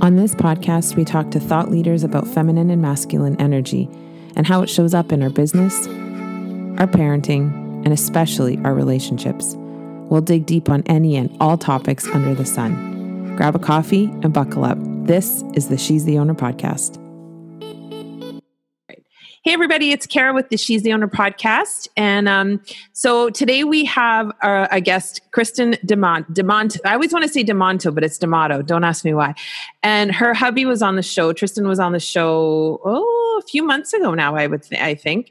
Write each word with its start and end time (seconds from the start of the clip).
On 0.00 0.14
this 0.14 0.32
podcast, 0.32 0.94
we 0.94 1.04
talk 1.04 1.32
to 1.32 1.40
thought 1.40 1.72
leaders 1.72 2.04
about 2.04 2.28
feminine 2.28 2.70
and 2.70 2.80
masculine 2.80 3.34
energy 3.40 3.88
and 4.36 4.46
how 4.46 4.62
it 4.62 4.70
shows 4.70 4.94
up 4.94 5.10
in 5.10 5.24
our 5.24 5.28
business, 5.28 5.88
our 6.78 6.86
parenting, 6.86 7.52
and 7.84 7.92
especially 7.92 8.58
our 8.58 8.74
relationships. 8.74 9.56
We'll 9.56 10.20
dig 10.20 10.46
deep 10.46 10.70
on 10.70 10.84
any 10.86 11.16
and 11.16 11.36
all 11.40 11.58
topics 11.58 12.06
under 12.08 12.32
the 12.32 12.46
sun. 12.46 13.34
Grab 13.34 13.56
a 13.56 13.58
coffee 13.58 14.04
and 14.22 14.32
buckle 14.32 14.64
up. 14.64 14.78
This 14.80 15.42
is 15.54 15.68
the 15.68 15.76
She's 15.76 16.04
the 16.04 16.16
Owner 16.18 16.34
podcast. 16.34 17.04
Hey, 19.44 19.52
everybody, 19.52 19.92
it's 19.92 20.04
Kara 20.04 20.34
with 20.34 20.48
the 20.48 20.56
She's 20.56 20.82
the 20.82 20.92
Owner 20.92 21.06
podcast. 21.06 21.86
And 21.96 22.28
um, 22.28 22.60
so 22.92 23.30
today 23.30 23.62
we 23.62 23.84
have 23.84 24.32
our, 24.42 24.66
a 24.72 24.80
guest, 24.80 25.20
Kristen 25.30 25.74
Demont. 25.86 26.28
Demont. 26.32 26.76
I 26.84 26.94
always 26.94 27.12
want 27.12 27.22
to 27.22 27.28
say 27.28 27.44
Demonto, 27.44 27.94
but 27.94 28.02
it's 28.02 28.18
D'Amato. 28.18 28.62
Don't 28.62 28.82
ask 28.82 29.04
me 29.04 29.14
why. 29.14 29.36
And 29.84 30.12
her 30.12 30.34
hubby 30.34 30.66
was 30.66 30.82
on 30.82 30.96
the 30.96 31.04
show. 31.04 31.32
Tristan 31.32 31.68
was 31.68 31.78
on 31.78 31.92
the 31.92 32.00
show, 32.00 32.80
oh, 32.84 33.40
a 33.40 33.46
few 33.46 33.62
months 33.62 33.92
ago 33.92 34.12
now, 34.12 34.34
I 34.34 34.48
would 34.48 34.64
th- 34.64 34.82
I 34.82 34.96
think 34.96 35.30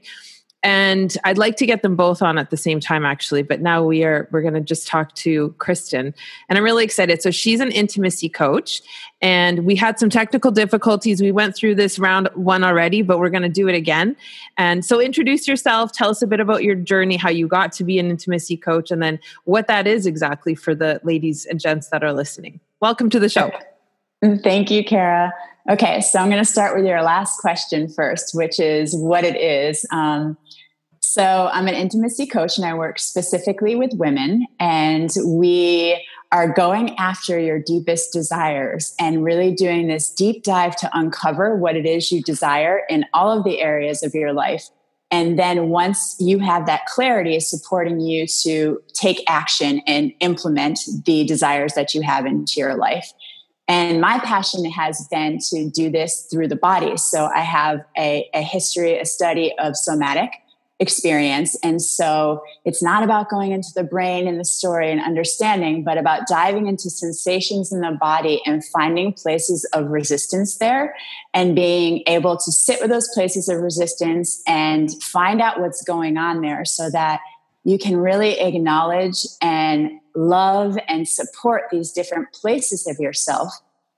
and 0.68 1.18
I'd 1.24 1.38
like 1.38 1.56
to 1.58 1.66
get 1.66 1.82
them 1.82 1.96
both 1.96 2.22
on 2.22 2.38
at 2.38 2.50
the 2.50 2.58
same 2.58 2.82
time 2.82 3.06
actually 3.06 3.42
but 3.42 3.62
now 3.62 3.82
we 3.86 4.04
are 4.04 4.28
we're 4.32 4.42
going 4.42 4.54
to 4.54 4.60
just 4.60 4.86
talk 4.86 5.16
to 5.16 5.56
Kristen. 5.60 6.14
And 6.50 6.58
I'm 6.58 6.64
really 6.64 6.84
excited. 6.84 7.22
So 7.22 7.32
she's 7.32 7.62
an 7.62 7.72
intimacy 7.72 8.28
coach 8.28 8.82
and 9.22 9.66
we 9.66 9.78
had 9.78 9.98
some 9.98 10.10
technical 10.10 10.52
difficulties. 10.52 11.22
We 11.22 11.32
went 11.32 11.56
through 11.56 11.76
this 11.76 11.98
round 11.98 12.28
one 12.36 12.66
already 12.66 13.02
but 13.02 13.18
we're 13.18 13.30
going 13.30 13.44
to 13.44 13.50
do 13.50 13.70
it 13.70 13.76
again. 13.76 14.18
And 14.58 14.84
so 14.84 15.00
introduce 15.00 15.48
yourself 15.48 15.94
tell 15.94 16.10
us 16.10 16.22
a 16.22 16.28
bit 16.28 16.42
about 16.42 16.64
your 16.64 16.76
journey 16.76 17.16
how 17.16 17.30
you 17.30 17.48
got 17.48 17.72
to 17.74 17.86
be 17.86 17.98
an 17.98 18.10
intimacy 18.10 18.58
coach 18.58 18.92
and 18.92 19.02
then 19.02 19.20
what 19.46 19.68
that 19.68 19.88
is 19.88 20.06
exactly 20.06 20.54
for 20.54 20.76
the 20.76 21.00
ladies 21.06 21.46
and 21.46 21.62
gents 21.62 21.88
that 21.90 22.04
are 22.04 22.12
listening. 22.12 22.60
Welcome 22.82 23.10
to 23.12 23.22
the 23.22 23.30
show. 23.30 23.52
Thank 24.44 24.70
you, 24.70 24.84
Kara. 24.84 25.34
Okay, 25.70 26.00
so 26.00 26.20
I'm 26.20 26.30
going 26.30 26.44
to 26.44 26.50
start 26.50 26.78
with 26.78 26.86
your 26.86 27.02
last 27.02 27.40
question 27.40 27.90
first, 27.90 28.34
which 28.34 28.58
is 28.58 28.96
what 28.96 29.26
it 29.26 29.36
is. 29.36 29.86
Um, 29.92 30.38
so 31.18 31.50
I'm 31.52 31.68
an 31.68 31.74
intimacy 31.74 32.28
coach 32.28 32.60
and 32.60 32.68
I 32.68 32.76
work 32.76 33.00
specifically 33.00 33.76
with 33.76 33.92
women, 33.96 34.46
and 34.60 35.10
we 35.26 36.06
are 36.32 36.48
going 36.48 36.96
after 37.00 37.40
your 37.40 37.58
deepest 37.58 38.14
desires 38.14 38.94
and 39.00 39.24
really 39.24 39.52
doing 39.52 39.88
this 39.88 40.12
deep 40.12 40.44
dive 40.44 40.76
to 40.76 40.90
uncover 40.94 41.56
what 41.56 41.76
it 41.76 41.88
is 41.88 42.12
you 42.12 42.22
desire 42.22 42.84
in 42.88 43.04
all 43.16 43.36
of 43.36 43.44
the 43.44 43.62
areas 43.62 44.04
of 44.04 44.14
your 44.14 44.32
life. 44.32 44.70
And 45.10 45.40
then 45.40 45.70
once 45.70 46.16
you 46.20 46.38
have 46.38 46.68
that 46.68 46.86
clarity, 46.86 47.40
supporting 47.40 48.00
you 48.00 48.28
to 48.44 48.80
take 48.94 49.24
action 49.28 49.82
and 49.88 50.14
implement 50.20 50.82
the 51.06 51.26
desires 51.26 51.74
that 51.74 51.96
you 51.96 52.04
have 52.04 52.28
into 52.28 52.60
your 52.60 52.76
life. 52.76 53.12
And 53.68 54.00
my 54.00 54.20
passion 54.20 54.70
has 54.70 55.08
been 55.10 55.40
to 55.50 55.68
do 55.68 55.90
this 55.90 56.28
through 56.30 56.50
the 56.50 56.56
body. 56.56 56.96
So 56.96 57.26
I 57.34 57.40
have 57.40 57.84
a, 57.98 58.30
a 58.36 58.44
history, 58.44 59.00
a 59.00 59.06
study 59.06 59.52
of 59.58 59.76
somatic 59.76 60.32
experience. 60.80 61.58
And 61.64 61.82
so 61.82 62.44
it's 62.64 62.84
not 62.84 63.02
about 63.04 63.30
going 63.30 63.52
into 63.52 63.70
the 63.74 63.84
brain 63.84 64.28
and 64.28 64.40
the 64.40 64.46
story 64.46 64.92
and 64.92 65.02
understanding, 65.02 65.84
but 65.84 65.98
about 65.98 66.28
diving 66.28 66.68
into 66.68 66.90
sensations 66.90 67.72
in 67.72 67.82
the 67.82 67.98
body 68.00 68.42
and 68.46 68.64
finding 68.64 69.14
places 69.14 69.66
of 69.74 69.88
resistance 69.88 70.58
there 70.58 70.96
and 71.34 71.56
being 71.56 72.04
able 72.06 72.38
to 72.38 72.52
sit 72.52 72.80
with 72.80 72.92
those 72.92 73.10
places 73.14 73.50
of 73.50 73.60
resistance 73.60 74.44
and 74.46 74.92
find 75.02 75.42
out 75.42 75.60
what's 75.60 75.84
going 75.84 76.18
on 76.18 76.42
there 76.42 76.64
so 76.64 76.92
that 76.92 77.22
you 77.64 77.80
can 77.80 77.98
really 77.98 78.40
acknowledge 78.40 79.26
and 79.42 80.00
love 80.16 80.78
and 80.88 81.08
support 81.08 81.64
these 81.72 81.92
different 81.92 82.32
places 82.34 82.88
of 82.88 82.98
yourself. 83.00 83.52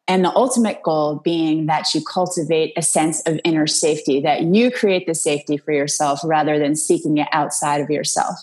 And 0.09 0.25
the 0.25 0.35
ultimate 0.35 0.81
goal 0.81 1.21
being 1.23 1.67
that 1.67 1.93
you 1.93 2.03
cultivate 2.03 2.73
a 2.75 2.81
sense 2.81 3.21
of 3.27 3.39
inner 3.45 3.67
safety, 3.67 4.19
that 4.21 4.41
you 4.41 4.71
create 4.71 5.05
the 5.05 5.13
safety 5.13 5.55
for 5.55 5.71
yourself 5.71 6.21
rather 6.23 6.57
than 6.57 6.75
seeking 6.75 7.19
it 7.19 7.27
outside 7.31 7.79
of 7.79 7.91
yourself. 7.91 8.35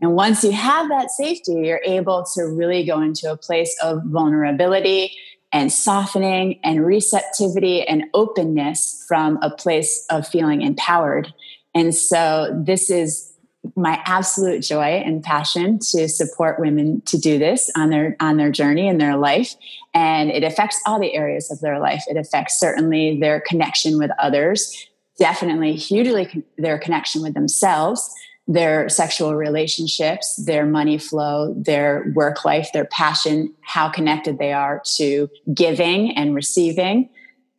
And 0.00 0.16
once 0.16 0.42
you 0.42 0.50
have 0.50 0.88
that 0.88 1.12
safety, 1.12 1.52
you're 1.52 1.80
able 1.84 2.26
to 2.34 2.42
really 2.42 2.84
go 2.84 3.00
into 3.00 3.30
a 3.30 3.36
place 3.36 3.74
of 3.80 4.02
vulnerability 4.06 5.16
and 5.52 5.72
softening 5.72 6.58
and 6.64 6.84
receptivity 6.84 7.86
and 7.86 8.06
openness 8.12 9.04
from 9.06 9.38
a 9.40 9.50
place 9.50 10.04
of 10.10 10.26
feeling 10.26 10.62
empowered. 10.62 11.32
And 11.76 11.94
so 11.94 12.60
this 12.66 12.90
is 12.90 13.32
my 13.76 14.02
absolute 14.04 14.62
joy 14.62 15.00
and 15.06 15.22
passion 15.22 15.78
to 15.78 16.08
support 16.08 16.58
women 16.58 17.02
to 17.02 17.16
do 17.16 17.38
this 17.38 17.70
on 17.76 17.90
their 17.90 18.14
on 18.20 18.36
their 18.36 18.50
journey 18.50 18.88
in 18.88 18.98
their 18.98 19.16
life 19.16 19.54
and 19.94 20.30
it 20.30 20.42
affects 20.42 20.80
all 20.86 20.98
the 20.98 21.14
areas 21.14 21.50
of 21.50 21.60
their 21.60 21.78
life. 21.78 22.04
It 22.08 22.16
affects 22.16 22.58
certainly 22.58 23.18
their 23.20 23.40
connection 23.40 23.98
with 23.98 24.10
others 24.18 24.88
definitely 25.18 25.76
hugely 25.76 26.26
con- 26.26 26.44
their 26.58 26.78
connection 26.78 27.22
with 27.22 27.34
themselves 27.34 28.12
their 28.46 28.88
sexual 28.90 29.34
relationships 29.34 30.36
their 30.44 30.66
money 30.66 30.98
flow 30.98 31.54
their 31.56 32.12
work 32.14 32.44
life 32.44 32.68
their 32.74 32.84
passion 32.84 33.52
how 33.62 33.88
connected 33.88 34.38
they 34.38 34.52
are 34.52 34.82
to 34.84 35.30
giving 35.54 36.16
and 36.16 36.34
receiving. 36.34 37.08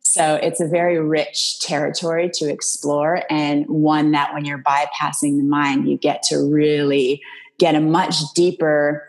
So 0.00 0.36
it's 0.36 0.60
a 0.60 0.68
very 0.68 1.00
rich 1.00 1.58
territory 1.60 2.30
to 2.34 2.48
explore, 2.48 3.24
and 3.28 3.66
one 3.66 4.12
that 4.12 4.32
when 4.32 4.44
you're 4.44 4.62
bypassing 4.62 5.36
the 5.36 5.42
mind, 5.42 5.90
you 5.90 5.98
get 5.98 6.22
to 6.24 6.38
really 6.38 7.20
get 7.58 7.74
a 7.74 7.80
much 7.80 8.14
deeper 8.34 9.02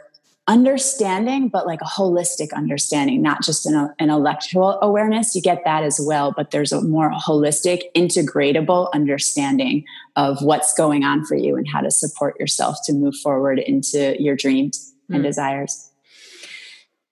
understanding, 0.47 1.50
but 1.50 1.66
like 1.66 1.81
a 1.81 1.85
holistic 1.85 2.53
understanding, 2.53 3.22
not 3.22 3.44
just 3.44 3.66
an, 3.66 3.75
an 3.75 3.94
intellectual 4.00 4.80
awareness. 4.81 5.35
You 5.35 5.41
get 5.41 5.63
that 5.66 5.84
as 5.84 6.00
well, 6.02 6.34
but 6.35 6.52
there's 6.52 6.72
a 6.72 6.81
more 6.81 7.12
holistic, 7.12 7.84
integratable 7.96 8.90
understanding 8.94 9.84
of 10.16 10.41
what's 10.41 10.74
going 10.74 11.03
on 11.03 11.25
for 11.25 11.35
you 11.35 11.56
and 11.56 11.68
how 11.68 11.81
to 11.81 11.91
support 11.91 12.40
yourself 12.40 12.78
to 12.85 12.94
move 12.94 13.16
forward 13.18 13.59
into 13.59 14.16
your 14.22 14.35
dreams 14.35 14.94
mm. 15.09 15.16
and 15.16 15.24
hmm. 15.24 15.28
desires. 15.28 15.91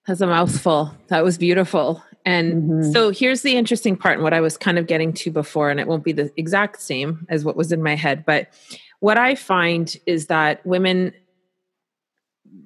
That's 0.08 0.22
a 0.22 0.28
mouthful. 0.28 0.96
That 1.08 1.24
was 1.24 1.38
beautiful. 1.38 2.04
And 2.26 2.64
mm-hmm. 2.64 2.92
so 2.92 3.12
here's 3.12 3.42
the 3.42 3.56
interesting 3.56 3.96
part 3.96 4.16
and 4.16 4.24
what 4.24 4.34
I 4.34 4.42
was 4.42 4.58
kind 4.58 4.80
of 4.80 4.88
getting 4.88 5.14
to 5.14 5.32
before, 5.32 5.70
and 5.70 5.80
it 5.80 5.88
won't 5.88 6.04
be 6.04 6.12
the 6.12 6.32
exact 6.38 6.82
same 6.82 7.26
as 7.30 7.46
what 7.46 7.56
was 7.56 7.72
in 7.72 7.84
my 7.84 7.96
head. 7.96 8.26
But 8.26 8.48
what 9.00 9.18
I 9.18 9.36
find 9.36 9.96
is 10.06 10.28
that 10.28 10.66
women, 10.66 11.14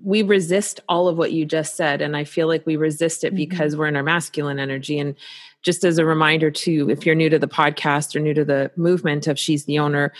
we 0.03 0.21
resist 0.21 0.79
all 0.87 1.07
of 1.07 1.17
what 1.17 1.31
you 1.31 1.45
just 1.45 1.75
said. 1.75 2.01
And 2.01 2.15
I 2.15 2.23
feel 2.23 2.47
like 2.47 2.65
we 2.65 2.75
resist 2.75 3.23
it 3.23 3.29
mm-hmm. 3.29 3.37
because 3.37 3.75
we're 3.75 3.87
in 3.87 3.95
our 3.95 4.03
masculine 4.03 4.59
energy. 4.59 4.99
And 4.99 5.15
just 5.61 5.83
as 5.83 5.97
a 5.97 6.05
reminder, 6.05 6.51
too, 6.51 6.89
if 6.89 7.05
you're 7.05 7.15
new 7.15 7.29
to 7.29 7.39
the 7.39 7.47
podcast 7.47 8.15
or 8.15 8.19
new 8.19 8.33
to 8.33 8.45
the 8.45 8.71
movement 8.75 9.27
of 9.27 9.37
She's 9.37 9.65
the 9.65 9.79
Owner, 9.79 10.13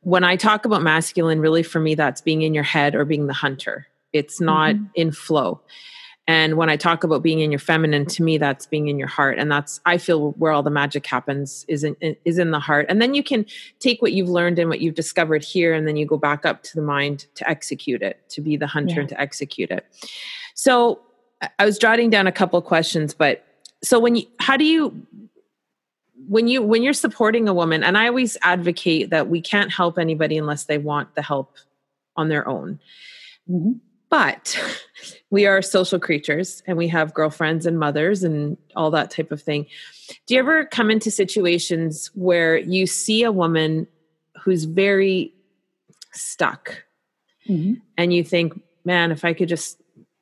when 0.00 0.24
I 0.24 0.36
talk 0.36 0.64
about 0.64 0.82
masculine, 0.82 1.40
really 1.40 1.62
for 1.62 1.80
me, 1.80 1.94
that's 1.94 2.20
being 2.20 2.42
in 2.42 2.54
your 2.54 2.64
head 2.64 2.94
or 2.94 3.04
being 3.04 3.26
the 3.26 3.32
hunter. 3.32 3.86
It's 4.12 4.40
not 4.40 4.74
mm-hmm. 4.74 4.84
in 4.94 5.12
flow. 5.12 5.60
And 6.28 6.56
when 6.56 6.68
I 6.68 6.76
talk 6.76 7.04
about 7.04 7.22
being 7.22 7.38
in 7.38 7.52
your 7.52 7.60
feminine, 7.60 8.04
to 8.06 8.22
me, 8.22 8.36
that's 8.36 8.66
being 8.66 8.88
in 8.88 8.98
your 8.98 9.06
heart. 9.06 9.38
And 9.38 9.50
that's, 9.50 9.80
I 9.86 9.96
feel, 9.96 10.32
where 10.32 10.50
all 10.50 10.62
the 10.62 10.70
magic 10.70 11.06
happens 11.06 11.64
is 11.68 11.84
in, 11.84 11.96
is 12.24 12.38
in 12.38 12.50
the 12.50 12.58
heart. 12.58 12.86
And 12.88 13.00
then 13.00 13.14
you 13.14 13.22
can 13.22 13.46
take 13.78 14.02
what 14.02 14.12
you've 14.12 14.28
learned 14.28 14.58
and 14.58 14.68
what 14.68 14.80
you've 14.80 14.96
discovered 14.96 15.44
here, 15.44 15.72
and 15.72 15.86
then 15.86 15.94
you 15.94 16.04
go 16.04 16.16
back 16.16 16.44
up 16.44 16.64
to 16.64 16.74
the 16.74 16.82
mind 16.82 17.26
to 17.36 17.48
execute 17.48 18.02
it, 18.02 18.28
to 18.30 18.40
be 18.40 18.56
the 18.56 18.66
hunter 18.66 18.94
yeah. 18.94 19.00
and 19.00 19.08
to 19.10 19.20
execute 19.20 19.70
it. 19.70 19.86
So 20.54 21.00
I 21.60 21.64
was 21.64 21.78
jotting 21.78 22.10
down 22.10 22.26
a 22.26 22.32
couple 22.32 22.60
questions, 22.60 23.14
but 23.14 23.44
so 23.84 24.00
when 24.00 24.16
you, 24.16 24.26
how 24.40 24.56
do 24.56 24.64
you, 24.64 25.06
when 26.28 26.48
you, 26.48 26.60
when 26.60 26.82
you're 26.82 26.92
supporting 26.92 27.48
a 27.48 27.54
woman, 27.54 27.84
and 27.84 27.96
I 27.96 28.08
always 28.08 28.36
advocate 28.42 29.10
that 29.10 29.28
we 29.28 29.40
can't 29.40 29.70
help 29.70 29.96
anybody 29.96 30.36
unless 30.36 30.64
they 30.64 30.78
want 30.78 31.14
the 31.14 31.22
help 31.22 31.54
on 32.16 32.30
their 32.30 32.48
own. 32.48 32.80
Mm-hmm 33.48 33.78
but 34.08 34.58
we 35.30 35.46
are 35.46 35.62
social 35.62 35.98
creatures 35.98 36.62
and 36.66 36.76
we 36.76 36.88
have 36.88 37.14
girlfriends 37.14 37.66
and 37.66 37.78
mothers 37.78 38.22
and 38.22 38.56
all 38.74 38.90
that 38.92 39.10
type 39.10 39.32
of 39.32 39.42
thing. 39.42 39.66
Do 40.26 40.34
you 40.34 40.40
ever 40.40 40.64
come 40.64 40.90
into 40.90 41.10
situations 41.10 42.10
where 42.14 42.56
you 42.56 42.86
see 42.86 43.24
a 43.24 43.32
woman 43.32 43.86
who's 44.42 44.64
very 44.64 45.34
stuck 46.12 46.84
mm-hmm. 47.48 47.74
and 47.98 48.12
you 48.12 48.22
think, 48.22 48.60
man, 48.84 49.10
if 49.10 49.24
I 49.24 49.32
could 49.32 49.48
just 49.48 49.80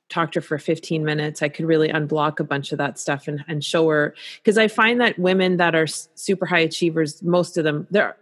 talk 0.09 0.33
to 0.33 0.41
her 0.41 0.43
for 0.43 0.59
15 0.59 1.05
minutes, 1.05 1.43
I 1.43 1.49
could 1.49 1.67
really 1.67 1.89
unblock 1.89 2.41
a 2.41 2.45
bunch 2.45 2.73
of 2.73 2.79
that 2.79 2.99
stuff 2.99 3.29
and, 3.29 3.45
and 3.49 3.65
show 3.65 3.89
her. 3.89 4.15
Because 4.39 4.59
I 4.59 4.69
find 4.69 5.01
that 5.01 5.19
women 5.19 5.57
that 5.59 5.75
are 5.75 5.87
super 5.87 6.47
high 6.47 6.61
achievers, 6.61 7.23
most 7.23 7.57
of 7.57 7.65
them, 7.65 7.87
they're 7.91 8.17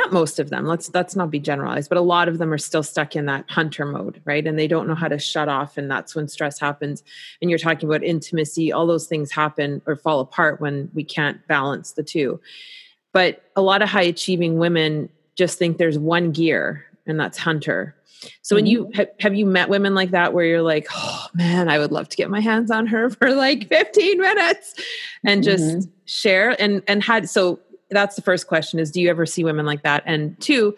not 0.00 0.12
most 0.12 0.38
of 0.38 0.50
them 0.50 0.66
let's 0.66 0.90
let's 0.94 1.14
not 1.14 1.30
be 1.30 1.38
generalized 1.38 1.88
but 1.88 1.98
a 1.98 2.02
lot 2.02 2.28
of 2.28 2.38
them 2.38 2.52
are 2.52 2.58
still 2.58 2.82
stuck 2.82 3.14
in 3.14 3.26
that 3.26 3.44
hunter 3.48 3.84
mode 3.84 4.20
right 4.24 4.46
and 4.46 4.58
they 4.58 4.68
don't 4.68 4.88
know 4.88 4.94
how 4.94 5.08
to 5.08 5.18
shut 5.18 5.48
off 5.48 5.76
and 5.76 5.90
that's 5.90 6.14
when 6.14 6.28
stress 6.28 6.58
happens 6.58 7.02
and 7.40 7.50
you're 7.50 7.58
talking 7.58 7.88
about 7.88 8.02
intimacy 8.02 8.72
all 8.72 8.86
those 8.86 9.06
things 9.06 9.30
happen 9.30 9.80
or 9.86 9.96
fall 9.96 10.20
apart 10.20 10.60
when 10.60 10.90
we 10.94 11.04
can't 11.04 11.46
balance 11.46 11.92
the 11.92 12.02
two 12.02 12.40
but 13.12 13.42
a 13.56 13.62
lot 13.62 13.82
of 13.82 13.88
high 13.88 14.02
achieving 14.02 14.58
women 14.58 15.08
just 15.36 15.58
think 15.58 15.78
there's 15.78 15.98
one 15.98 16.32
gear 16.32 16.84
and 17.06 17.18
that's 17.18 17.38
hunter. 17.38 17.96
So 18.42 18.54
when 18.54 18.66
you 18.66 18.86
mm-hmm. 18.86 19.02
have 19.20 19.34
you 19.34 19.46
met 19.46 19.70
women 19.70 19.94
like 19.94 20.10
that 20.10 20.34
where 20.34 20.44
you're 20.44 20.62
like, 20.62 20.86
oh 20.94 21.26
man, 21.34 21.68
I 21.68 21.78
would 21.78 21.90
love 21.90 22.08
to 22.10 22.16
get 22.16 22.30
my 22.30 22.40
hands 22.40 22.70
on 22.70 22.86
her 22.86 23.10
for 23.18 23.34
like 23.34 23.68
15 23.68 24.20
minutes 24.20 24.74
and 25.24 25.42
just 25.42 25.64
mm-hmm. 25.64 25.90
share 26.04 26.60
and 26.60 26.82
and 26.86 27.02
had 27.02 27.28
so 27.28 27.60
that's 27.90 28.16
the 28.16 28.22
first 28.22 28.46
question 28.46 28.78
is 28.78 28.90
do 28.90 29.00
you 29.00 29.10
ever 29.10 29.26
see 29.26 29.44
women 29.44 29.66
like 29.66 29.82
that? 29.82 30.02
And 30.06 30.38
two, 30.40 30.76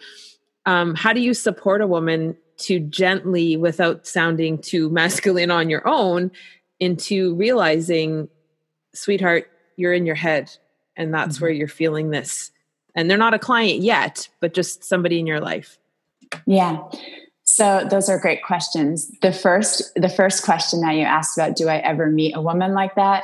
um, 0.65 0.95
how 0.95 1.13
do 1.13 1.21
you 1.21 1.33
support 1.33 1.81
a 1.81 1.87
woman 1.87 2.37
to 2.57 2.79
gently 2.79 3.57
without 3.57 4.07
sounding 4.07 4.57
too 4.57 4.89
masculine 4.91 5.51
on 5.51 5.69
your 5.69 5.87
own 5.87 6.31
into 6.79 7.35
realizing, 7.35 8.27
sweetheart, 8.93 9.49
you're 9.75 9.93
in 9.93 10.05
your 10.05 10.15
head 10.15 10.51
and 10.95 11.13
that's 11.13 11.35
mm-hmm. 11.35 11.45
where 11.45 11.51
you're 11.51 11.67
feeling 11.67 12.09
this. 12.09 12.51
And 12.95 13.09
they're 13.09 13.17
not 13.17 13.33
a 13.33 13.39
client 13.39 13.81
yet, 13.81 14.29
but 14.39 14.53
just 14.53 14.83
somebody 14.83 15.19
in 15.19 15.25
your 15.25 15.39
life. 15.39 15.79
Yeah. 16.45 16.83
So 17.43 17.87
those 17.89 18.09
are 18.09 18.19
great 18.19 18.43
questions. 18.43 19.11
The 19.21 19.33
first, 19.33 19.91
the 19.95 20.09
first 20.09 20.43
question 20.43 20.81
that 20.81 20.95
you 20.95 21.01
asked 21.03 21.37
about, 21.37 21.55
do 21.55 21.67
I 21.67 21.77
ever 21.77 22.09
meet 22.09 22.35
a 22.35 22.41
woman 22.41 22.73
like 22.73 22.95
that? 22.95 23.23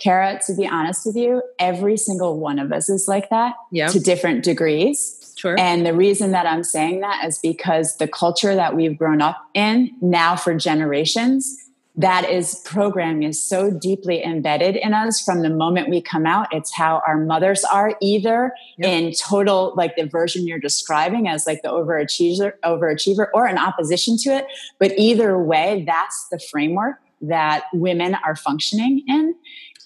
Kara, 0.00 0.40
to 0.46 0.54
be 0.54 0.66
honest 0.66 1.06
with 1.06 1.16
you, 1.16 1.42
every 1.58 1.96
single 1.96 2.38
one 2.38 2.58
of 2.58 2.72
us 2.72 2.88
is 2.88 3.06
like 3.06 3.30
that 3.30 3.54
yeah. 3.70 3.88
to 3.88 4.00
different 4.00 4.42
degrees. 4.42 5.34
Sure. 5.36 5.58
And 5.58 5.86
the 5.86 5.94
reason 5.94 6.32
that 6.32 6.46
I'm 6.46 6.64
saying 6.64 7.00
that 7.00 7.24
is 7.24 7.38
because 7.38 7.96
the 7.96 8.08
culture 8.08 8.54
that 8.54 8.76
we've 8.76 8.96
grown 8.96 9.22
up 9.22 9.38
in 9.54 9.90
now 10.00 10.36
for 10.36 10.54
generations 10.54 11.70
that 11.96 12.30
is 12.30 12.62
programming 12.64 13.24
is 13.24 13.42
so 13.42 13.70
deeply 13.70 14.24
embedded 14.24 14.76
in 14.76 14.94
us 14.94 15.20
from 15.20 15.42
the 15.42 15.50
moment 15.50 15.88
we 15.88 16.00
come 16.00 16.24
out 16.24 16.46
it's 16.52 16.72
how 16.72 17.02
our 17.06 17.18
mothers 17.18 17.64
are 17.64 17.96
either 18.00 18.52
yep. 18.78 18.88
in 18.88 19.12
total 19.12 19.74
like 19.76 19.96
the 19.96 20.06
version 20.06 20.46
you're 20.46 20.58
describing 20.58 21.26
as 21.26 21.46
like 21.46 21.62
the 21.62 21.68
overachiever 21.68 22.52
overachiever 22.64 23.26
or 23.34 23.46
in 23.48 23.58
opposition 23.58 24.16
to 24.16 24.30
it 24.30 24.46
but 24.78 24.92
either 24.96 25.38
way 25.38 25.82
that's 25.86 26.28
the 26.30 26.38
framework 26.38 26.96
that 27.20 27.64
women 27.74 28.16
are 28.24 28.36
functioning 28.36 29.02
in 29.06 29.34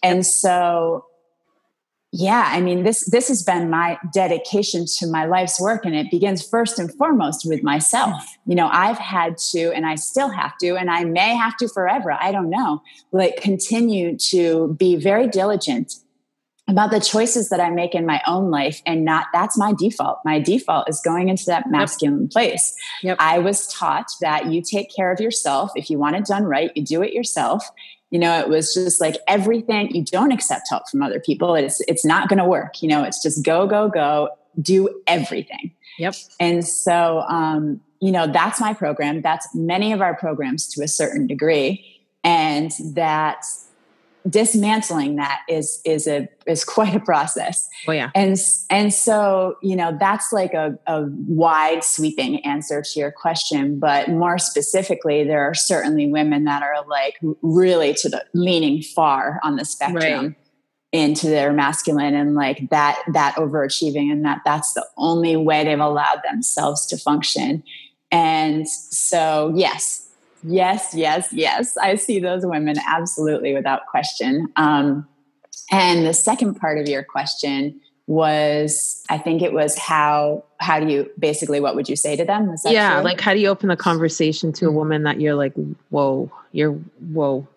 and 0.04 0.24
so 0.24 1.06
yeah 2.12 2.48
i 2.52 2.60
mean 2.60 2.84
this 2.84 3.10
this 3.10 3.26
has 3.26 3.42
been 3.42 3.68
my 3.68 3.98
dedication 4.12 4.84
to 4.86 5.06
my 5.08 5.24
life's 5.24 5.60
work 5.60 5.84
and 5.84 5.96
it 5.96 6.08
begins 6.12 6.46
first 6.46 6.78
and 6.78 6.94
foremost 6.94 7.44
with 7.44 7.64
myself. 7.64 8.14
Mm-hmm. 8.14 8.50
You 8.50 8.56
know 8.56 8.68
i've 8.72 8.98
had 8.98 9.36
to 9.50 9.72
and 9.72 9.84
i 9.84 9.96
still 9.96 10.28
have 10.28 10.56
to 10.58 10.76
and 10.76 10.90
i 10.90 11.02
may 11.02 11.34
have 11.34 11.56
to 11.56 11.68
forever 11.68 12.12
i 12.12 12.30
don't 12.30 12.50
know 12.50 12.82
like 13.10 13.40
continue 13.40 14.16
to 14.30 14.76
be 14.78 14.94
very 14.94 15.26
diligent 15.26 15.94
about 16.68 16.92
the 16.92 17.00
choices 17.00 17.48
that 17.48 17.58
i 17.58 17.68
make 17.68 17.96
in 17.96 18.06
my 18.06 18.22
own 18.28 18.48
life 18.48 18.80
and 18.86 19.04
not 19.04 19.26
that's 19.32 19.58
my 19.58 19.72
default. 19.72 20.20
My 20.24 20.38
default 20.38 20.88
is 20.88 21.00
going 21.04 21.28
into 21.28 21.46
that 21.46 21.68
masculine 21.68 22.22
yep. 22.22 22.30
place. 22.30 22.76
Yep. 23.02 23.16
i 23.18 23.40
was 23.40 23.66
taught 23.66 24.06
that 24.20 24.52
you 24.52 24.62
take 24.62 24.94
care 24.94 25.10
of 25.10 25.18
yourself. 25.18 25.72
If 25.74 25.90
you 25.90 25.98
want 25.98 26.14
it 26.14 26.26
done 26.26 26.44
right 26.44 26.70
you 26.76 26.84
do 26.84 27.02
it 27.02 27.12
yourself 27.12 27.68
you 28.10 28.18
know 28.18 28.38
it 28.38 28.48
was 28.48 28.74
just 28.74 29.00
like 29.00 29.16
everything 29.26 29.94
you 29.94 30.04
don't 30.04 30.32
accept 30.32 30.68
help 30.70 30.88
from 30.88 31.02
other 31.02 31.20
people. 31.20 31.54
It's 31.54 31.80
it's 31.88 32.04
not 32.04 32.28
going 32.28 32.38
to 32.38 32.44
work 32.44 32.82
you 32.82 32.88
know 32.88 33.02
it's 33.02 33.22
just 33.22 33.44
go 33.44 33.66
go 33.66 33.88
go 33.88 34.28
do 34.60 34.88
everything. 35.06 35.72
Yep. 35.98 36.14
And 36.40 36.66
so 36.66 37.24
um 37.28 37.80
you 38.00 38.12
know 38.12 38.26
that's 38.26 38.60
my 38.60 38.74
program. 38.74 39.22
That's 39.22 39.48
many 39.54 39.92
of 39.92 40.00
our 40.00 40.14
programs 40.14 40.66
to 40.74 40.82
a 40.82 40.88
certain 40.88 41.26
degree. 41.26 41.84
And 42.22 42.72
that 42.94 43.44
dismantling 44.28 45.16
that 45.16 45.42
is 45.48 45.80
is 45.84 46.06
a 46.06 46.28
is 46.46 46.64
quite 46.76 46.94
a 46.94 47.00
process. 47.00 47.68
Oh 47.86 47.92
yeah. 47.92 48.10
And 48.14 48.36
and 48.70 48.92
so, 48.92 49.56
you 49.62 49.76
know, 49.76 49.96
that's 49.98 50.32
like 50.32 50.54
a, 50.54 50.78
a 50.86 51.04
wide 51.26 51.84
sweeping 51.84 52.44
answer 52.44 52.82
to 52.82 53.00
your 53.00 53.12
question. 53.12 53.78
But 53.78 54.08
more 54.08 54.38
specifically, 54.38 55.24
there 55.24 55.42
are 55.42 55.54
certainly 55.54 56.10
women 56.10 56.44
that 56.44 56.62
are 56.62 56.86
like 56.86 57.18
really 57.42 57.94
to 57.94 58.08
the 58.08 58.24
leaning 58.32 58.82
far 58.82 59.40
on 59.42 59.56
the 59.56 59.64
spectrum. 59.64 60.26
Right. 60.26 60.36
into 60.92 61.26
their 61.26 61.52
masculine 61.52 62.14
and 62.14 62.36
like 62.36 62.70
that 62.70 63.02
that 63.12 63.34
overachieving 63.34 64.12
and 64.12 64.24
that 64.24 64.40
that's 64.44 64.74
the 64.74 64.86
only 64.96 65.34
way 65.34 65.64
they've 65.64 65.80
allowed 65.80 66.20
themselves 66.30 66.86
to 66.86 66.96
function 66.96 67.64
and 68.12 68.68
so 68.68 69.52
yes 69.56 70.03
Yes, 70.44 70.92
yes, 70.94 71.32
yes. 71.32 71.76
I 71.76 71.94
see 71.94 72.18
those 72.18 72.44
women 72.44 72.76
absolutely 72.86 73.54
without 73.54 73.86
question. 73.86 74.48
Um, 74.56 75.08
and 75.70 76.06
the 76.06 76.12
second 76.14 76.56
part 76.56 76.78
of 76.78 76.88
your 76.88 77.02
question 77.02 77.80
was 78.06 79.02
I 79.08 79.16
think 79.16 79.40
it 79.40 79.54
was 79.54 79.78
how 79.78 80.44
how 80.60 80.78
do 80.78 80.92
you 80.92 81.10
basically 81.18 81.58
what 81.60 81.74
would 81.74 81.88
you 81.88 81.96
say 81.96 82.16
to 82.16 82.24
them? 82.24 82.54
yeah, 82.66 82.96
true? 82.96 83.04
like 83.04 83.20
how 83.20 83.32
do 83.32 83.40
you 83.40 83.48
open 83.48 83.70
the 83.70 83.76
conversation 83.76 84.52
to 84.54 84.66
a 84.66 84.68
mm-hmm. 84.68 84.76
woman 84.76 85.02
that 85.04 85.20
you're 85.20 85.34
like, 85.34 85.54
whoa, 85.88 86.30
you're 86.52 86.72
whoa. 86.72 87.48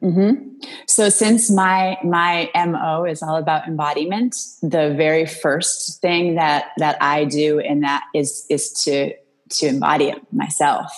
Mm-hmm. 0.00 0.60
So 0.86 1.08
since 1.08 1.50
my 1.50 1.98
my 2.04 2.48
mo 2.54 3.04
is 3.04 3.22
all 3.22 3.36
about 3.36 3.66
embodiment, 3.66 4.36
the 4.62 4.94
very 4.96 5.26
first 5.26 6.00
thing 6.00 6.36
that 6.36 6.66
that 6.78 6.96
I 7.02 7.24
do 7.24 7.58
in 7.58 7.80
that 7.80 8.04
is 8.14 8.46
is 8.48 8.72
to 8.84 9.14
to 9.50 9.66
embody 9.66 10.10
it 10.10 10.32
myself 10.32 10.92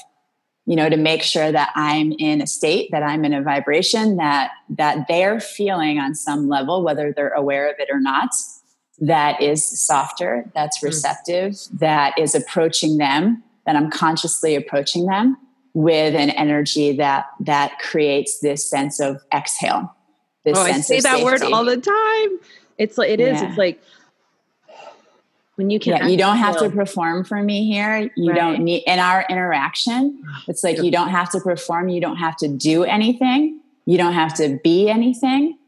you 0.66 0.76
know 0.76 0.88
to 0.88 0.96
make 0.96 1.22
sure 1.22 1.52
that 1.52 1.70
i'm 1.74 2.12
in 2.12 2.40
a 2.40 2.46
state 2.46 2.88
that 2.90 3.02
i'm 3.02 3.24
in 3.24 3.34
a 3.34 3.42
vibration 3.42 4.16
that 4.16 4.50
that 4.68 5.06
they're 5.08 5.40
feeling 5.40 5.98
on 5.98 6.14
some 6.14 6.48
level 6.48 6.82
whether 6.82 7.12
they're 7.12 7.30
aware 7.30 7.70
of 7.70 7.76
it 7.78 7.88
or 7.90 8.00
not 8.00 8.30
that 8.98 9.40
is 9.42 9.64
softer 9.86 10.50
that's 10.54 10.80
hmm. 10.80 10.86
receptive 10.86 11.52
mm. 11.52 11.78
that 11.78 12.18
is 12.18 12.34
approaching 12.34 12.98
them 12.98 13.42
that 13.66 13.76
i'm 13.76 13.90
consciously 13.90 14.54
approaching 14.54 15.06
them 15.06 15.36
with 15.74 16.14
an 16.14 16.30
energy 16.30 16.96
that 16.96 17.26
that 17.40 17.78
creates 17.80 18.38
this 18.40 18.68
sense 18.68 19.00
of 19.00 19.20
exhale 19.34 19.94
this 20.44 20.56
oh, 20.56 20.62
i 20.62 20.72
say 20.80 21.00
that 21.00 21.18
safety. 21.18 21.24
word 21.24 21.42
all 21.42 21.64
the 21.64 21.76
time 21.76 22.38
it's 22.78 22.96
like 22.96 23.10
it 23.10 23.20
is 23.20 23.40
yeah. 23.40 23.48
it's 23.48 23.58
like 23.58 23.80
when 25.56 25.70
you 25.70 25.78
can 25.78 25.96
yeah, 25.96 26.06
you 26.06 26.16
don't 26.16 26.38
have 26.38 26.58
to 26.58 26.70
perform 26.70 27.24
for 27.24 27.42
me 27.42 27.70
here. 27.70 28.10
You 28.16 28.30
right. 28.30 28.36
don't 28.36 28.64
need 28.64 28.82
in 28.86 28.98
our 28.98 29.24
interaction 29.28 30.22
it's 30.48 30.64
like 30.64 30.82
you 30.82 30.90
don't 30.90 31.10
have 31.10 31.30
to 31.30 31.40
perform 31.40 31.88
you 31.88 32.00
don't 32.00 32.16
have 32.16 32.36
to 32.38 32.48
do 32.48 32.84
anything 32.84 33.60
you 33.86 33.98
don't 33.98 34.14
have 34.14 34.34
to 34.34 34.58
be 34.64 34.88
anything. 34.88 35.58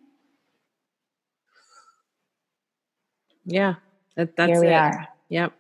Yeah 3.45 3.75
that, 4.17 4.35
that's 4.37 4.51
here 4.51 4.61
we 4.61 4.69
it. 4.69 4.73
are. 4.73 5.09
Yep. 5.29 5.53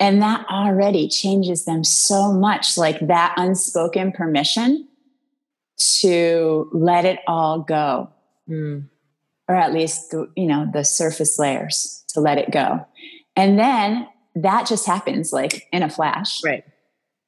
And 0.00 0.20
that 0.20 0.44
already 0.50 1.08
changes 1.08 1.64
them 1.64 1.84
so 1.84 2.32
much 2.32 2.76
like 2.76 2.98
that 3.06 3.34
unspoken 3.36 4.12
permission 4.12 4.88
to 6.00 6.68
let 6.72 7.04
it 7.04 7.20
all 7.26 7.60
go. 7.60 8.10
Mm. 8.46 8.90
or 9.48 9.54
at 9.54 9.72
least 9.72 10.14
you 10.36 10.46
know 10.46 10.68
the 10.70 10.84
surface 10.84 11.38
layers 11.38 12.04
to 12.08 12.20
let 12.20 12.36
it 12.36 12.50
go 12.50 12.84
and 13.36 13.58
then 13.58 14.06
that 14.34 14.66
just 14.66 14.86
happens 14.86 15.32
like 15.32 15.68
in 15.72 15.82
a 15.82 15.88
flash. 15.88 16.42
Right. 16.44 16.64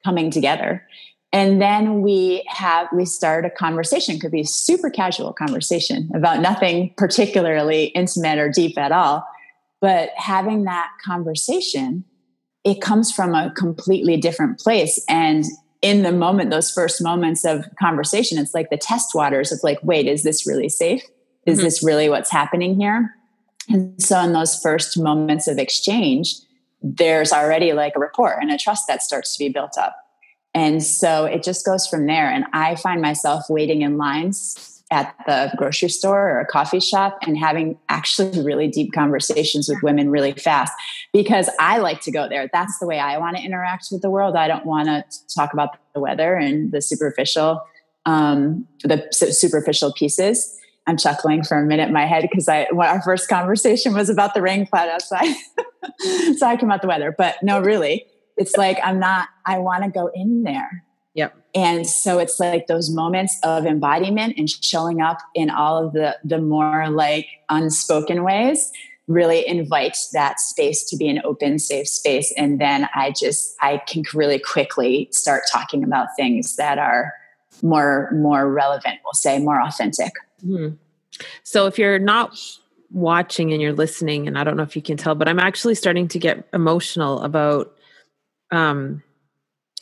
Coming 0.05 0.31
together. 0.31 0.87
And 1.33 1.61
then 1.61 2.03
we 2.03 2.45
have, 2.49 2.89
we 2.93 3.05
start 3.05 3.45
a 3.45 3.51
conversation, 3.51 4.19
could 4.19 4.31
be 4.31 4.41
a 4.41 4.47
super 4.47 4.91
casual 4.91 5.33
conversation 5.33 6.11
about 6.15 6.41
nothing 6.41 6.95
particularly 6.97 7.87
intimate 7.87 8.39
or 8.39 8.49
deep 8.49 8.79
at 8.79 8.93
all. 8.93 9.27
But 9.81 10.11
having 10.17 10.65
that 10.65 10.89
conversation, 11.05 12.05
it 12.65 12.81
comes 12.81 13.13
from 13.13 13.35
a 13.35 13.53
completely 13.55 14.17
different 14.17 14.59
place. 14.59 15.05
And 15.09 15.45
in 15.83 16.03
the 16.03 16.13
moment, 16.13 16.51
those 16.51 16.71
first 16.71 17.03
moments 17.03 17.45
of 17.45 17.65
conversation, 17.79 18.39
it's 18.39 18.55
like 18.55 18.71
the 18.71 18.79
test 18.79 19.15
waters 19.15 19.53
of 19.53 19.61
like, 19.63 19.79
wait, 19.83 20.07
is 20.07 20.23
this 20.23 20.47
really 20.47 20.69
safe? 20.69 21.03
Is 21.45 21.59
mm-hmm. 21.59 21.65
this 21.65 21.85
really 21.85 22.09
what's 22.09 22.31
happening 22.31 22.81
here? 22.81 23.13
And 23.69 24.01
so, 24.03 24.21
in 24.21 24.33
those 24.33 24.61
first 24.61 24.99
moments 24.99 25.49
of 25.49 25.59
exchange, 25.59 26.37
there's 26.83 27.33
already 27.33 27.73
like 27.73 27.95
a 27.97 27.99
rapport 27.99 28.39
and 28.41 28.51
a 28.51 28.59
trust 28.59 28.87
that 28.89 29.03
starts 29.03 29.37
to 29.37 29.45
be 29.45 29.49
built 29.49 29.77
up. 29.79 29.97
And 30.55 30.83
so 30.83 31.27
it 31.27 31.43
just 31.43 31.67
goes 31.67 31.87
from 31.87 32.07
there. 32.07 32.31
And 32.31 32.47
I 32.55 32.77
find 32.77 33.03
myself 33.03 33.45
waiting 33.51 33.83
in 33.83 33.99
lines 33.99 34.83
at 34.91 35.15
the 35.27 35.53
grocery 35.57 35.89
store 35.89 36.31
or 36.31 36.41
a 36.41 36.47
coffee 36.47 36.81
shop 36.81 37.19
and 37.23 37.37
having 37.37 37.77
actually 37.89 38.43
really 38.43 38.69
deep 38.69 38.93
conversations 38.95 39.69
with 39.69 39.83
women 39.83 40.11
really 40.11 40.33
fast 40.33 40.73
because 41.13 41.51
I 41.59 41.79
like 41.79 42.01
to 42.03 42.13
go 42.13 42.29
there. 42.29 42.49
That's 42.53 42.79
the 42.79 42.87
way 42.87 42.99
I 43.01 43.19
want 43.19 43.37
to 43.37 43.43
interact 43.43 43.89
with 43.91 44.01
the 44.01 44.11
world. 44.11 44.37
I 44.37 44.49
don't 44.49 44.65
want 44.65 44.87
to 44.87 45.05
talk 45.35 45.53
about 45.53 45.77
the 45.93 46.01
weather 46.01 46.37
and 46.37 46.73
the 46.73 46.81
superficial, 46.81 47.61
um, 48.07 48.67
the 48.83 49.09
superficial 49.11 49.93
pieces. 49.93 50.59
I'm 50.87 50.97
chuckling 50.97 51.43
for 51.43 51.59
a 51.59 51.65
minute 51.65 51.89
in 51.89 51.93
my 51.93 52.07
head 52.07 52.23
because 52.23 52.49
I 52.49 52.67
our 52.67 53.03
first 53.03 53.29
conversation 53.29 53.93
was 53.93 54.09
about 54.09 54.35
the 54.35 54.43
rain 54.43 54.67
cloud 54.67 54.89
outside. 54.89 55.35
so 56.37 56.47
I 56.47 56.57
came 56.57 56.71
out 56.71 56.83
the 56.83 56.89
weather. 56.89 57.15
But 57.17 57.37
no, 57.43 57.61
really, 57.61 58.07
it's 58.37 58.57
like 58.57 58.79
I'm 58.85 59.01
not, 59.01 59.29
I 59.45 59.59
want 59.59 59.85
to 59.85 59.91
go 59.91 60.11
in 60.15 60.45
there. 60.45 60.85
Yep. 61.15 61.35
And 61.55 61.87
so 61.87 62.19
it's 62.19 62.39
like 62.39 62.67
those 62.67 62.91
moments 62.91 63.39
of 63.43 63.65
embodiment 63.65 64.35
and 64.37 64.49
showing 64.49 65.01
up 65.01 65.19
in 65.35 65.51
all 65.51 65.85
of 65.85 65.93
the 65.93 66.17
the 66.23 66.39
more 66.39 66.89
like 66.91 67.27
unspoken 67.49 68.23
ways 68.23 68.71
really 69.09 69.47
invite 69.47 69.97
that 70.13 70.41
space 70.41 70.85
to 70.85 70.97
be 70.97 71.09
an 71.09 71.21
open 71.25 71.59
safe 71.61 71.87
space 71.87 72.33
and 72.37 72.61
then 72.61 72.89
i 72.93 73.13
just 73.13 73.55
i 73.61 73.81
can 73.87 74.03
really 74.15 74.39
quickly 74.39 75.09
start 75.13 75.45
talking 75.51 75.85
about 75.85 76.09
things 76.17 76.57
that 76.57 76.77
are 76.77 77.13
more 77.63 78.11
more 78.13 78.53
relevant 78.53 78.99
we'll 79.05 79.13
say 79.13 79.39
more 79.39 79.63
authentic 79.63 80.13
mm-hmm. 80.45 80.75
so 81.43 81.67
if 81.67 81.79
you're 81.79 81.99
not 81.99 82.39
watching 82.91 83.53
and 83.53 83.61
you're 83.61 83.73
listening 83.73 84.27
and 84.27 84.39
i 84.39 84.45
don't 84.45 84.57
know 84.57 84.63
if 84.63 84.77
you 84.77 84.83
can 84.83 84.97
tell 84.97 85.15
but 85.15 85.29
i'm 85.29 85.41
actually 85.41 85.75
starting 85.75 86.09
to 86.09 86.19
get 86.19 86.47
emotional 86.53 87.21
about 87.23 87.75
um 88.51 89.03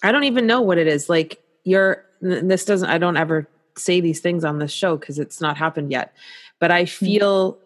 i 0.02 0.11
don't 0.11 0.25
even 0.25 0.46
know 0.46 0.61
what 0.61 0.78
it 0.78 0.87
is 0.87 1.08
like 1.08 1.42
you're 1.64 2.04
this 2.20 2.64
doesn't 2.64 2.88
i 2.88 2.99
don't 2.99 3.16
ever 3.16 3.49
say 3.76 4.00
these 4.00 4.20
things 4.20 4.44
on 4.44 4.58
this 4.58 4.73
show 4.73 4.96
because 4.96 5.18
it's 5.18 5.40
not 5.40 5.56
happened 5.56 5.90
yet 5.90 6.14
but 6.58 6.70
i 6.70 6.84
mm-hmm. 6.84 7.04
feel 7.04 7.58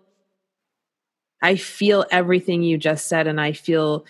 I 1.42 1.56
feel 1.56 2.04
everything 2.10 2.62
you 2.62 2.78
just 2.78 3.06
said, 3.06 3.26
and 3.26 3.40
I 3.40 3.52
feel 3.52 4.04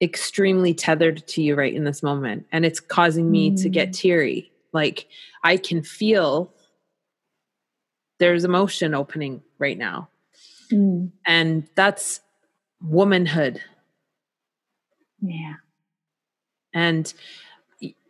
extremely 0.00 0.72
tethered 0.72 1.26
to 1.28 1.42
you 1.42 1.54
right 1.54 1.74
in 1.74 1.84
this 1.84 2.02
moment. 2.02 2.46
And 2.52 2.64
it's 2.64 2.80
causing 2.80 3.30
me 3.30 3.50
mm. 3.50 3.62
to 3.62 3.68
get 3.68 3.90
mm. 3.90 3.96
teary. 3.96 4.52
Like 4.72 5.06
I 5.42 5.56
can 5.56 5.82
feel 5.82 6.52
there's 8.20 8.44
emotion 8.44 8.94
opening 8.94 9.42
right 9.58 9.76
now. 9.76 10.08
Mm. 10.70 11.10
And 11.26 11.66
that's 11.74 12.20
womanhood. 12.80 13.60
Yeah. 15.20 15.54
And 16.72 17.12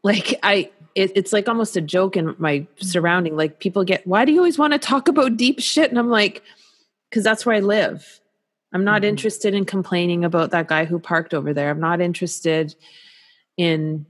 like 0.02 0.38
I 0.42 0.70
it, 0.94 1.12
it's 1.14 1.32
like 1.32 1.48
almost 1.48 1.76
a 1.76 1.80
joke 1.80 2.16
in 2.16 2.34
my 2.38 2.66
surrounding. 2.78 3.36
Like 3.36 3.60
people 3.60 3.84
get, 3.84 4.06
why 4.06 4.24
do 4.24 4.32
you 4.32 4.38
always 4.38 4.58
want 4.58 4.72
to 4.72 4.78
talk 4.78 5.08
about 5.08 5.36
deep 5.36 5.60
shit? 5.60 5.88
And 5.88 5.98
I'm 5.98 6.10
like, 6.10 6.42
because 7.08 7.24
that's 7.24 7.46
where 7.46 7.56
I 7.56 7.60
live. 7.60 8.20
I'm 8.72 8.84
not 8.84 9.02
mm-hmm. 9.02 9.10
interested 9.10 9.54
in 9.54 9.64
complaining 9.64 10.24
about 10.24 10.50
that 10.50 10.68
guy 10.68 10.84
who 10.84 10.98
parked 10.98 11.34
over 11.34 11.52
there. 11.52 11.70
I'm 11.70 11.80
not 11.80 12.00
interested 12.00 12.74
in 13.56 14.06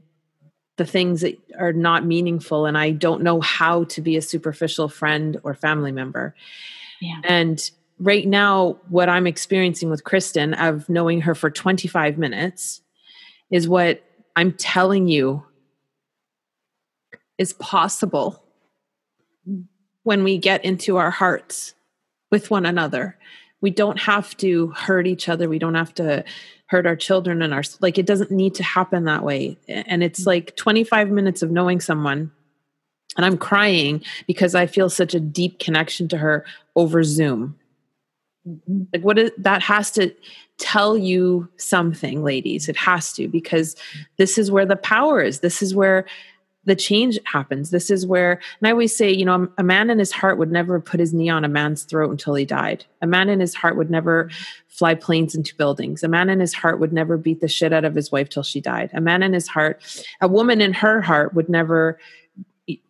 the 0.80 0.87
things 0.87 1.20
that 1.20 1.38
are 1.58 1.75
not 1.75 2.06
meaningful 2.06 2.64
and 2.64 2.78
I 2.78 2.92
don't 2.92 3.22
know 3.22 3.42
how 3.42 3.84
to 3.84 4.00
be 4.00 4.16
a 4.16 4.22
superficial 4.22 4.88
friend 4.88 5.38
or 5.42 5.52
family 5.52 5.92
member. 5.92 6.34
Yeah. 7.02 7.20
And 7.22 7.70
right 7.99 8.26
now 8.26 8.78
what 8.88 9.10
I'm 9.10 9.26
experiencing 9.26 9.90
with 9.90 10.04
Kristen 10.04 10.54
of 10.54 10.88
knowing 10.88 11.20
her 11.20 11.34
for 11.34 11.50
25 11.50 12.16
minutes 12.16 12.80
is 13.50 13.68
what 13.68 14.02
I'm 14.37 14.52
telling 14.52 15.06
you 15.06 15.44
is 17.37 17.52
possible 17.52 18.42
when 20.04 20.25
we 20.25 20.38
get 20.38 20.64
into 20.64 20.96
our 20.96 21.10
hearts 21.10 21.75
with 22.30 22.50
one 22.50 22.64
another 22.64 23.18
we 23.61 23.71
don't 23.71 23.99
have 23.99 24.37
to 24.38 24.69
hurt 24.69 25.07
each 25.07 25.29
other. 25.29 25.49
We 25.49 25.59
don't 25.59 25.75
have 25.75 25.95
to 25.95 26.25
hurt 26.67 26.87
our 26.87 26.97
children 26.97 27.43
and 27.43 27.52
our 27.52 27.62
like 27.81 27.99
it 27.99 28.07
doesn't 28.07 28.31
need 28.31 28.55
to 28.55 28.62
happen 28.62 29.05
that 29.05 29.25
way. 29.25 29.59
And 29.69 30.02
it's 30.02 30.26
like 30.26 30.57
25 30.57 31.11
minutes 31.11 31.43
of 31.43 31.50
knowing 31.50 31.81
someone 31.81 32.31
and 33.17 33.26
i'm 33.26 33.37
crying 33.37 34.05
because 34.29 34.55
i 34.55 34.67
feel 34.67 34.88
such 34.88 35.14
a 35.14 35.19
deep 35.19 35.59
connection 35.59 36.07
to 36.07 36.17
her 36.17 36.45
over 36.76 37.02
zoom. 37.02 37.57
Mm-hmm. 38.47 38.83
like 38.93 39.02
what 39.02 39.19
is 39.19 39.33
that 39.37 39.62
has 39.62 39.90
to 39.93 40.14
tell 40.61 40.97
you 40.97 41.49
something 41.57 42.23
ladies. 42.23 42.69
It 42.69 42.76
has 42.76 43.12
to 43.14 43.26
because 43.26 43.75
this 44.19 44.38
is 44.38 44.50
where 44.50 44.67
the 44.67 44.76
power 44.76 45.21
is. 45.23 45.40
This 45.40 45.62
is 45.62 45.75
where 45.75 46.07
the 46.64 46.76
change 46.76 47.19
happens. 47.25 47.71
This 47.71 47.90
is 47.90 48.07
where, 48.07 48.33
and 48.33 48.69
I 48.69 48.73
always 48.73 48.95
say, 48.95 49.11
you 49.11 49.25
know, 49.25 49.49
a 49.57 49.62
man 49.62 49.88
in 49.88 49.99
his 49.99 50.12
heart 50.12 50.37
would 50.37 50.52
never 50.52 50.79
put 50.79 51.00
his 51.00 51.14
knee 51.14 51.31
on 51.31 51.45
a 51.45 51.49
man's 51.49 51.85
throat 51.85 52.11
until 52.11 52.35
he 52.35 52.45
died. 52.45 52.85
A 53.00 53.07
man 53.07 53.31
in 53.31 53.40
his 53.40 53.55
heart 53.55 53.76
would 53.76 53.90
never 53.90 54.31
fly 54.69 54.95
planes 54.95 55.35
into 55.35 55.57
buildings. 55.57 56.02
A 56.02 56.09
man 56.09 56.29
in 56.29 56.38
his 56.38 56.52
heart 56.52 56.79
would 56.79 56.93
never 56.93 57.17
beat 57.17 57.40
the 57.40 57.49
shit 57.49 57.73
out 57.73 57.85
of 57.85 57.95
his 57.95 58.12
wife 58.12 58.29
till 58.29 58.43
she 58.43 58.61
died. 58.61 58.90
A 58.93 59.00
man 59.00 59.23
in 59.23 59.33
his 59.33 59.49
heart, 59.49 59.83
a 60.21 60.29
woman 60.29 60.61
in 60.61 60.75
her 60.75 61.00
heart 61.00 61.35
would 61.35 61.49
never 61.49 61.99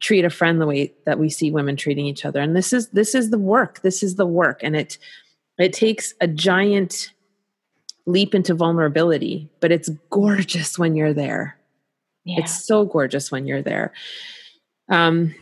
treat 0.01 0.25
a 0.25 0.31
friend 0.31 0.61
the 0.61 0.67
way 0.67 0.93
that 1.07 1.19
we 1.19 1.31
see 1.31 1.51
women 1.51 1.77
treating 1.77 2.07
each 2.07 2.25
other. 2.25 2.41
And 2.41 2.57
this 2.57 2.73
is 2.73 2.89
this 2.89 3.15
is 3.15 3.31
the 3.31 3.39
work. 3.39 3.83
This 3.83 4.03
is 4.03 4.17
the 4.17 4.27
work, 4.27 4.61
and 4.63 4.75
it 4.75 4.99
it 5.59 5.73
takes 5.73 6.13
a 6.21 6.27
giant 6.27 7.13
leap 8.07 8.35
into 8.35 8.55
vulnerability, 8.55 9.49
but 9.61 9.71
it's 9.71 9.91
gorgeous 10.11 10.79
when 10.79 10.97
you're 10.97 11.15
there 11.15 11.60
yeah. 12.25 12.41
It's 12.41 12.67
so 12.67 12.85
gorgeous 12.85 13.33
when 13.33 13.47
you're 13.47 13.63
there. 13.63 13.93
Um, 14.91 15.35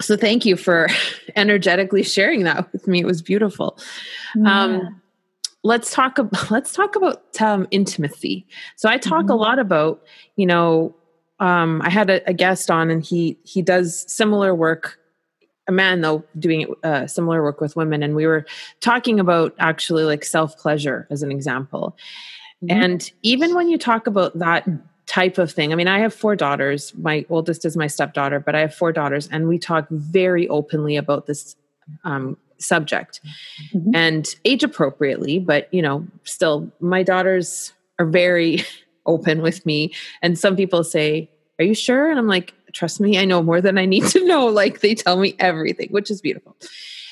so 0.00 0.16
thank 0.16 0.44
you 0.44 0.56
for 0.56 0.88
energetically 1.36 2.02
sharing 2.02 2.44
that 2.44 2.72
with 2.72 2.86
me. 2.86 3.00
It 3.00 3.06
was 3.06 3.22
beautiful. 3.22 3.78
Yeah. 4.34 4.62
Um, 4.62 5.00
let's 5.62 5.92
talk 5.92 6.18
about 6.18 6.50
let's 6.50 6.72
talk 6.72 6.96
about 6.96 7.40
um, 7.40 7.66
intimacy. 7.70 8.46
So 8.76 8.88
I 8.88 8.98
talk 8.98 9.22
mm-hmm. 9.22 9.32
a 9.32 9.36
lot 9.36 9.58
about 9.58 10.02
you 10.36 10.46
know 10.46 10.94
um, 11.40 11.82
I 11.82 11.90
had 11.90 12.10
a, 12.10 12.28
a, 12.28 12.32
guest 12.32 12.70
on 12.70 12.90
and 12.90 13.04
he 13.04 13.38
he 13.44 13.62
does 13.62 14.04
similar 14.12 14.54
work. 14.54 14.98
A 15.66 15.72
man 15.72 16.02
though 16.02 16.22
doing 16.38 16.66
uh, 16.82 17.06
similar 17.06 17.42
work 17.42 17.60
with 17.60 17.74
women, 17.74 18.02
and 18.02 18.14
we 18.14 18.26
were 18.26 18.44
talking 18.80 19.18
about 19.18 19.54
actually 19.58 20.04
like 20.04 20.22
self 20.22 20.58
pleasure 20.58 21.06
as 21.10 21.22
an 21.22 21.32
example. 21.32 21.96
Mm-hmm. 22.62 22.82
And 22.82 23.12
even 23.22 23.54
when 23.54 23.68
you 23.68 23.78
talk 23.78 24.06
about 24.06 24.38
that 24.38 24.68
type 25.06 25.38
of 25.38 25.52
thing. 25.52 25.72
I 25.72 25.76
mean, 25.76 25.88
I 25.88 25.98
have 25.98 26.14
four 26.14 26.36
daughters. 26.36 26.94
My 26.96 27.26
oldest 27.28 27.64
is 27.64 27.76
my 27.76 27.86
stepdaughter, 27.86 28.40
but 28.40 28.54
I 28.54 28.60
have 28.60 28.74
four 28.74 28.92
daughters, 28.92 29.28
and 29.30 29.48
we 29.48 29.58
talk 29.58 29.86
very 29.90 30.48
openly 30.48 30.96
about 30.96 31.26
this 31.26 31.56
um, 32.04 32.36
subject 32.58 33.20
mm-hmm. 33.74 33.94
and 33.94 34.34
age 34.44 34.62
appropriately. 34.62 35.38
But 35.38 35.72
you 35.72 35.82
know, 35.82 36.06
still, 36.24 36.70
my 36.80 37.02
daughters 37.02 37.72
are 37.98 38.06
very 38.06 38.62
open 39.06 39.42
with 39.42 39.64
me. 39.66 39.92
And 40.22 40.38
some 40.38 40.56
people 40.56 40.84
say, 40.84 41.28
"Are 41.58 41.64
you 41.64 41.74
sure?" 41.74 42.10
And 42.10 42.18
I'm 42.18 42.28
like, 42.28 42.54
"Trust 42.72 43.00
me, 43.00 43.18
I 43.18 43.24
know 43.24 43.42
more 43.42 43.60
than 43.60 43.78
I 43.78 43.86
need 43.86 44.06
to 44.08 44.24
know." 44.26 44.46
Like 44.46 44.80
they 44.80 44.94
tell 44.94 45.18
me 45.18 45.34
everything, 45.38 45.88
which 45.90 46.10
is 46.10 46.20
beautiful. 46.20 46.56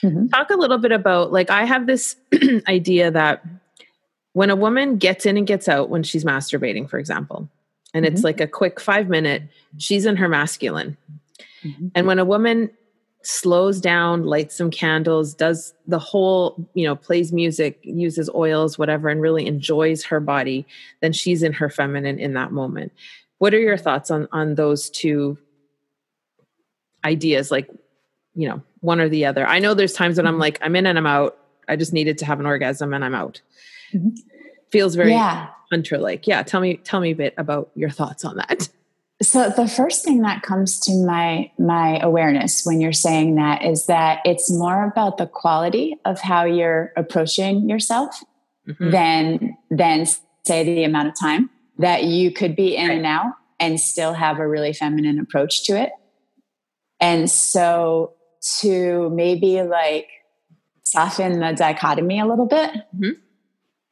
Mm-hmm. 0.02 0.28
Talk 0.28 0.50
a 0.50 0.56
little 0.56 0.78
bit 0.78 0.92
about 0.92 1.32
like 1.32 1.50
I 1.50 1.64
have 1.64 1.86
this 1.86 2.16
idea 2.68 3.10
that 3.10 3.44
when 4.32 4.50
a 4.50 4.56
woman 4.56 4.96
gets 4.96 5.26
in 5.26 5.36
and 5.36 5.46
gets 5.46 5.68
out 5.68 5.90
when 5.90 6.02
she's 6.02 6.24
masturbating, 6.24 6.88
for 6.88 6.98
example, 6.98 7.48
and 7.94 8.04
mm-hmm. 8.04 8.14
it's 8.14 8.24
like 8.24 8.40
a 8.40 8.46
quick 8.46 8.80
five 8.80 9.08
minute 9.08 9.42
she's 9.78 10.06
in 10.06 10.16
her 10.16 10.28
masculine 10.28 10.96
mm-hmm. 11.64 11.88
and 11.94 12.06
when 12.06 12.18
a 12.18 12.24
woman 12.24 12.70
slows 13.24 13.80
down 13.80 14.24
lights 14.24 14.56
some 14.56 14.70
candles 14.70 15.34
does 15.34 15.74
the 15.86 15.98
whole 15.98 16.68
you 16.74 16.84
know 16.84 16.96
plays 16.96 17.32
music 17.32 17.78
uses 17.82 18.28
oils 18.34 18.78
whatever 18.78 19.08
and 19.08 19.20
really 19.20 19.46
enjoys 19.46 20.04
her 20.04 20.18
body 20.18 20.66
then 21.00 21.12
she's 21.12 21.42
in 21.42 21.52
her 21.52 21.70
feminine 21.70 22.18
in 22.18 22.34
that 22.34 22.50
moment 22.50 22.92
what 23.38 23.54
are 23.54 23.60
your 23.60 23.76
thoughts 23.76 24.10
on 24.10 24.26
on 24.32 24.56
those 24.56 24.90
two 24.90 25.38
ideas 27.04 27.50
like 27.50 27.70
you 28.34 28.48
know 28.48 28.60
one 28.80 29.00
or 29.00 29.08
the 29.08 29.24
other 29.24 29.46
i 29.46 29.60
know 29.60 29.72
there's 29.72 29.92
times 29.92 30.16
when 30.16 30.26
i'm 30.26 30.34
mm-hmm. 30.34 30.40
like 30.40 30.58
i'm 30.60 30.74
in 30.74 30.86
and 30.86 30.98
i'm 30.98 31.06
out 31.06 31.38
i 31.68 31.76
just 31.76 31.92
needed 31.92 32.18
to 32.18 32.24
have 32.24 32.40
an 32.40 32.46
orgasm 32.46 32.92
and 32.92 33.04
i'm 33.04 33.14
out 33.14 33.40
mm-hmm. 33.92 34.08
feels 34.70 34.96
very 34.96 35.10
yeah 35.10 35.48
hunter 35.72 35.96
like 35.96 36.26
yeah 36.26 36.42
tell 36.42 36.60
me 36.60 36.76
tell 36.76 37.00
me 37.00 37.12
a 37.12 37.14
bit 37.14 37.34
about 37.38 37.70
your 37.74 37.88
thoughts 37.88 38.24
on 38.26 38.36
that 38.36 38.68
so 39.22 39.48
the 39.50 39.66
first 39.66 40.04
thing 40.04 40.20
that 40.20 40.42
comes 40.42 40.78
to 40.80 40.92
my 41.06 41.50
my 41.58 41.98
awareness 42.00 42.66
when 42.66 42.80
you're 42.80 42.92
saying 42.92 43.36
that 43.36 43.64
is 43.64 43.86
that 43.86 44.20
it's 44.26 44.50
more 44.50 44.84
about 44.84 45.16
the 45.16 45.26
quality 45.26 45.96
of 46.04 46.20
how 46.20 46.44
you're 46.44 46.92
approaching 46.96 47.70
yourself 47.70 48.22
mm-hmm. 48.68 48.90
than 48.90 49.56
than 49.70 50.04
say 50.46 50.62
the 50.62 50.84
amount 50.84 51.08
of 51.08 51.18
time 51.18 51.48
that 51.78 52.04
you 52.04 52.30
could 52.30 52.54
be 52.54 52.76
in 52.76 52.88
right. 52.88 52.98
and 52.98 53.06
out 53.06 53.32
and 53.58 53.80
still 53.80 54.12
have 54.12 54.38
a 54.38 54.46
really 54.46 54.74
feminine 54.74 55.18
approach 55.18 55.64
to 55.64 55.80
it 55.80 55.92
and 57.00 57.30
so 57.30 58.12
to 58.58 59.08
maybe 59.10 59.62
like 59.62 60.08
soften 60.84 61.40
the 61.40 61.52
dichotomy 61.52 62.20
a 62.20 62.26
little 62.26 62.46
bit 62.46 62.70
mm-hmm 62.94 63.12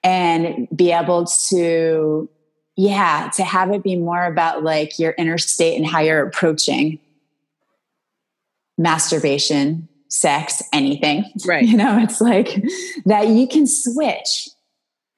and 0.02 0.68
be 0.74 0.92
able 0.92 1.26
to 1.26 2.28
yeah 2.76 3.30
to 3.34 3.44
have 3.44 3.70
it 3.70 3.82
be 3.82 3.96
more 3.96 4.24
about 4.24 4.62
like 4.62 4.98
your 4.98 5.14
inner 5.18 5.38
state 5.38 5.76
and 5.76 5.86
how 5.86 6.00
you're 6.00 6.26
approaching 6.26 6.98
masturbation 8.78 9.88
sex 10.08 10.62
anything. 10.72 11.24
Right. 11.46 11.64
You 11.68 11.76
know 11.76 11.98
it's 11.98 12.20
like 12.20 12.62
that 13.04 13.28
you 13.28 13.46
can 13.46 13.66
switch 13.66 14.48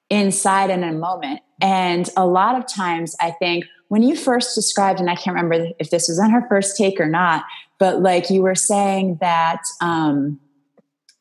inside 0.09 0.69
in 0.69 0.83
a 0.83 0.91
moment. 0.91 1.41
And 1.61 2.09
a 2.17 2.27
lot 2.27 2.57
of 2.57 2.67
times 2.67 3.15
i 3.21 3.31
think 3.31 3.65
when 3.87 4.03
you 4.03 4.15
first 4.17 4.53
described 4.53 4.99
and 4.99 5.09
i 5.09 5.15
can't 5.15 5.35
remember 5.35 5.69
if 5.79 5.91
this 5.91 6.09
was 6.09 6.19
on 6.19 6.29
her 6.29 6.45
first 6.49 6.75
take 6.75 6.99
or 6.99 7.07
not 7.07 7.45
but 7.79 8.01
like 8.01 8.29
you 8.29 8.41
were 8.41 8.55
saying 8.55 9.17
that 9.21 9.61
um 9.79 10.39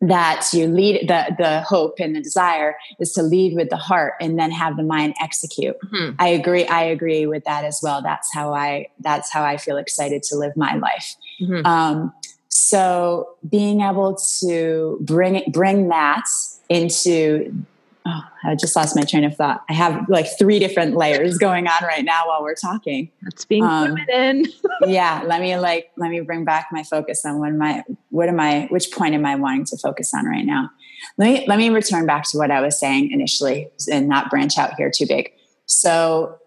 that 0.03 0.49
you 0.53 0.67
lead 0.67 1.09
the 1.09 1.35
the 1.39 1.61
hope 1.63 1.95
and 2.01 2.15
the 2.17 2.21
desire 2.21 2.77
is 2.99 3.13
to 3.13 3.23
lead 3.23 3.55
with 3.55 3.71
the 3.71 3.77
heart 3.77 4.15
and 4.21 4.37
then 4.37 4.51
have 4.51 4.77
the 4.77 4.83
mind 4.83 5.15
execute 5.21 5.77
mm-hmm. 5.87 6.15
i 6.19 6.27
agree 6.27 6.67
i 6.67 6.83
agree 6.83 7.25
with 7.25 7.45
that 7.45 7.65
as 7.65 7.81
well 7.83 8.03
that's 8.03 8.33
how 8.35 8.53
i 8.53 8.85
that's 8.99 9.33
how 9.33 9.45
i 9.45 9.57
feel 9.57 9.77
excited 9.77 10.23
to 10.23 10.37
live 10.37 10.53
my 10.57 10.75
life 10.75 11.15
mm-hmm. 11.41 11.65
um, 11.65 12.13
so 12.49 13.29
being 13.49 13.81
able 13.81 14.17
to 14.41 14.99
bring 15.03 15.43
bring 15.53 15.89
that 15.89 16.25
into 16.69 17.65
oh, 18.07 18.21
I 18.45 18.55
just 18.55 18.75
lost 18.75 18.97
my 18.97 19.03
train 19.03 19.25
of 19.25 19.37
thought. 19.37 19.65
I 19.69 19.75
have 19.75 20.09
like 20.09 20.27
three 20.39 20.59
different 20.59 20.97
layers 20.97 21.39
going 21.39 21.67
on 21.67 21.83
right 21.85 22.05
now 22.05 22.27
while 22.27 22.43
we're 22.43 22.55
talking. 22.55 23.11
That's 23.23 23.45
being 23.45 23.65
um, 23.65 23.97
feminine. 23.97 24.47
yeah, 24.87 25.23
let 25.27 25.41
me 25.41 25.57
like 25.59 25.91
let 25.97 26.11
me 26.11 26.21
bring 26.21 26.45
back 26.45 26.69
my 26.73 26.83
focus 26.83 27.25
on 27.25 27.39
what 27.39 27.53
my 27.53 27.85
what 28.11 28.29
am 28.29 28.41
I 28.41 28.67
which 28.71 28.91
point 28.93 29.15
am 29.15 29.25
I 29.25 29.37
wanting 29.37 29.65
to 29.67 29.77
focus 29.77 30.13
on 30.15 30.27
right 30.27 30.45
now? 30.45 30.71
Let 31.19 31.27
me 31.27 31.45
let 31.47 31.59
me 31.59 31.71
return 31.71 32.07
back 32.07 32.25
to 32.31 32.39
what 32.39 32.51
I 32.51 32.61
was 32.61 32.79
saying 32.79 33.11
initially 33.11 33.69
and 33.91 34.09
not 34.09 34.31
branch 34.31 34.59
out 34.59 34.75
here 34.75 34.91
too 34.91 35.07
big. 35.07 35.31
So 35.67 36.39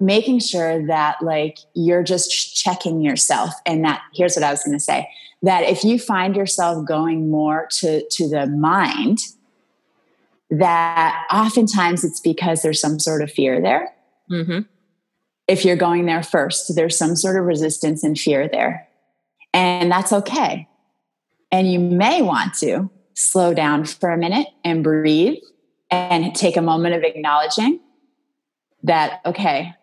making 0.00 0.40
sure 0.40 0.84
that 0.86 1.22
like 1.22 1.58
you're 1.74 2.02
just 2.02 2.54
checking 2.56 3.00
yourself 3.00 3.54
and 3.64 3.84
that 3.84 4.02
here's 4.12 4.34
what 4.34 4.42
I 4.42 4.50
was 4.50 4.62
going 4.62 4.76
to 4.76 4.82
say 4.82 5.08
that 5.42 5.64
if 5.64 5.84
you 5.84 5.98
find 5.98 6.34
yourself 6.34 6.86
going 6.86 7.30
more 7.30 7.68
to 7.70 8.06
to 8.08 8.28
the 8.28 8.46
mind 8.46 9.18
that 10.58 11.26
oftentimes 11.32 12.04
it's 12.04 12.20
because 12.20 12.62
there's 12.62 12.80
some 12.80 12.98
sort 12.98 13.22
of 13.22 13.30
fear 13.30 13.60
there. 13.60 13.92
Mm-hmm. 14.30 14.60
If 15.46 15.64
you're 15.64 15.76
going 15.76 16.06
there 16.06 16.22
first, 16.22 16.74
there's 16.74 16.96
some 16.96 17.16
sort 17.16 17.38
of 17.38 17.44
resistance 17.44 18.02
and 18.02 18.18
fear 18.18 18.48
there. 18.48 18.88
And 19.52 19.90
that's 19.90 20.12
okay. 20.12 20.68
And 21.52 21.70
you 21.70 21.78
may 21.78 22.22
want 22.22 22.54
to 22.54 22.90
slow 23.14 23.54
down 23.54 23.84
for 23.84 24.10
a 24.10 24.18
minute 24.18 24.48
and 24.64 24.82
breathe 24.82 25.38
and 25.90 26.34
take 26.34 26.56
a 26.56 26.62
moment 26.62 26.94
of 26.94 27.02
acknowledging 27.02 27.80
that, 28.82 29.20
okay, 29.24 29.74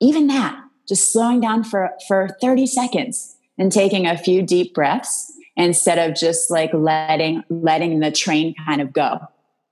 even 0.00 0.28
that, 0.28 0.60
just 0.86 1.12
slowing 1.12 1.40
down 1.40 1.64
for, 1.64 1.90
for 2.06 2.28
30 2.40 2.66
seconds 2.66 3.36
and 3.58 3.72
taking 3.72 4.06
a 4.06 4.18
few 4.18 4.42
deep 4.42 4.74
breaths 4.74 5.32
instead 5.56 5.98
of 5.98 6.16
just 6.16 6.50
like 6.50 6.72
letting 6.74 7.44
letting 7.48 8.00
the 8.00 8.10
train 8.10 8.54
kind 8.66 8.80
of 8.80 8.92
go 8.92 9.20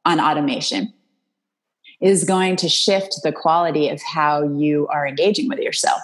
on 0.05 0.21
automation 0.21 0.93
is 2.01 2.25
going 2.25 2.57
to 2.57 2.69
shift 2.69 3.21
the 3.23 3.33
quality 3.33 3.89
of 3.89 4.03
how 4.03 4.43
you 4.43 4.89
are 4.89 5.07
engaging 5.07 5.49
with 5.49 5.61
yourself. 5.61 6.01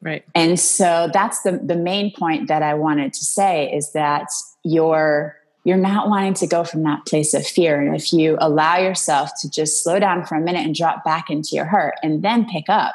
Right. 0.00 0.24
And 0.34 0.58
so 0.58 1.08
that's 1.12 1.42
the 1.42 1.60
the 1.62 1.76
main 1.76 2.12
point 2.12 2.48
that 2.48 2.62
I 2.62 2.74
wanted 2.74 3.12
to 3.14 3.24
say 3.24 3.72
is 3.72 3.92
that 3.92 4.26
you're 4.64 5.36
you're 5.64 5.76
not 5.76 6.08
wanting 6.08 6.34
to 6.34 6.46
go 6.48 6.64
from 6.64 6.82
that 6.82 7.06
place 7.06 7.34
of 7.34 7.46
fear. 7.46 7.80
And 7.80 7.94
if 7.94 8.12
you 8.12 8.36
allow 8.40 8.78
yourself 8.78 9.30
to 9.42 9.50
just 9.50 9.84
slow 9.84 10.00
down 10.00 10.26
for 10.26 10.34
a 10.34 10.40
minute 10.40 10.66
and 10.66 10.74
drop 10.74 11.04
back 11.04 11.30
into 11.30 11.50
your 11.52 11.66
heart 11.66 11.94
and 12.02 12.22
then 12.22 12.46
pick 12.48 12.64
up. 12.68 12.94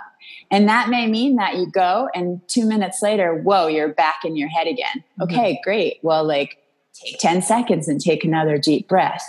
And 0.51 0.67
that 0.67 0.89
may 0.89 1.07
mean 1.07 1.37
that 1.37 1.55
you 1.55 1.67
go 1.67 2.09
and 2.13 2.41
two 2.47 2.65
minutes 2.65 3.01
later, 3.01 3.35
whoa, 3.35 3.67
you're 3.67 3.93
back 3.93 4.25
in 4.25 4.35
your 4.35 4.49
head 4.49 4.67
again. 4.67 5.03
Mm-hmm. 5.19 5.23
Okay, 5.23 5.61
great. 5.63 5.99
Well, 6.01 6.25
like 6.25 6.57
take 6.93 7.19
10 7.19 7.41
seconds 7.41 7.87
and 7.87 8.01
take 8.01 8.25
another 8.25 8.57
deep 8.57 8.89
breath. 8.89 9.25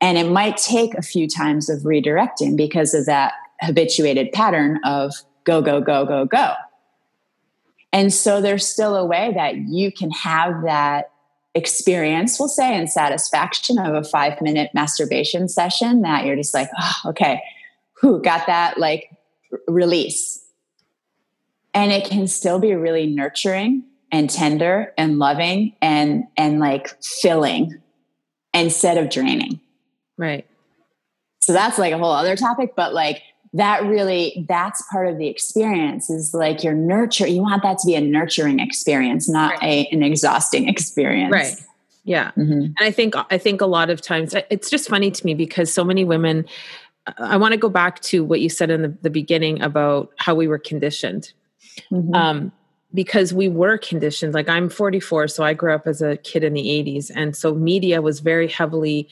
And 0.00 0.16
it 0.16 0.30
might 0.30 0.56
take 0.56 0.94
a 0.94 1.02
few 1.02 1.28
times 1.28 1.68
of 1.68 1.80
redirecting 1.80 2.56
because 2.56 2.94
of 2.94 3.06
that 3.06 3.34
habituated 3.60 4.32
pattern 4.32 4.80
of 4.84 5.14
go, 5.44 5.60
go, 5.60 5.80
go, 5.80 6.06
go, 6.06 6.24
go. 6.24 6.54
And 7.92 8.12
so 8.12 8.40
there's 8.40 8.66
still 8.66 8.96
a 8.96 9.04
way 9.04 9.32
that 9.34 9.56
you 9.56 9.92
can 9.92 10.10
have 10.12 10.62
that 10.64 11.10
experience, 11.54 12.38
we'll 12.38 12.48
say, 12.48 12.74
and 12.76 12.90
satisfaction 12.90 13.78
of 13.78 13.94
a 13.94 14.04
five 14.04 14.40
minute 14.40 14.70
masturbation 14.74 15.48
session 15.48 16.02
that 16.02 16.24
you're 16.24 16.36
just 16.36 16.54
like, 16.54 16.70
oh, 16.80 16.92
okay, 17.06 17.42
who 17.94 18.22
got 18.22 18.46
that 18.46 18.78
like 18.78 19.10
release. 19.66 20.44
And 21.74 21.92
it 21.92 22.08
can 22.08 22.26
still 22.26 22.58
be 22.58 22.74
really 22.74 23.06
nurturing 23.06 23.84
and 24.12 24.28
tender 24.28 24.92
and 24.96 25.18
loving 25.18 25.74
and 25.80 26.24
and 26.36 26.58
like 26.58 27.02
filling 27.02 27.80
instead 28.52 28.98
of 28.98 29.10
draining. 29.10 29.60
Right. 30.20 30.46
So 31.40 31.52
that's 31.52 31.78
like 31.78 31.92
a 31.92 31.98
whole 31.98 32.12
other 32.12 32.36
topic, 32.36 32.74
but 32.76 32.92
like 32.92 33.22
that 33.52 33.84
really 33.84 34.44
that's 34.48 34.82
part 34.90 35.08
of 35.08 35.18
the 35.18 35.26
experience 35.26 36.08
is 36.08 36.32
like 36.32 36.62
your 36.62 36.74
nurture 36.74 37.26
you 37.26 37.42
want 37.42 37.62
that 37.62 37.78
to 37.78 37.86
be 37.86 37.94
a 37.94 38.00
nurturing 38.00 38.60
experience 38.60 39.28
not 39.28 39.52
right. 39.54 39.62
a, 39.62 39.86
an 39.88 40.02
exhausting 40.02 40.68
experience 40.68 41.32
right 41.32 41.56
yeah 42.04 42.30
mm-hmm. 42.36 42.52
and 42.62 42.76
i 42.78 42.90
think 42.90 43.14
i 43.30 43.36
think 43.36 43.60
a 43.60 43.66
lot 43.66 43.90
of 43.90 44.00
times 44.00 44.34
it's 44.50 44.70
just 44.70 44.88
funny 44.88 45.10
to 45.10 45.26
me 45.26 45.34
because 45.34 45.72
so 45.72 45.84
many 45.84 46.04
women 46.04 46.44
i 47.18 47.36
want 47.36 47.52
to 47.52 47.58
go 47.58 47.68
back 47.68 48.00
to 48.00 48.22
what 48.24 48.40
you 48.40 48.48
said 48.48 48.70
in 48.70 48.82
the, 48.82 48.96
the 49.02 49.10
beginning 49.10 49.60
about 49.62 50.12
how 50.16 50.34
we 50.34 50.46
were 50.46 50.58
conditioned 50.58 51.32
mm-hmm. 51.90 52.14
um, 52.14 52.52
because 52.94 53.34
we 53.34 53.48
were 53.48 53.78
conditioned 53.78 54.32
like 54.32 54.48
i'm 54.48 54.68
44 54.68 55.26
so 55.26 55.42
i 55.42 55.54
grew 55.54 55.74
up 55.74 55.88
as 55.88 56.00
a 56.00 56.16
kid 56.18 56.44
in 56.44 56.52
the 56.52 56.62
80s 56.62 57.10
and 57.14 57.34
so 57.34 57.52
media 57.52 58.00
was 58.00 58.20
very 58.20 58.46
heavily 58.46 59.08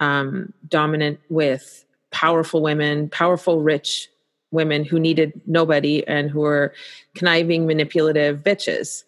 um, 0.00 0.52
dominant 0.68 1.20
with 1.28 1.84
powerful 2.10 2.62
women, 2.62 3.08
powerful, 3.08 3.60
rich 3.60 4.08
women 4.50 4.84
who 4.84 5.00
needed 5.00 5.38
nobody 5.46 6.06
and 6.06 6.30
who 6.30 6.40
were 6.40 6.72
conniving, 7.14 7.66
manipulative 7.66 8.38
bitches. 8.38 9.02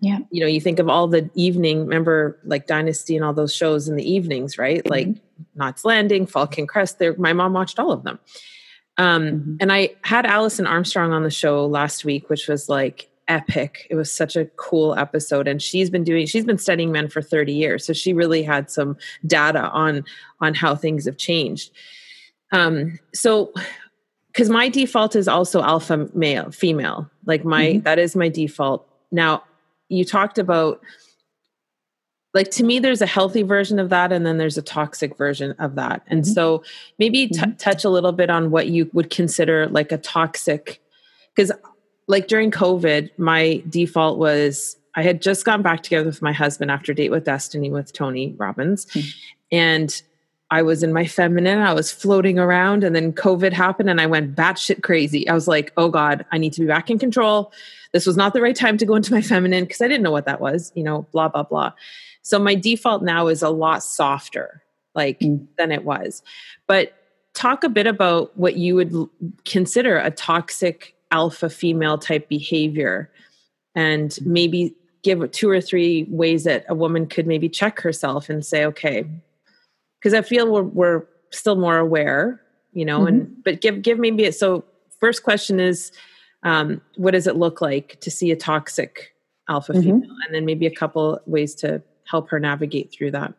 Yeah. 0.00 0.18
You 0.30 0.40
know, 0.40 0.46
you 0.46 0.60
think 0.60 0.78
of 0.78 0.88
all 0.88 1.06
the 1.06 1.30
evening, 1.34 1.80
remember 1.80 2.38
like 2.44 2.66
Dynasty 2.66 3.14
and 3.14 3.24
all 3.24 3.34
those 3.34 3.54
shows 3.54 3.88
in 3.88 3.96
the 3.96 4.10
evenings, 4.10 4.58
right? 4.58 4.78
Mm-hmm. 4.78 4.90
Like 4.90 5.08
Knots 5.54 5.84
Landing, 5.84 6.26
Falcon 6.26 6.66
Crest. 6.66 6.98
There, 6.98 7.14
my 7.16 7.32
mom 7.32 7.52
watched 7.52 7.78
all 7.78 7.92
of 7.92 8.04
them. 8.04 8.18
Um, 8.98 9.22
mm-hmm. 9.24 9.56
And 9.60 9.72
I 9.72 9.90
had 10.02 10.26
Alison 10.26 10.66
Armstrong 10.66 11.12
on 11.12 11.22
the 11.22 11.30
show 11.30 11.66
last 11.66 12.04
week, 12.04 12.30
which 12.30 12.48
was 12.48 12.68
like 12.68 13.10
epic. 13.28 13.86
It 13.90 13.96
was 13.96 14.12
such 14.12 14.36
a 14.36 14.46
cool 14.56 14.96
episode 14.96 15.48
and 15.48 15.60
she's 15.60 15.90
been 15.90 16.04
doing 16.04 16.26
she's 16.26 16.44
been 16.44 16.58
studying 16.58 16.92
men 16.92 17.08
for 17.08 17.22
30 17.22 17.52
years. 17.52 17.84
So 17.84 17.92
she 17.92 18.12
really 18.12 18.42
had 18.42 18.70
some 18.70 18.96
data 19.26 19.68
on 19.70 20.04
on 20.40 20.54
how 20.54 20.74
things 20.74 21.06
have 21.06 21.16
changed. 21.16 21.72
Um 22.52 22.98
so 23.14 23.52
cuz 24.34 24.48
my 24.48 24.68
default 24.68 25.16
is 25.16 25.28
also 25.28 25.62
alpha 25.62 26.08
male 26.14 26.50
female. 26.50 27.10
Like 27.24 27.44
my 27.44 27.66
mm-hmm. 27.66 27.80
that 27.80 27.98
is 27.98 28.14
my 28.14 28.28
default. 28.28 28.88
Now, 29.10 29.44
you 29.88 30.04
talked 30.04 30.38
about 30.38 30.80
like 32.34 32.50
to 32.50 32.64
me 32.64 32.78
there's 32.78 33.00
a 33.00 33.06
healthy 33.06 33.42
version 33.42 33.78
of 33.78 33.88
that 33.88 34.12
and 34.12 34.26
then 34.26 34.36
there's 34.36 34.58
a 34.58 34.62
toxic 34.62 35.16
version 35.16 35.52
of 35.58 35.74
that. 35.76 36.02
And 36.06 36.22
mm-hmm. 36.22 36.32
so 36.32 36.62
maybe 36.98 37.28
t- 37.28 37.38
mm-hmm. 37.38 37.52
touch 37.52 37.84
a 37.84 37.88
little 37.88 38.12
bit 38.12 38.30
on 38.30 38.50
what 38.50 38.68
you 38.68 38.90
would 38.92 39.10
consider 39.10 39.66
like 39.68 39.90
a 39.90 39.98
toxic 39.98 40.80
because 41.34 41.50
like 42.08 42.28
during 42.28 42.50
COVID, 42.50 43.10
my 43.18 43.62
default 43.68 44.18
was 44.18 44.76
I 44.94 45.02
had 45.02 45.20
just 45.20 45.44
gotten 45.44 45.62
back 45.62 45.82
together 45.82 46.06
with 46.06 46.22
my 46.22 46.32
husband 46.32 46.70
after 46.70 46.94
Date 46.94 47.10
with 47.10 47.24
Destiny 47.24 47.70
with 47.70 47.92
Tony 47.92 48.34
Robbins. 48.38 48.86
Mm-hmm. 48.86 49.08
And 49.52 50.02
I 50.50 50.62
was 50.62 50.82
in 50.82 50.92
my 50.92 51.06
feminine, 51.06 51.58
I 51.58 51.72
was 51.72 51.90
floating 51.92 52.38
around, 52.38 52.84
and 52.84 52.94
then 52.94 53.12
COVID 53.12 53.52
happened 53.52 53.90
and 53.90 54.00
I 54.00 54.06
went 54.06 54.36
batshit 54.36 54.82
crazy. 54.82 55.28
I 55.28 55.34
was 55.34 55.48
like, 55.48 55.72
oh 55.76 55.88
God, 55.88 56.24
I 56.30 56.38
need 56.38 56.52
to 56.54 56.60
be 56.60 56.66
back 56.66 56.88
in 56.88 56.98
control. 56.98 57.52
This 57.92 58.06
was 58.06 58.16
not 58.16 58.32
the 58.32 58.40
right 58.40 58.54
time 58.54 58.78
to 58.78 58.86
go 58.86 58.94
into 58.94 59.12
my 59.12 59.22
feminine 59.22 59.64
because 59.64 59.80
I 59.80 59.88
didn't 59.88 60.02
know 60.02 60.12
what 60.12 60.26
that 60.26 60.40
was, 60.40 60.72
you 60.74 60.84
know, 60.84 61.06
blah, 61.12 61.28
blah, 61.28 61.42
blah. 61.42 61.72
So 62.22 62.38
my 62.38 62.54
default 62.54 63.02
now 63.02 63.26
is 63.26 63.42
a 63.42 63.50
lot 63.50 63.82
softer, 63.82 64.62
like 64.94 65.18
mm-hmm. 65.20 65.44
than 65.58 65.72
it 65.72 65.84
was. 65.84 66.22
But 66.66 66.94
talk 67.34 67.64
a 67.64 67.68
bit 67.68 67.86
about 67.86 68.36
what 68.36 68.56
you 68.56 68.76
would 68.76 68.94
consider 69.44 69.98
a 69.98 70.10
toxic 70.10 70.95
alpha 71.10 71.48
female 71.48 71.98
type 71.98 72.28
behavior 72.28 73.10
and 73.74 74.18
maybe 74.22 74.74
give 75.02 75.30
two 75.30 75.48
or 75.48 75.60
three 75.60 76.04
ways 76.08 76.44
that 76.44 76.64
a 76.68 76.74
woman 76.74 77.06
could 77.06 77.26
maybe 77.26 77.48
check 77.48 77.80
herself 77.80 78.28
and 78.28 78.44
say 78.44 78.64
okay 78.64 79.04
because 80.00 80.14
i 80.14 80.22
feel 80.22 80.50
we're, 80.50 80.62
we're 80.62 81.06
still 81.30 81.56
more 81.56 81.78
aware 81.78 82.40
you 82.72 82.84
know 82.84 83.00
mm-hmm. 83.00 83.08
and 83.08 83.44
but 83.44 83.60
give 83.60 83.82
give 83.82 83.98
maybe 83.98 84.24
it 84.24 84.34
so 84.34 84.64
first 85.00 85.22
question 85.22 85.60
is 85.60 85.92
um, 86.42 86.80
what 86.96 87.10
does 87.10 87.26
it 87.26 87.36
look 87.36 87.60
like 87.60 87.98
to 88.00 88.10
see 88.10 88.30
a 88.30 88.36
toxic 88.36 89.14
alpha 89.48 89.72
mm-hmm. 89.72 89.82
female 89.82 90.16
and 90.26 90.34
then 90.34 90.44
maybe 90.44 90.66
a 90.66 90.74
couple 90.74 91.20
ways 91.26 91.54
to 91.56 91.82
help 92.04 92.28
her 92.28 92.40
navigate 92.40 92.92
through 92.92 93.10
that 93.10 93.32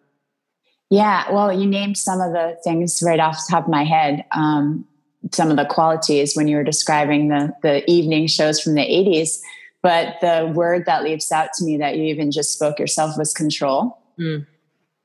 yeah 0.90 1.30
well 1.32 1.52
you 1.52 1.66
named 1.66 1.98
some 1.98 2.22
of 2.22 2.32
the 2.32 2.58
things 2.64 3.04
right 3.06 3.20
off 3.20 3.36
the 3.36 3.52
top 3.52 3.66
of 3.66 3.70
my 3.70 3.84
head 3.84 4.26
um, 4.32 4.86
some 5.32 5.50
of 5.50 5.58
the 5.58 5.66
qualities 5.66 6.36
when 6.36 6.48
you 6.48 6.58
were 6.58 6.64
describing 6.64 7.30
the 7.30 7.54
the 7.62 7.90
evening 7.90 8.28
shows 8.28 8.60
from 8.60 8.76
the 8.76 8.82
80s 8.82 9.40
but 9.84 10.16
the 10.22 10.52
word 10.54 10.86
that 10.86 11.04
leaps 11.04 11.32
out 11.32 11.50
to 11.54 11.64
me 11.64 11.78
that 11.78 11.98
you 11.98 12.04
even 12.06 12.32
just 12.32 12.52
spoke 12.52 12.80
yourself 12.80 13.18
was 13.18 13.34
control. 13.34 13.98
Mm. 14.20 14.48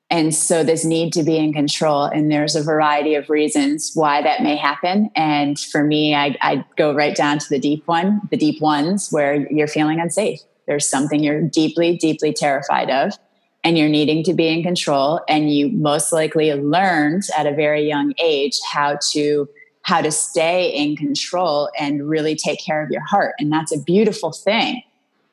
and 0.08 0.34
so 0.34 0.64
this 0.64 0.86
need 0.86 1.12
to 1.12 1.22
be 1.22 1.36
in 1.36 1.52
control 1.52 2.04
and 2.04 2.32
there's 2.32 2.56
a 2.56 2.62
variety 2.62 3.14
of 3.14 3.28
reasons 3.28 3.90
why 3.94 4.22
that 4.22 4.42
may 4.42 4.56
happen. 4.56 5.10
And 5.14 5.58
for 5.58 5.84
me 5.84 6.14
I, 6.14 6.36
I 6.40 6.64
go 6.76 6.94
right 6.94 7.14
down 7.14 7.38
to 7.38 7.48
the 7.48 7.58
deep 7.58 7.86
one 7.86 8.22
the 8.30 8.38
deep 8.38 8.60
ones 8.62 9.10
where 9.10 9.46
you're 9.50 9.68
feeling 9.68 10.00
unsafe. 10.00 10.40
There's 10.66 10.88
something 10.88 11.22
you're 11.22 11.42
deeply 11.42 11.96
deeply 11.96 12.32
terrified 12.32 12.88
of 12.88 13.18
and 13.64 13.78
you're 13.78 13.88
needing 13.88 14.24
to 14.24 14.34
be 14.34 14.48
in 14.48 14.62
control. 14.62 15.20
And 15.28 15.52
you 15.52 15.70
most 15.70 16.12
likely 16.12 16.52
learned 16.52 17.24
at 17.36 17.46
a 17.46 17.54
very 17.54 17.86
young 17.86 18.12
age 18.18 18.58
how 18.70 18.98
to 19.12 19.48
how 19.82 20.00
to 20.00 20.10
stay 20.10 20.68
in 20.68 20.96
control 20.96 21.70
and 21.78 22.08
really 22.08 22.36
take 22.36 22.64
care 22.64 22.82
of 22.82 22.90
your 22.90 23.04
heart. 23.04 23.34
And 23.38 23.52
that's 23.52 23.74
a 23.74 23.82
beautiful 23.82 24.32
thing. 24.32 24.82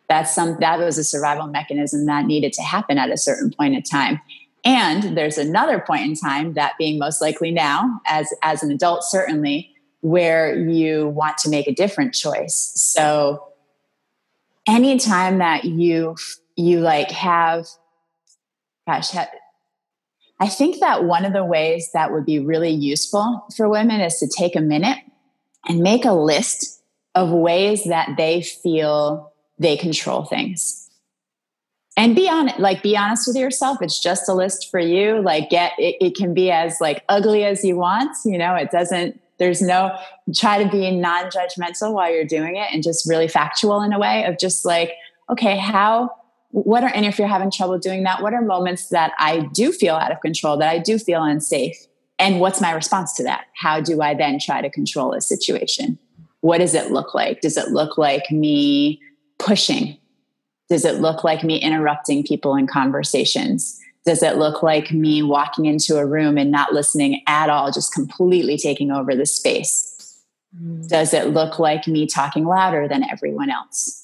That's 0.07 0.33
some 0.33 0.57
that 0.59 0.79
was 0.79 0.97
a 0.97 1.03
survival 1.03 1.47
mechanism 1.47 2.05
that 2.07 2.25
needed 2.25 2.51
to 2.53 2.63
happen 2.63 2.97
at 2.97 3.11
a 3.11 3.17
certain 3.17 3.51
point 3.51 3.75
in 3.75 3.83
time. 3.83 4.19
And 4.65 5.15
there's 5.17 5.37
another 5.37 5.79
point 5.79 6.01
in 6.01 6.15
time, 6.15 6.53
that 6.53 6.73
being 6.77 6.99
most 6.99 7.21
likely 7.21 7.51
now, 7.51 8.01
as, 8.07 8.33
as 8.41 8.61
an 8.61 8.71
adult, 8.71 9.03
certainly, 9.03 9.73
where 10.01 10.57
you 10.57 11.07
want 11.07 11.37
to 11.39 11.49
make 11.49 11.67
a 11.67 11.73
different 11.73 12.13
choice. 12.13 12.73
So 12.75 13.49
anytime 14.67 15.39
that 15.39 15.65
you 15.65 16.15
you 16.55 16.79
like 16.79 17.09
have 17.11 17.67
gosh 18.87 19.11
i 20.39 20.47
think 20.47 20.79
that 20.79 21.03
one 21.03 21.25
of 21.25 21.33
the 21.33 21.45
ways 21.45 21.89
that 21.93 22.11
would 22.11 22.25
be 22.25 22.39
really 22.39 22.71
useful 22.71 23.45
for 23.55 23.69
women 23.69 24.01
is 24.01 24.19
to 24.19 24.27
take 24.27 24.55
a 24.55 24.61
minute 24.61 24.97
and 25.67 25.79
make 25.79 26.05
a 26.05 26.13
list 26.13 26.81
of 27.15 27.31
ways 27.31 27.83
that 27.85 28.15
they 28.17 28.41
feel 28.41 29.31
they 29.57 29.75
control 29.75 30.23
things. 30.23 30.89
And 31.97 32.15
be 32.15 32.29
on 32.29 32.51
like 32.59 32.81
be 32.81 32.95
honest 32.95 33.27
with 33.27 33.35
yourself. 33.35 33.81
It's 33.81 33.99
just 33.99 34.29
a 34.29 34.33
list 34.33 34.71
for 34.71 34.79
you. 34.79 35.21
Like 35.21 35.49
get 35.49 35.73
it, 35.77 35.97
it 35.99 36.15
can 36.15 36.33
be 36.33 36.49
as 36.49 36.77
like 36.79 37.03
ugly 37.09 37.43
as 37.43 37.63
you 37.63 37.75
want 37.75 38.15
you 38.25 38.37
know? 38.37 38.55
It 38.55 38.71
doesn't 38.71 39.19
there's 39.37 39.61
no 39.61 39.97
try 40.35 40.61
to 40.61 40.69
be 40.69 40.91
non-judgmental 40.91 41.93
while 41.93 42.13
you're 42.13 42.25
doing 42.25 42.55
it 42.55 42.67
and 42.73 42.83
just 42.83 43.07
really 43.07 43.27
factual 43.27 43.81
in 43.81 43.93
a 43.93 43.99
way 43.99 44.25
of 44.25 44.37
just 44.37 44.65
like 44.65 44.93
okay 45.29 45.57
how 45.57 46.09
what 46.51 46.83
are 46.83 46.91
and 46.93 47.05
if 47.05 47.19
you're 47.19 47.27
having 47.27 47.51
trouble 47.51 47.77
doing 47.77 48.03
that 48.03 48.21
what 48.21 48.33
are 48.33 48.41
moments 48.41 48.89
that 48.89 49.13
i 49.19 49.39
do 49.53 49.71
feel 49.71 49.95
out 49.95 50.11
of 50.11 50.19
control 50.21 50.57
that 50.57 50.69
i 50.69 50.79
do 50.79 50.97
feel 50.97 51.23
unsafe 51.23 51.77
and 52.17 52.39
what's 52.39 52.59
my 52.59 52.71
response 52.71 53.13
to 53.13 53.23
that 53.23 53.45
how 53.55 53.79
do 53.79 54.01
i 54.01 54.13
then 54.13 54.39
try 54.39 54.61
to 54.61 54.69
control 54.69 55.13
a 55.13 55.21
situation 55.21 55.97
what 56.41 56.57
does 56.57 56.73
it 56.73 56.91
look 56.91 57.13
like 57.13 57.41
does 57.41 57.57
it 57.57 57.69
look 57.69 57.97
like 57.97 58.31
me 58.31 58.99
pushing 59.37 59.99
does 60.69 60.85
it 60.85 61.01
look 61.01 61.23
like 61.23 61.43
me 61.43 61.57
interrupting 61.57 62.23
people 62.23 62.55
in 62.55 62.67
conversations? 62.67 63.79
Does 64.05 64.21
it 64.21 64.37
look 64.37 64.63
like 64.63 64.91
me 64.91 65.23
walking 65.23 65.65
into 65.65 65.97
a 65.97 66.05
room 66.05 66.37
and 66.37 66.51
not 66.51 66.73
listening 66.73 67.21
at 67.27 67.49
all, 67.49 67.71
just 67.71 67.91
completely 67.91 68.55
taking 68.55 68.91
over 68.91 69.15
the 69.15 69.25
space? 69.25 70.23
Mm. 70.55 70.87
Does 70.87 71.13
it 71.13 71.29
look 71.29 71.59
like 71.59 71.87
me 71.87 72.05
talking 72.05 72.45
louder 72.45 72.87
than 72.87 73.03
everyone 73.09 73.49
else? 73.49 73.98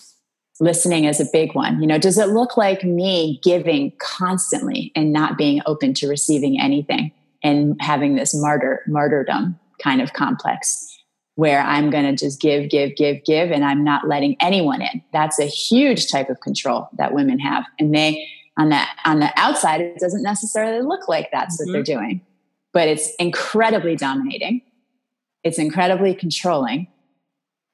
Listening 0.60 1.04
is 1.04 1.20
a 1.20 1.26
big 1.34 1.54
one. 1.54 1.82
You 1.82 1.88
know, 1.88 1.98
does 1.98 2.18
it 2.18 2.30
look 2.30 2.56
like 2.56 2.84
me 2.84 3.40
giving 3.44 3.92
constantly 4.00 4.92
and 4.96 5.12
not 5.12 5.38
being 5.38 5.62
open 5.66 5.94
to 5.96 6.08
receiving 6.08 6.60
anything 6.60 7.12
and 7.44 7.76
having 7.82 8.16
this 8.16 8.34
martyr 8.34 8.82
martyrdom 8.88 9.60
kind 9.84 10.02
of 10.02 10.14
complex? 10.14 10.96
where 11.36 11.62
I'm 11.62 11.90
going 11.90 12.06
to 12.06 12.16
just 12.16 12.42
give, 12.42 12.70
give, 12.70 12.96
give, 12.96 13.24
give, 13.26 13.52
and 13.52 13.64
I'm 13.64 13.84
not 13.84 14.08
letting 14.08 14.38
anyone 14.40 14.82
in. 14.82 15.04
That's 15.12 15.38
a 15.38 15.46
huge 15.46 16.10
type 16.10 16.30
of 16.30 16.40
control 16.40 16.90
that 16.98 17.14
women 17.14 17.40
have. 17.40 17.66
And 17.78 17.94
they, 17.94 18.28
on 18.58 18.70
the, 18.70 18.82
on 19.04 19.20
the 19.20 19.32
outside, 19.36 19.82
it 19.82 20.00
doesn't 20.00 20.24
necessarily 20.24 20.82
look 20.82 21.10
like 21.10 21.30
that's 21.32 21.56
mm-hmm. 21.56 21.72
what 21.72 21.74
they're 21.74 21.96
mm-hmm. 21.96 22.06
doing, 22.06 22.22
but 22.72 22.88
it's 22.88 23.14
incredibly 23.16 23.98
dominating. 23.98 24.62
It's 25.44 25.60
incredibly 25.60 26.16
controlling. 26.16 26.88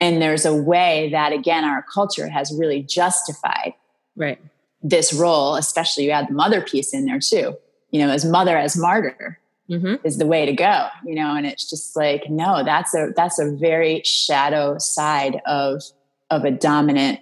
And 0.01 0.21
there's 0.21 0.45
a 0.45 0.55
way 0.55 1.09
that, 1.11 1.31
again, 1.31 1.63
our 1.63 1.83
culture 1.83 2.27
has 2.27 2.53
really 2.57 2.81
justified 2.81 3.73
right. 4.17 4.39
this 4.81 5.13
role, 5.13 5.55
especially 5.55 6.05
you 6.05 6.11
add 6.11 6.27
the 6.27 6.33
mother 6.33 6.61
piece 6.61 6.93
in 6.93 7.05
there 7.05 7.19
too, 7.19 7.55
you 7.91 7.99
know, 7.99 8.09
as 8.09 8.25
mother, 8.25 8.57
as 8.57 8.75
martyr 8.75 9.39
mm-hmm. 9.71 9.95
is 10.05 10.17
the 10.17 10.25
way 10.25 10.45
to 10.45 10.53
go 10.53 10.87
you 11.05 11.15
know 11.15 11.35
and 11.35 11.45
it's 11.45 11.69
just 11.69 11.95
like 11.95 12.29
no 12.29 12.63
that's 12.63 12.93
a 12.93 13.11
that's 13.15 13.39
a 13.39 13.51
very 13.55 14.01
shadow 14.03 14.77
side 14.77 15.41
of 15.45 15.81
of 16.29 16.43
a 16.43 16.51
dominant 16.51 17.19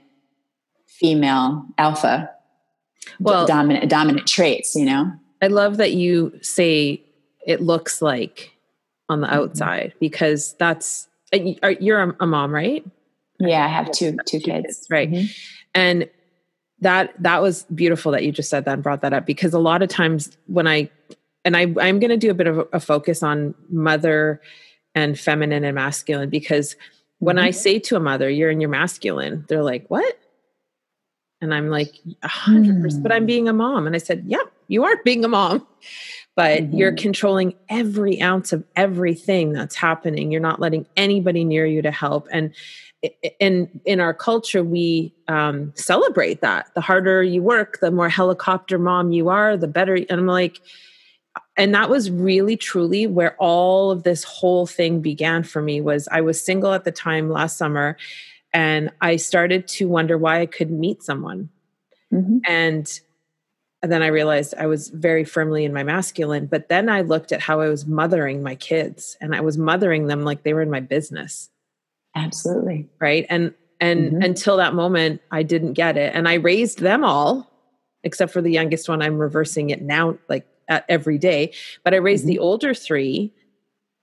female 0.88 1.66
alpha 1.78 2.30
well 3.20 3.46
dominant 3.46 3.90
dominant 3.90 4.28
traits 4.28 4.76
you 4.76 4.86
know 4.86 5.12
i 5.42 5.48
love 5.48 5.78
that 5.78 5.94
you 5.94 6.38
say 6.42 7.02
it 7.46 7.62
looks 7.62 8.02
like 8.02 8.52
on 9.08 9.22
the 9.22 9.28
mm-hmm. 9.28 9.38
outside 9.38 9.94
because 10.00 10.54
that's 10.60 11.08
you're 11.32 12.16
a 12.20 12.28
mom 12.28 12.54
right 12.54 12.86
yeah 13.40 13.66
i 13.66 13.68
have 13.68 13.92
two 13.92 14.18
two 14.26 14.40
kids 14.40 14.88
right 14.90 15.12
mm-hmm. 15.12 15.28
and 15.76 16.10
that 16.82 17.14
that 17.22 17.42
was 17.42 17.64
beautiful 17.76 18.12
that 18.12 18.24
you 18.24 18.32
just 18.32 18.50
said 18.50 18.66
that 18.66 18.74
and 18.74 18.84
brought 18.84 19.02
that 19.02 19.14
up 19.14 19.26
because 19.26 19.54
a 19.54 19.60
lot 19.60 19.82
of 19.82 19.90
times 19.90 20.36
when 20.48 20.68
i 20.68 20.90
and 21.46 21.56
I, 21.56 21.62
I'm 21.62 22.00
going 22.00 22.10
to 22.10 22.18
do 22.18 22.32
a 22.32 22.34
bit 22.34 22.48
of 22.48 22.68
a, 22.74 22.80
focus 22.80 23.24
on 23.24 23.56
mother 23.70 24.42
and 24.96 25.20
feminine 25.20 25.64
and 25.64 25.76
masculine 25.76 26.30
because 26.30 26.76
when 27.20 27.38
mm-hmm. 27.38 27.46
I 27.46 27.52
say 27.52 27.80
to 27.80 27.96
a 27.96 28.00
mother, 28.00 28.30
you're 28.30 28.50
in 28.50 28.62
your 28.62 28.70
masculine, 28.70 29.46
they're 29.48 29.64
like, 29.64 29.88
what? 29.88 30.20
And 31.42 31.54
I'm 31.54 31.70
like, 31.70 31.96
a 32.22 32.28
hundred 32.28 32.82
percent, 32.82 33.04
but 33.04 33.12
I'm 33.12 33.24
mm. 33.24 33.28
being 33.28 33.48
a 33.48 33.54
mom. 33.54 33.88
And 33.88 33.96
I 33.96 34.00
said, 34.00 34.26
yeah, 34.28 34.44
you 34.68 34.84
are 34.84 34.98
being 35.04 35.24
a 35.24 35.30
mom, 35.30 35.66
but 36.40 36.62
mm-hmm. 36.62 36.78
you're 36.78 36.94
controlling 36.94 37.54
every 37.68 38.22
ounce 38.22 38.54
of 38.54 38.64
everything 38.78 39.52
that's 39.52 39.76
happening. 39.76 40.32
You're 40.32 40.40
not 40.40 40.62
letting 40.62 40.86
anybody 40.96 41.44
near 41.44 41.66
you 41.66 41.82
to 41.82 41.92
help. 41.92 42.30
And 42.32 42.56
in 43.42 43.82
in 43.84 44.00
our 44.00 44.14
culture 44.14 44.64
we 44.64 45.14
um, 45.28 45.74
celebrate 45.76 46.40
that 46.40 46.74
the 46.76 46.82
harder 46.82 47.22
you 47.24 47.42
work 47.42 47.80
the 47.82 47.92
more 47.92 48.08
helicopter 48.08 48.78
mom 48.78 49.12
you 49.14 49.30
are 49.30 49.56
the 49.56 49.70
better 49.70 49.96
and 49.96 50.12
i'm 50.12 50.28
like 50.28 50.60
and 51.56 51.74
that 51.74 51.90
was 51.90 52.12
really 52.12 52.58
truly 52.58 53.08
where 53.08 53.38
all 53.38 53.90
of 53.90 54.04
this 54.04 54.26
whole 54.26 54.68
thing 54.68 55.00
began 55.00 55.44
for 55.44 55.62
me 55.62 55.80
was 55.80 56.10
i 56.12 56.20
was 56.20 56.44
single 56.44 56.74
at 56.74 56.84
the 56.84 56.92
time 56.92 57.30
last 57.30 57.58
summer 57.58 57.96
and 58.54 58.92
i 59.00 59.16
started 59.16 59.66
to 59.66 59.88
wonder 59.88 60.18
why 60.18 60.42
i 60.42 60.46
couldn't 60.46 60.78
meet 60.78 61.02
someone 61.02 61.48
mm-hmm. 62.14 62.40
and 62.46 63.00
and 63.82 63.92
then 63.92 64.02
i 64.02 64.08
realized 64.08 64.54
i 64.58 64.66
was 64.66 64.90
very 64.90 65.24
firmly 65.24 65.66
in 65.66 65.74
my 65.74 65.84
masculine 65.84 66.46
but 66.46 66.70
then 66.70 66.90
i 66.90 67.02
looked 67.02 67.32
at 67.32 67.42
how 67.42 67.62
i 67.62 67.68
was 67.68 67.86
mothering 67.86 68.44
my 68.44 68.56
kids 68.56 69.18
and 69.22 69.36
i 69.36 69.42
was 69.42 69.58
mothering 69.58 70.08
them 70.08 70.24
like 70.24 70.44
they 70.44 70.54
were 70.54 70.62
in 70.62 70.72
my 70.72 70.80
business 70.80 71.50
absolutely 72.16 72.88
right 73.00 73.26
and 73.30 73.54
and 73.80 74.12
mm-hmm. 74.12 74.22
until 74.22 74.58
that 74.58 74.74
moment 74.74 75.22
i 75.32 75.44
didn't 75.44 75.74
get 75.74 75.98
it 75.98 76.14
and 76.16 76.28
i 76.28 76.36
raised 76.36 76.80
them 76.80 77.04
all 77.04 77.50
except 78.04 78.32
for 78.32 78.42
the 78.42 78.52
youngest 78.52 78.90
one 78.90 79.02
i'm 79.02 79.18
reversing 79.18 79.70
it 79.70 79.82
now 79.82 80.18
like 80.28 80.46
at 80.70 80.86
every 80.88 81.18
day. 81.18 81.52
But 81.84 81.94
I 81.94 81.98
raised 81.98 82.24
mm-hmm. 82.24 82.30
the 82.30 82.40
older 82.40 82.74
three 82.74 83.34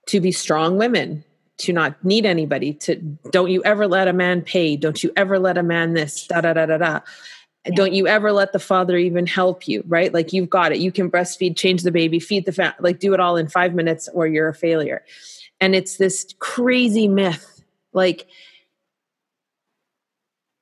to 0.07 0.21
be 0.21 0.31
strong 0.31 0.77
women, 0.77 1.23
to 1.59 1.73
not 1.73 2.03
need 2.03 2.25
anybody, 2.25 2.73
to 2.73 2.95
don't 3.31 3.49
you 3.49 3.63
ever 3.63 3.87
let 3.87 4.07
a 4.07 4.13
man 4.13 4.41
pay, 4.41 4.75
don't 4.75 5.03
you 5.03 5.11
ever 5.15 5.39
let 5.39 5.57
a 5.57 5.63
man 5.63 5.93
this, 5.93 6.27
da 6.27 6.41
da 6.41 6.53
da 6.53 6.67
da 6.67 6.77
da. 6.77 6.99
Yeah. 7.67 7.75
Don't 7.75 7.93
you 7.93 8.07
ever 8.07 8.31
let 8.31 8.53
the 8.53 8.59
father 8.59 8.97
even 8.97 9.25
help 9.25 9.67
you, 9.67 9.83
right? 9.87 10.13
Like 10.13 10.33
you've 10.33 10.49
got 10.49 10.71
it. 10.71 10.79
You 10.79 10.91
can 10.91 11.11
breastfeed, 11.11 11.55
change 11.55 11.83
the 11.83 11.91
baby, 11.91 12.19
feed 12.19 12.45
the 12.45 12.51
family, 12.51 12.77
like 12.79 12.99
do 12.99 13.13
it 13.13 13.19
all 13.19 13.37
in 13.37 13.47
five 13.47 13.73
minutes 13.73 14.09
or 14.13 14.27
you're 14.27 14.49
a 14.49 14.53
failure. 14.53 15.03
And 15.59 15.75
it's 15.75 15.97
this 15.97 16.33
crazy 16.39 17.07
myth. 17.07 17.63
Like 17.93 18.27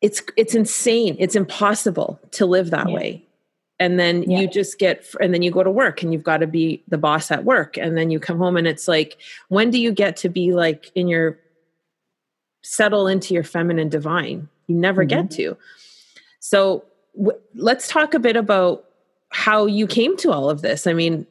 it's 0.02 0.22
it's 0.38 0.56
insane. 0.56 1.16
It's 1.20 1.36
impossible 1.36 2.20
to 2.32 2.46
live 2.46 2.72
that 2.72 2.90
yeah. 2.90 2.96
way 2.96 3.26
and 3.80 4.00
then 4.00 4.24
yeah. 4.24 4.40
you 4.40 4.48
just 4.48 4.80
get 4.80 5.06
and 5.20 5.34
then 5.34 5.42
you 5.42 5.52
go 5.52 5.64
to 5.64 5.72
work 5.72 6.02
and 6.02 6.14
you've 6.14 6.24
got 6.24 6.38
to 6.38 6.48
be 6.48 6.84
the 6.88 6.98
boss 6.98 7.32
at 7.32 7.44
work 7.44 7.78
and 7.78 7.98
then 7.98 8.10
you 8.10 8.20
come 8.20 8.38
home 8.38 8.58
and 8.58 8.68
it's 8.68 8.88
like 8.88 9.18
when 9.50 9.70
do 9.70 9.80
you 9.80 9.92
get 9.92 10.18
to 10.18 10.30
be 10.30 10.54
like 10.54 10.92
in 10.96 11.08
your 11.08 11.38
settle 12.62 13.08
into 13.08 13.34
your 13.34 13.44
feminine 13.44 13.90
divine 13.90 14.48
you 14.68 14.76
never 14.76 15.04
mm-hmm. 15.06 15.22
get 15.22 15.32
to 15.32 15.58
so 16.40 16.84
w- 17.18 17.40
let's 17.56 17.88
talk 17.88 18.14
a 18.14 18.20
bit 18.20 18.36
about 18.36 18.86
how 19.30 19.66
you 19.66 19.88
came 19.88 20.16
to 20.18 20.32
all 20.32 20.50
of 20.50 20.62
this. 20.62 20.88
I 20.88 20.94
mean 20.94 21.26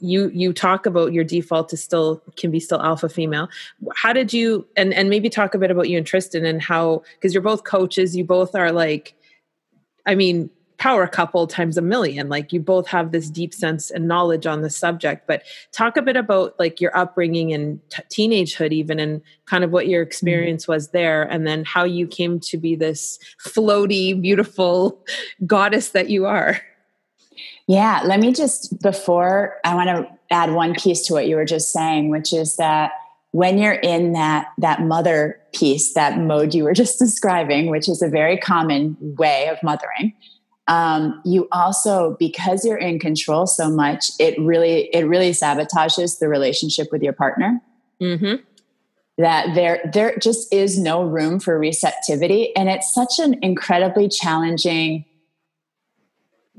you 0.00 0.28
you 0.28 0.52
talk 0.52 0.86
about 0.86 1.12
your 1.12 1.24
default 1.24 1.72
is 1.72 1.82
still 1.82 2.22
can 2.36 2.50
be 2.50 2.60
still 2.60 2.80
alpha 2.80 3.08
female. 3.08 3.48
How 3.94 4.12
did 4.12 4.32
you 4.32 4.66
and 4.76 4.94
and 4.94 5.10
maybe 5.10 5.28
talk 5.28 5.54
a 5.54 5.58
bit 5.58 5.70
about 5.70 5.88
you 5.88 5.98
and 5.98 6.06
tristan 6.06 6.44
and 6.44 6.62
how 6.62 7.02
because 7.14 7.34
you're 7.34 7.42
both 7.42 7.64
coaches 7.64 8.16
you 8.16 8.24
both 8.24 8.54
are 8.54 8.72
like 8.72 9.14
i 10.06 10.14
mean 10.14 10.50
power 10.78 11.08
couple 11.08 11.46
times 11.46 11.76
a 11.76 11.82
million 11.82 12.28
like 12.28 12.52
you 12.52 12.60
both 12.60 12.86
have 12.86 13.10
this 13.10 13.28
deep 13.28 13.52
sense 13.52 13.90
and 13.90 14.06
knowledge 14.06 14.46
on 14.46 14.62
the 14.62 14.70
subject 14.70 15.26
but 15.26 15.42
talk 15.72 15.96
a 15.96 16.02
bit 16.02 16.16
about 16.16 16.54
like 16.58 16.80
your 16.80 16.96
upbringing 16.96 17.52
and 17.52 17.80
t- 17.90 18.28
teenagehood 18.28 18.72
even 18.72 19.00
and 19.00 19.20
kind 19.46 19.64
of 19.64 19.70
what 19.70 19.88
your 19.88 20.02
mm-hmm. 20.02 20.08
experience 20.08 20.64
mm-hmm. 20.64 20.72
was 20.72 20.88
there 20.90 21.24
and 21.24 21.46
then 21.46 21.64
how 21.64 21.84
you 21.84 22.06
came 22.06 22.38
to 22.38 22.56
be 22.56 22.76
this 22.76 23.18
floaty 23.44 24.18
beautiful 24.20 25.04
goddess 25.46 25.90
that 25.90 26.08
you 26.08 26.26
are 26.26 26.60
yeah 27.66 28.00
let 28.04 28.20
me 28.20 28.32
just 28.32 28.80
before 28.80 29.56
i 29.64 29.74
want 29.74 29.88
to 29.88 30.08
add 30.30 30.52
one 30.52 30.74
piece 30.74 31.06
to 31.06 31.12
what 31.12 31.26
you 31.26 31.34
were 31.34 31.44
just 31.44 31.72
saying 31.72 32.08
which 32.08 32.32
is 32.32 32.56
that 32.56 32.92
when 33.32 33.58
you're 33.58 33.72
in 33.72 34.12
that 34.12 34.46
that 34.58 34.80
mother 34.82 35.40
piece 35.52 35.94
that 35.94 36.18
mode 36.18 36.54
you 36.54 36.62
were 36.62 36.72
just 36.84 37.00
describing 37.00 37.68
which 37.68 37.88
is 37.88 38.00
a 38.00 38.08
very 38.08 38.36
common 38.36 38.96
way 39.00 39.48
of 39.48 39.60
mothering 39.64 40.12
um, 40.68 41.20
you 41.24 41.48
also 41.50 42.16
because 42.18 42.64
you're 42.64 42.76
in 42.76 42.98
control 42.98 43.46
so 43.46 43.70
much 43.70 44.10
it 44.20 44.38
really 44.38 44.90
it 44.94 45.04
really 45.04 45.30
sabotages 45.30 46.18
the 46.18 46.28
relationship 46.28 46.88
with 46.92 47.02
your 47.02 47.14
partner. 47.14 47.60
Mm-hmm. 48.00 48.36
that 49.20 49.56
there 49.56 49.80
there 49.92 50.16
just 50.18 50.52
is 50.54 50.78
no 50.78 51.02
room 51.02 51.40
for 51.40 51.58
receptivity. 51.58 52.54
And 52.54 52.68
it's 52.68 52.94
such 52.94 53.18
an 53.18 53.36
incredibly 53.42 54.08
challenging 54.08 55.04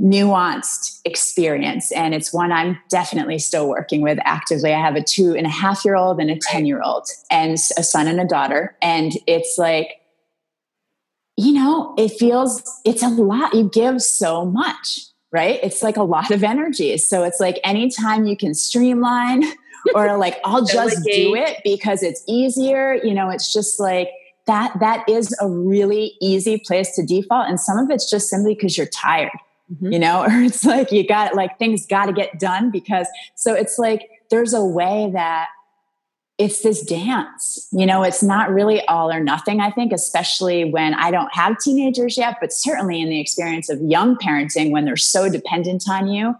nuanced 0.02 1.00
experience. 1.06 1.92
And 1.92 2.14
it's 2.14 2.34
one 2.34 2.52
i'm 2.52 2.78
definitely 2.90 3.40
still 3.40 3.70
working 3.70 4.02
with 4.02 4.18
actively. 4.24 4.74
I 4.74 4.82
have 4.82 4.96
a 4.96 5.04
two 5.04 5.34
and 5.36 5.46
a 5.46 5.50
half 5.50 5.86
year 5.86 5.96
old 5.96 6.20
and 6.20 6.30
a 6.30 6.38
10 6.38 6.66
year 6.66 6.82
old 6.82 7.08
and 7.30 7.54
a 7.54 7.84
son 7.84 8.08
and 8.08 8.20
a 8.20 8.26
daughter. 8.26 8.76
And 8.82 9.14
it's 9.28 9.58
like 9.58 9.99
you 11.40 11.54
know 11.54 11.94
it 11.98 12.10
feels 12.10 12.62
it's 12.86 13.04
a 13.04 13.10
lot 13.10 13.54
you 13.54 13.70
give 13.74 14.02
so 14.02 14.46
much 14.46 15.06
right? 15.32 15.60
It's 15.62 15.84
like 15.84 15.96
a 15.96 16.02
lot 16.02 16.32
of 16.32 16.44
energy. 16.44 16.98
So 16.98 17.24
it's 17.24 17.40
like 17.40 17.60
anytime 17.64 18.26
you 18.26 18.36
can 18.36 18.56
streamline 18.56 19.44
or 19.94 20.18
like 20.18 20.38
i'll 20.44 20.66
just 20.66 21.04
do 21.04 21.36
it 21.36 21.58
because 21.64 22.04
it's 22.04 22.22
easier 22.28 22.96
you 22.96 23.14
know 23.14 23.30
it's 23.30 23.54
just 23.54 23.80
like 23.80 24.10
that 24.50 24.74
that 24.80 25.08
is 25.08 25.34
a 25.40 25.48
really 25.48 26.18
easy 26.20 26.60
place 26.66 26.96
to 26.96 27.06
default. 27.06 27.48
And 27.48 27.60
some 27.60 27.78
of 27.78 27.92
it's 27.92 28.10
just 28.10 28.30
simply 28.30 28.56
because 28.56 28.78
you're 28.78 28.88
tired 28.88 29.30
mm-hmm. 29.72 29.94
you 29.94 30.00
know, 30.00 30.24
or 30.28 30.42
it's 30.42 30.66
like 30.66 30.92
you 30.92 31.08
got 31.08 31.36
like 31.36 31.60
things 31.60 31.86
got 31.86 32.08
to 32.08 32.14
get 32.14 32.40
done 32.40 32.72
because 32.72 33.08
so 33.36 33.54
it's 33.54 33.78
like 33.78 34.10
there's 34.32 34.54
a 34.54 34.66
way 34.66 35.10
that 35.14 35.48
it's 36.40 36.62
this 36.62 36.82
dance. 36.82 37.68
You 37.74 37.86
know, 37.86 38.02
it's 38.02 38.24
not 38.24 38.50
really 38.50 38.82
all 38.88 39.12
or 39.12 39.20
nothing, 39.20 39.60
I 39.60 39.72
think, 39.72 39.92
especially 39.92 40.64
when 40.64 40.94
I 40.94 41.12
don't 41.12 41.32
have 41.34 41.60
teenagers 41.60 42.18
yet, 42.18 42.38
but 42.40 42.54
certainly 42.54 43.02
in 43.02 43.10
the 43.10 43.20
experience 43.20 43.70
of 43.70 43.82
young 43.82 44.16
parenting 44.16 44.72
when 44.72 44.86
they're 44.86 44.96
so 44.96 45.30
dependent 45.30 45.84
on 45.90 46.08
you 46.08 46.34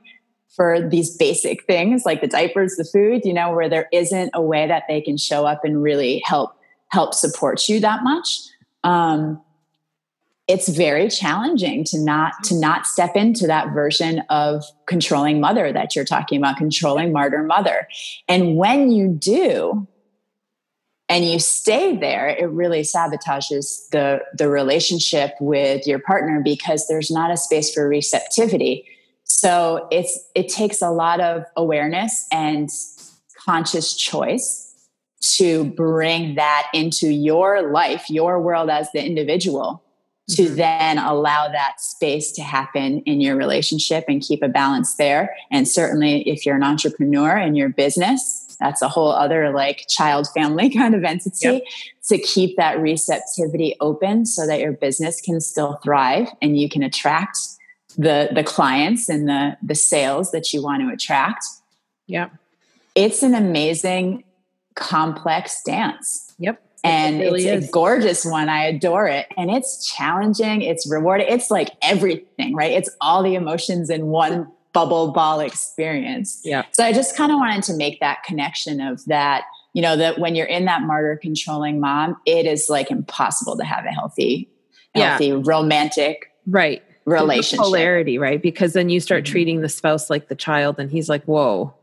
for 0.56 0.88
these 0.90 1.16
basic 1.18 1.66
things 1.66 2.04
like 2.06 2.22
the 2.22 2.28
diapers, 2.28 2.78
the 2.78 2.86
food, 2.86 3.26
you 3.26 3.34
know, 3.34 3.52
where 3.54 3.68
there 3.68 3.90
isn't 3.92 4.32
a 4.34 4.42
way 4.42 4.68
that 4.68 4.84
they 4.88 5.02
can 5.02 5.18
show 5.18 5.46
up 5.46 5.66
and 5.66 5.84
really 5.84 6.24
help 6.26 6.56
help 6.88 7.14
support 7.14 7.68
you 7.70 7.80
that 7.82 8.04
much. 8.04 8.40
Um, 8.84 9.42
it's 10.50 10.68
very 10.68 11.10
challenging 11.10 11.84
to 11.84 12.00
not 12.00 12.34
to 12.44 12.56
not 12.56 12.88
step 12.88 13.16
into 13.16 13.46
that 13.48 13.72
version 13.72 14.24
of 14.30 14.64
controlling 14.88 15.40
mother 15.40 15.72
that 15.72 15.96
you're 15.96 16.04
talking 16.04 16.40
about 16.40 16.58
controlling 16.58 17.14
martyr 17.14 17.44
mother 17.44 17.88
and 18.28 18.58
when 18.58 18.92
you 18.92 19.08
do 19.08 19.88
and 21.10 21.26
you 21.26 21.40
stay 21.40 21.96
there 21.98 22.28
it 22.28 22.50
really 22.50 22.82
sabotages 22.82 23.90
the 23.92 24.20
the 24.38 24.48
relationship 24.48 25.34
with 25.40 25.86
your 25.88 26.00
partner 26.00 26.42
because 26.44 26.88
there's 26.88 27.12
not 27.12 27.32
a 27.32 27.38
space 27.38 27.74
for 27.74 27.88
receptivity 27.88 28.86
so 29.24 29.88
it's 29.92 30.18
it 30.36 30.48
takes 30.50 30.82
a 30.82 30.92
lot 30.92 31.20
of 31.20 31.44
awareness 31.58 32.28
and 32.32 32.70
conscious 33.46 33.96
choice 33.96 34.66
to 35.22 35.66
bring 35.66 36.36
that 36.36 36.68
into 36.74 37.10
your 37.10 37.72
life 37.72 38.10
your 38.10 38.42
world 38.42 38.70
as 38.70 38.92
the 38.92 39.04
individual 39.04 39.84
to 40.30 40.44
mm-hmm. 40.44 40.56
then 40.56 40.98
allow 41.00 41.50
that 41.50 41.82
space 41.82 42.32
to 42.34 42.44
happen 42.44 43.00
in 43.02 43.20
your 43.20 43.36
relationship 43.36 44.06
and 44.08 44.22
keep 44.22 44.44
a 44.44 44.48
balance 44.48 44.96
there. 44.96 45.36
And 45.52 45.68
certainly, 45.68 46.22
if 46.30 46.46
you're 46.46 46.56
an 46.56 46.64
entrepreneur 46.64 47.38
in 47.38 47.56
your 47.56 47.70
business, 47.70 48.49
that's 48.60 48.82
a 48.82 48.88
whole 48.88 49.12
other 49.12 49.52
like 49.52 49.86
child 49.90 50.28
family 50.36 50.70
kind 50.74 50.96
of 50.96 51.04
entity 51.04 51.38
yep. 51.48 51.64
to 52.08 52.18
keep 52.18 52.58
that 52.58 52.80
receptivity 52.80 53.76
open 53.80 54.26
so 54.26 54.46
that 54.48 54.60
your 54.60 54.74
business 54.74 55.22
can 55.22 55.40
still 55.42 55.80
thrive 55.84 56.28
and 56.42 56.60
you 56.60 56.70
can 56.70 56.84
attract 56.84 57.38
the 57.98 58.30
the 58.34 58.44
clients 58.44 59.10
and 59.10 59.28
the 59.28 59.58
the 59.62 59.76
sales 59.76 60.32
that 60.32 60.54
you 60.54 60.62
want 60.62 60.82
to 60.82 60.90
attract. 60.90 61.46
Yeah. 62.08 62.30
It's 62.96 63.24
an 63.24 63.36
amazing 63.36 64.24
complex 64.76 65.62
dance. 65.64 66.34
Yep 66.40 66.62
and 66.84 67.22
it 67.22 67.26
really 67.26 67.48
it's 67.48 67.64
is. 67.64 67.70
a 67.70 67.72
gorgeous 67.72 68.26
one. 68.26 68.50
I 68.50 68.66
adore 68.66 69.08
it. 69.08 69.28
And 69.38 69.52
it's 69.52 69.86
challenging, 69.86 70.62
it's 70.62 70.90
rewarding. 70.90 71.28
It's 71.30 71.52
like 71.52 71.70
everything, 71.82 72.56
right? 72.56 72.72
It's 72.72 72.90
all 73.02 73.24
the 73.24 73.36
emotions 73.36 73.90
in 73.90 74.08
one 74.08 74.52
bubble 74.74 75.12
ball 75.12 75.40
experience. 75.40 76.42
Yeah. 76.44 76.66
So 76.72 76.84
I 76.84 76.94
just 76.94 77.16
kind 77.16 77.32
of 77.32 77.38
wanted 77.38 77.64
to 77.64 77.74
make 77.74 78.00
that 78.00 78.24
connection 78.24 78.82
of 78.82 79.04
that, 79.06 79.44
you 79.74 79.82
know, 79.82 79.96
that 79.98 80.20
when 80.20 80.36
you're 80.36 80.48
in 80.48 80.66
that 80.66 80.82
martyr 80.84 81.18
controlling 81.18 81.80
mom, 81.80 82.18
it 82.26 82.46
is 82.46 82.68
like 82.70 82.92
impossible 82.92 83.58
to 83.58 83.64
have 83.64 83.86
a 83.86 83.92
healthy, 83.92 84.50
healthy, 84.96 85.28
yeah. 85.28 85.42
romantic 85.44 86.32
right 86.48 86.84
relationship. 87.06 87.64
Polarity, 87.64 88.18
right? 88.18 88.42
Because 88.42 88.74
then 88.74 88.90
you 88.90 89.00
start 89.00 89.24
mm-hmm. 89.24 89.32
treating 89.32 89.62
the 89.62 89.70
spouse 89.70 90.10
like 90.10 90.28
the 90.28 90.36
child 90.36 90.80
and 90.80 90.92
he's 90.92 91.10
like, 91.10 91.24
whoa. 91.26 91.74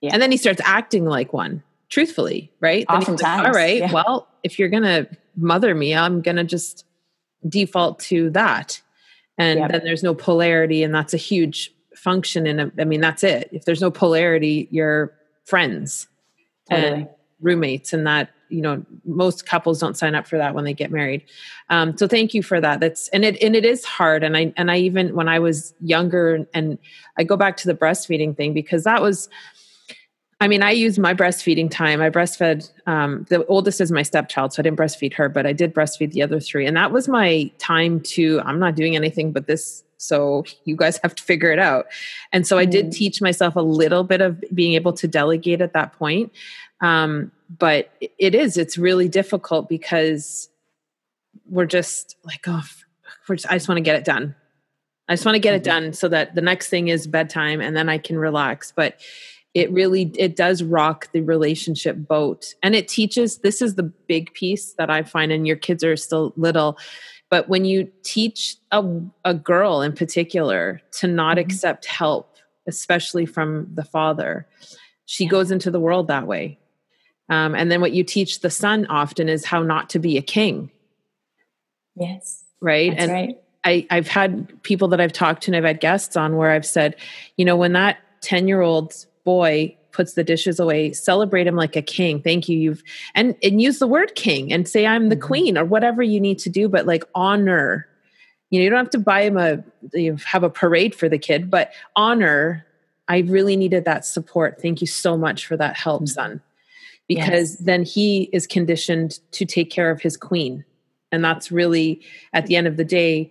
Yeah. 0.00 0.10
And 0.12 0.22
then 0.22 0.30
he 0.30 0.36
starts 0.36 0.60
acting 0.64 1.04
like 1.04 1.32
one 1.32 1.62
truthfully, 1.88 2.50
right? 2.60 2.86
Oftentimes. 2.88 3.22
Like, 3.22 3.46
All 3.46 3.52
right. 3.52 3.78
Yeah. 3.78 3.92
Well, 3.92 4.28
if 4.42 4.58
you're 4.58 4.68
going 4.68 4.82
to 4.82 5.08
mother 5.36 5.74
me, 5.74 5.94
I'm 5.94 6.22
going 6.22 6.36
to 6.36 6.44
just 6.44 6.84
default 7.46 8.00
to 8.00 8.30
that. 8.30 8.80
And 9.38 9.60
yep. 9.60 9.70
then 9.70 9.82
there's 9.84 10.02
no 10.02 10.14
polarity. 10.14 10.82
And 10.82 10.94
that's 10.94 11.14
a 11.14 11.18
huge 11.18 11.72
function. 12.02 12.46
And 12.46 12.72
I 12.78 12.84
mean, 12.84 13.00
that's 13.00 13.22
it. 13.22 13.48
If 13.52 13.64
there's 13.64 13.80
no 13.80 13.90
polarity, 13.90 14.68
you're 14.70 15.12
friends 15.44 16.08
totally. 16.68 16.92
and 16.92 17.08
roommates. 17.40 17.92
And 17.92 18.06
that, 18.06 18.30
you 18.48 18.60
know, 18.60 18.84
most 19.04 19.46
couples 19.46 19.78
don't 19.78 19.96
sign 19.96 20.14
up 20.14 20.26
for 20.26 20.36
that 20.36 20.54
when 20.54 20.64
they 20.64 20.74
get 20.74 20.90
married. 20.90 21.24
Um, 21.70 21.96
so 21.96 22.08
thank 22.08 22.34
you 22.34 22.42
for 22.42 22.60
that. 22.60 22.80
That's, 22.80 23.08
and 23.08 23.24
it, 23.24 23.40
and 23.42 23.54
it 23.54 23.64
is 23.64 23.84
hard. 23.84 24.24
And 24.24 24.36
I, 24.36 24.52
and 24.56 24.70
I 24.70 24.78
even, 24.78 25.14
when 25.14 25.28
I 25.28 25.38
was 25.38 25.74
younger 25.80 26.46
and 26.52 26.78
I 27.16 27.24
go 27.24 27.36
back 27.36 27.56
to 27.58 27.68
the 27.68 27.74
breastfeeding 27.74 28.36
thing 28.36 28.52
because 28.52 28.84
that 28.84 29.00
was, 29.00 29.28
I 30.42 30.48
mean, 30.48 30.64
I 30.64 30.72
use 30.72 30.98
my 30.98 31.14
breastfeeding 31.14 31.70
time. 31.70 32.00
I 32.02 32.10
breastfed 32.10 32.72
um, 32.88 33.24
the 33.30 33.46
oldest 33.46 33.80
is 33.80 33.92
my 33.92 34.02
stepchild, 34.02 34.52
so 34.52 34.60
I 34.60 34.64
didn't 34.64 34.76
breastfeed 34.76 35.14
her, 35.14 35.28
but 35.28 35.46
I 35.46 35.52
did 35.52 35.72
breastfeed 35.72 36.10
the 36.10 36.20
other 36.20 36.40
three, 36.40 36.66
and 36.66 36.76
that 36.76 36.90
was 36.90 37.06
my 37.06 37.48
time 37.58 38.00
to. 38.00 38.40
I'm 38.40 38.58
not 38.58 38.74
doing 38.74 38.96
anything 38.96 39.30
but 39.30 39.46
this, 39.46 39.84
so 39.98 40.44
you 40.64 40.74
guys 40.74 40.98
have 41.04 41.14
to 41.14 41.22
figure 41.22 41.52
it 41.52 41.60
out. 41.60 41.86
And 42.32 42.44
so 42.44 42.56
mm. 42.56 42.58
I 42.58 42.64
did 42.64 42.86
mm. 42.86 42.92
teach 42.92 43.22
myself 43.22 43.54
a 43.54 43.60
little 43.60 44.02
bit 44.02 44.20
of 44.20 44.42
being 44.52 44.72
able 44.72 44.92
to 44.94 45.06
delegate 45.06 45.60
at 45.60 45.74
that 45.74 45.92
point, 45.92 46.32
um, 46.80 47.30
but 47.56 47.90
it 48.18 48.34
is. 48.34 48.56
It's 48.56 48.76
really 48.76 49.08
difficult 49.08 49.68
because 49.68 50.48
we're 51.48 51.66
just 51.66 52.16
like, 52.24 52.46
oh, 52.48 52.66
just, 53.28 53.46
I 53.48 53.54
just 53.54 53.68
want 53.68 53.76
to 53.76 53.82
get 53.82 53.94
it 53.94 54.04
done. 54.04 54.34
I 55.08 55.12
just 55.12 55.24
want 55.24 55.36
to 55.36 55.40
get 55.40 55.54
it 55.54 55.62
mm-hmm. 55.62 55.84
done 55.84 55.92
so 55.92 56.08
that 56.08 56.34
the 56.34 56.40
next 56.40 56.68
thing 56.68 56.88
is 56.88 57.06
bedtime, 57.06 57.60
and 57.60 57.76
then 57.76 57.88
I 57.88 57.98
can 57.98 58.18
relax. 58.18 58.72
But 58.74 58.98
it 59.54 59.70
really 59.70 60.12
it 60.16 60.36
does 60.36 60.62
rock 60.62 61.10
the 61.12 61.20
relationship 61.20 61.96
boat. 61.96 62.54
And 62.62 62.74
it 62.74 62.88
teaches 62.88 63.38
this 63.38 63.60
is 63.60 63.74
the 63.74 63.82
big 63.82 64.32
piece 64.34 64.72
that 64.74 64.90
i 64.90 65.02
find 65.02 65.32
and 65.32 65.46
your 65.46 65.56
kids 65.56 65.82
are 65.84 65.96
still 65.96 66.32
little 66.36 66.78
but 67.30 67.48
when 67.48 67.64
you 67.64 67.90
teach 68.02 68.56
a, 68.72 68.84
a 69.24 69.32
girl 69.32 69.80
in 69.80 69.92
particular 69.94 70.82
to 70.92 71.06
not 71.06 71.36
mm-hmm. 71.36 71.46
accept 71.46 71.86
help 71.86 72.36
especially 72.66 73.26
from 73.26 73.68
the 73.74 73.84
father 73.84 74.46
she 75.12 75.26
goes 75.26 75.50
into 75.50 75.70
the 75.70 75.78
world 75.78 76.08
that 76.08 76.26
way. 76.26 76.58
Um, 77.28 77.54
and 77.54 77.70
then 77.70 77.82
what 77.82 77.92
you 77.92 78.02
teach 78.02 78.40
the 78.40 78.48
son 78.48 78.86
often 78.86 79.28
is 79.28 79.44
how 79.44 79.62
not 79.62 79.90
to 79.90 79.98
be 79.98 80.16
a 80.16 80.22
king. 80.22 80.70
Yes. 81.94 82.44
Right? 82.62 82.94
And 82.96 83.12
right. 83.12 83.38
I, 83.62 83.86
I've 83.90 84.08
had 84.08 84.62
people 84.62 84.88
that 84.88 85.02
I've 85.02 85.12
talked 85.12 85.42
to 85.42 85.50
and 85.50 85.56
I've 85.56 85.64
had 85.64 85.80
guests 85.80 86.16
on 86.16 86.36
where 86.36 86.50
I've 86.50 86.64
said, 86.64 86.96
you 87.36 87.44
know, 87.44 87.56
when 87.56 87.74
that 87.74 87.98
10 88.22 88.48
year 88.48 88.62
old 88.62 89.04
boy 89.24 89.76
puts 89.92 90.14
the 90.14 90.24
dishes 90.24 90.58
away 90.58 90.92
celebrate 90.92 91.46
him 91.46 91.56
like 91.56 91.76
a 91.76 91.82
king. 91.82 92.20
Thank 92.20 92.48
you. 92.48 92.58
You've 92.58 92.82
and 93.14 93.36
and 93.42 93.60
use 93.60 93.78
the 93.78 93.86
word 93.86 94.14
king 94.14 94.52
and 94.52 94.66
say 94.66 94.86
i'm 94.86 95.08
the 95.08 95.16
mm-hmm. 95.16 95.26
queen 95.26 95.58
or 95.58 95.64
whatever 95.64 96.02
you 96.02 96.20
need 96.20 96.38
to 96.40 96.50
do 96.50 96.68
but 96.68 96.86
like 96.86 97.04
honor. 97.14 97.86
You 98.50 98.58
know 98.58 98.64
you 98.64 98.70
don't 98.70 98.78
have 98.78 98.90
to 98.90 98.98
buy 98.98 99.22
him 99.22 99.36
a 99.36 99.62
you 99.92 100.16
have 100.24 100.42
a 100.42 100.50
parade 100.50 100.94
for 100.94 101.08
the 101.08 101.18
kid 101.18 101.50
but 101.50 101.72
honor. 101.96 102.66
I 103.08 103.18
really 103.18 103.56
needed 103.56 103.84
that 103.84 104.06
support. 104.06 104.62
Thank 104.62 104.80
you 104.80 104.86
so 104.86 105.18
much 105.18 105.46
for 105.46 105.56
that 105.56 105.76
help 105.76 106.02
mm-hmm. 106.02 106.06
son. 106.06 106.42
Because 107.08 107.52
yes. 107.52 107.56
then 107.56 107.82
he 107.82 108.30
is 108.32 108.46
conditioned 108.46 109.18
to 109.32 109.44
take 109.44 109.70
care 109.70 109.90
of 109.90 110.00
his 110.00 110.16
queen. 110.16 110.64
And 111.10 111.22
that's 111.22 111.52
really 111.52 112.00
at 112.32 112.46
the 112.46 112.56
end 112.56 112.66
of 112.66 112.76
the 112.76 112.84
day 112.84 113.30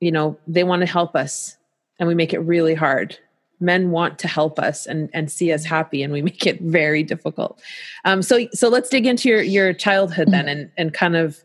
you 0.00 0.12
know 0.12 0.38
they 0.46 0.64
want 0.64 0.80
to 0.80 0.86
help 0.86 1.14
us 1.16 1.56
and 1.98 2.08
we 2.08 2.14
make 2.14 2.32
it 2.32 2.40
really 2.40 2.74
hard 2.74 3.18
men 3.60 3.90
want 3.90 4.18
to 4.20 4.28
help 4.28 4.58
us 4.58 4.86
and 4.86 5.10
and 5.12 5.30
see 5.30 5.52
us 5.52 5.64
happy 5.64 6.02
and 6.02 6.12
we 6.12 6.22
make 6.30 6.46
it 6.46 6.60
very 6.60 7.02
difficult. 7.02 7.60
Um, 8.04 8.22
so 8.22 8.46
so 8.52 8.68
let's 8.68 8.88
dig 8.88 9.06
into 9.06 9.28
your 9.28 9.42
your 9.42 9.72
childhood 9.72 10.30
then 10.30 10.48
and 10.48 10.70
and 10.76 10.92
kind 10.94 11.16
of 11.16 11.38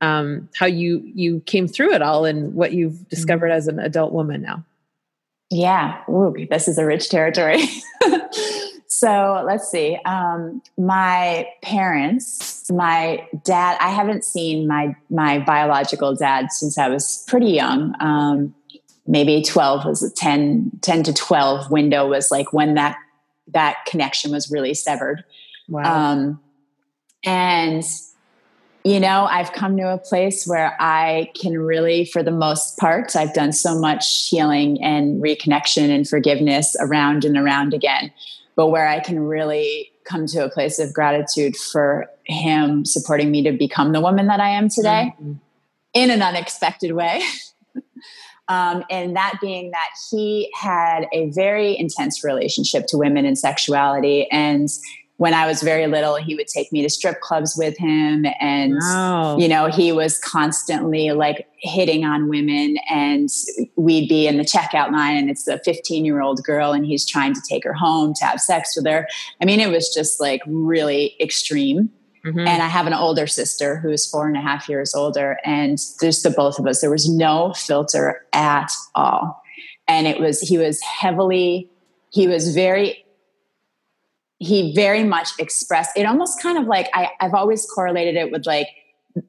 um, 0.00 0.48
how 0.56 0.66
you 0.66 1.02
you 1.14 1.40
came 1.40 1.66
through 1.66 1.92
it 1.92 2.02
all 2.02 2.24
and 2.24 2.54
what 2.54 2.72
you've 2.72 2.92
mm-hmm. 2.92 3.08
discovered 3.10 3.50
as 3.50 3.68
an 3.68 3.78
adult 3.78 4.12
woman 4.12 4.42
now. 4.42 4.64
Yeah. 5.50 6.02
Ooh, 6.10 6.34
this 6.50 6.68
is 6.68 6.78
a 6.78 6.84
rich 6.84 7.08
territory. 7.08 7.62
So 8.90 9.44
let's 9.46 9.70
see. 9.70 9.96
Um, 10.06 10.60
my 10.76 11.46
parents 11.62 12.68
my 12.70 13.26
dad 13.44 13.78
i 13.80 13.88
haven't 13.88 14.24
seen 14.24 14.66
my 14.66 14.94
my 15.08 15.38
biological 15.38 16.14
dad 16.14 16.52
since 16.52 16.76
i 16.76 16.88
was 16.88 17.24
pretty 17.26 17.50
young. 17.50 17.94
Um, 18.00 18.54
maybe 19.08 19.42
12 19.42 19.84
was 19.84 20.02
a 20.02 20.10
10, 20.14 20.70
10 20.82 21.02
to 21.02 21.12
12 21.12 21.70
window 21.70 22.06
was 22.06 22.30
like 22.30 22.52
when 22.52 22.74
that 22.74 22.96
that 23.50 23.78
connection 23.86 24.30
was 24.30 24.50
really 24.50 24.74
severed 24.74 25.24
wow. 25.68 26.12
Um, 26.12 26.40
and 27.24 27.82
you 28.84 29.00
know, 29.00 29.26
I've 29.28 29.52
come 29.52 29.76
to 29.76 29.92
a 29.92 29.98
place 29.98 30.46
where 30.46 30.76
I 30.80 31.30
can 31.38 31.58
really, 31.58 32.04
for 32.06 32.22
the 32.22 32.30
most 32.30 32.78
part, 32.78 33.16
I've 33.16 33.34
done 33.34 33.52
so 33.52 33.78
much 33.78 34.28
healing 34.28 34.82
and 34.82 35.22
reconnection 35.22 35.90
and 35.90 36.08
forgiveness 36.08 36.76
around 36.80 37.24
and 37.24 37.36
around 37.36 37.74
again. 37.74 38.12
But 38.56 38.68
where 38.68 38.88
I 38.88 39.00
can 39.00 39.20
really 39.20 39.92
come 40.04 40.26
to 40.28 40.44
a 40.44 40.48
place 40.48 40.78
of 40.78 40.94
gratitude 40.94 41.56
for 41.56 42.08
him 42.24 42.84
supporting 42.84 43.30
me 43.30 43.42
to 43.42 43.52
become 43.52 43.92
the 43.92 44.00
woman 44.00 44.26
that 44.28 44.40
I 44.40 44.50
am 44.50 44.68
today 44.68 45.12
mm-hmm. 45.20 45.34
in 45.92 46.10
an 46.10 46.22
unexpected 46.22 46.92
way. 46.92 47.22
um, 48.48 48.84
and 48.90 49.14
that 49.14 49.38
being 49.40 49.70
that 49.70 49.90
he 50.10 50.50
had 50.54 51.06
a 51.12 51.30
very 51.30 51.78
intense 51.78 52.24
relationship 52.24 52.86
to 52.88 52.96
women 52.96 53.24
and 53.24 53.38
sexuality. 53.38 54.28
And 54.30 54.68
when 55.18 55.34
I 55.34 55.46
was 55.46 55.62
very 55.62 55.88
little, 55.88 56.14
he 56.14 56.36
would 56.36 56.46
take 56.46 56.72
me 56.72 56.80
to 56.82 56.88
strip 56.88 57.20
clubs 57.20 57.56
with 57.58 57.76
him. 57.76 58.24
And, 58.40 58.76
wow. 58.80 59.36
you 59.36 59.48
know, 59.48 59.66
he 59.66 59.90
was 59.90 60.16
constantly 60.16 61.10
like 61.10 61.46
hitting 61.58 62.04
on 62.04 62.28
women. 62.28 62.76
And 62.88 63.28
we'd 63.74 64.08
be 64.08 64.28
in 64.28 64.38
the 64.38 64.44
checkout 64.44 64.92
line, 64.92 65.16
and 65.16 65.28
it's 65.28 65.46
a 65.48 65.58
15 65.58 66.04
year 66.04 66.22
old 66.22 66.42
girl, 66.44 66.72
and 66.72 66.86
he's 66.86 67.04
trying 67.04 67.34
to 67.34 67.40
take 67.48 67.64
her 67.64 67.72
home 67.72 68.14
to 68.14 68.24
have 68.24 68.40
sex 68.40 68.76
with 68.76 68.86
her. 68.86 69.08
I 69.42 69.44
mean, 69.44 69.58
it 69.58 69.70
was 69.70 69.92
just 69.92 70.20
like 70.20 70.40
really 70.46 71.16
extreme. 71.20 71.90
Mm-hmm. 72.24 72.40
And 72.40 72.62
I 72.62 72.66
have 72.66 72.86
an 72.86 72.94
older 72.94 73.26
sister 73.26 73.76
who's 73.76 74.08
four 74.08 74.26
and 74.26 74.36
a 74.36 74.40
half 74.40 74.68
years 74.68 74.94
older. 74.94 75.38
And 75.44 75.78
just 76.00 76.22
the 76.22 76.30
both 76.30 76.58
of 76.58 76.66
us, 76.66 76.80
there 76.80 76.90
was 76.90 77.08
no 77.08 77.52
filter 77.54 78.26
at 78.32 78.70
all. 78.94 79.42
And 79.86 80.06
it 80.06 80.20
was, 80.20 80.40
he 80.40 80.58
was 80.58 80.80
heavily, 80.82 81.70
he 82.10 82.26
was 82.26 82.54
very 82.54 83.04
he 84.40 84.72
very 84.72 85.02
much 85.02 85.30
expressed 85.38 85.96
it 85.96 86.04
almost 86.04 86.40
kind 86.40 86.58
of 86.58 86.66
like 86.66 86.88
I, 86.94 87.10
i've 87.20 87.34
always 87.34 87.66
correlated 87.66 88.16
it 88.16 88.30
with 88.30 88.46
like 88.46 88.68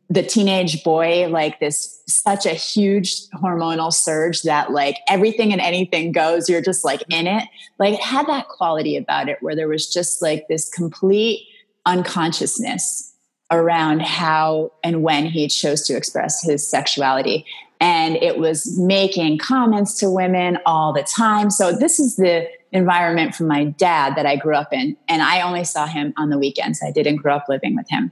the 0.10 0.22
teenage 0.22 0.84
boy 0.84 1.28
like 1.30 1.60
this 1.60 2.02
such 2.08 2.46
a 2.46 2.54
huge 2.54 3.28
hormonal 3.30 3.92
surge 3.92 4.44
that 4.44 4.72
like 4.72 4.98
everything 5.08 5.52
and 5.52 5.62
anything 5.62 6.12
goes 6.12 6.48
you're 6.48 6.62
just 6.62 6.86
like 6.86 7.04
in 7.10 7.28
it 7.28 7.48
like 7.80 7.96
it 7.96 8.02
had 8.02 8.28
that 8.28 8.48
quality 8.50 8.96
about 8.96 9.30
it 9.30 9.38
where 9.42 9.56
there 9.56 9.68
was 9.68 9.92
just 9.92 10.22
like 10.22 10.48
this 10.48 10.70
complete 10.70 11.46
unconsciousness 11.86 13.14
around 13.52 14.02
how 14.02 14.72
and 14.84 15.02
when 15.02 15.26
he 15.26 15.48
chose 15.48 15.82
to 15.84 15.96
express 15.96 16.44
his 16.44 16.66
sexuality 16.66 17.46
and 17.82 18.18
it 18.18 18.38
was 18.38 18.78
making 18.78 19.38
comments 19.38 19.96
to 19.96 20.10
women 20.10 20.60
all 20.66 20.94
the 20.94 21.04
time 21.04 21.50
so 21.50 21.72
this 21.72 22.00
is 22.00 22.18
the 22.18 22.48
environment 22.72 23.36
from 23.36 23.48
my 23.48 23.66
dad 23.66 24.16
that 24.16 24.26
I 24.26 24.36
grew 24.36 24.56
up 24.56 24.74
in. 24.74 24.96
And 25.08 25.22
I 25.22 25.42
only 25.42 25.64
saw 25.64 25.88
him 25.88 26.14
on 26.18 26.30
the 26.30 26.38
weekends. 26.38 26.82
I 26.84 26.92
didn't 26.92 27.18
grow 27.18 27.36
up 27.36 27.46
living 27.50 27.76
with 27.76 27.90
him. 27.90 28.12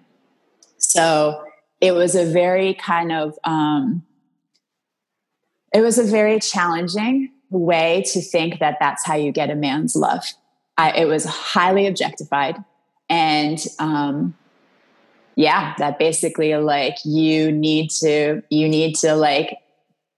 So 0.77 1.43
it 1.81 1.91
was 1.91 2.15
a 2.15 2.25
very 2.25 2.73
kind 2.73 3.11
of, 3.11 3.37
um, 3.43 4.03
it 5.73 5.81
was 5.81 5.97
a 5.97 6.03
very 6.03 6.39
challenging 6.39 7.31
way 7.49 8.03
to 8.13 8.21
think 8.21 8.59
that 8.59 8.77
that's 8.79 9.05
how 9.05 9.15
you 9.15 9.31
get 9.31 9.49
a 9.49 9.55
man's 9.55 9.95
love. 9.95 10.23
I, 10.77 10.91
it 10.91 11.05
was 11.05 11.25
highly 11.25 11.87
objectified. 11.87 12.63
And, 13.09 13.57
um, 13.79 14.35
yeah, 15.35 15.75
that 15.77 15.99
basically 15.99 16.55
like 16.55 16.95
you 17.05 17.51
need 17.51 17.89
to, 18.01 18.41
you 18.49 18.67
need 18.67 18.95
to 18.97 19.15
like 19.15 19.57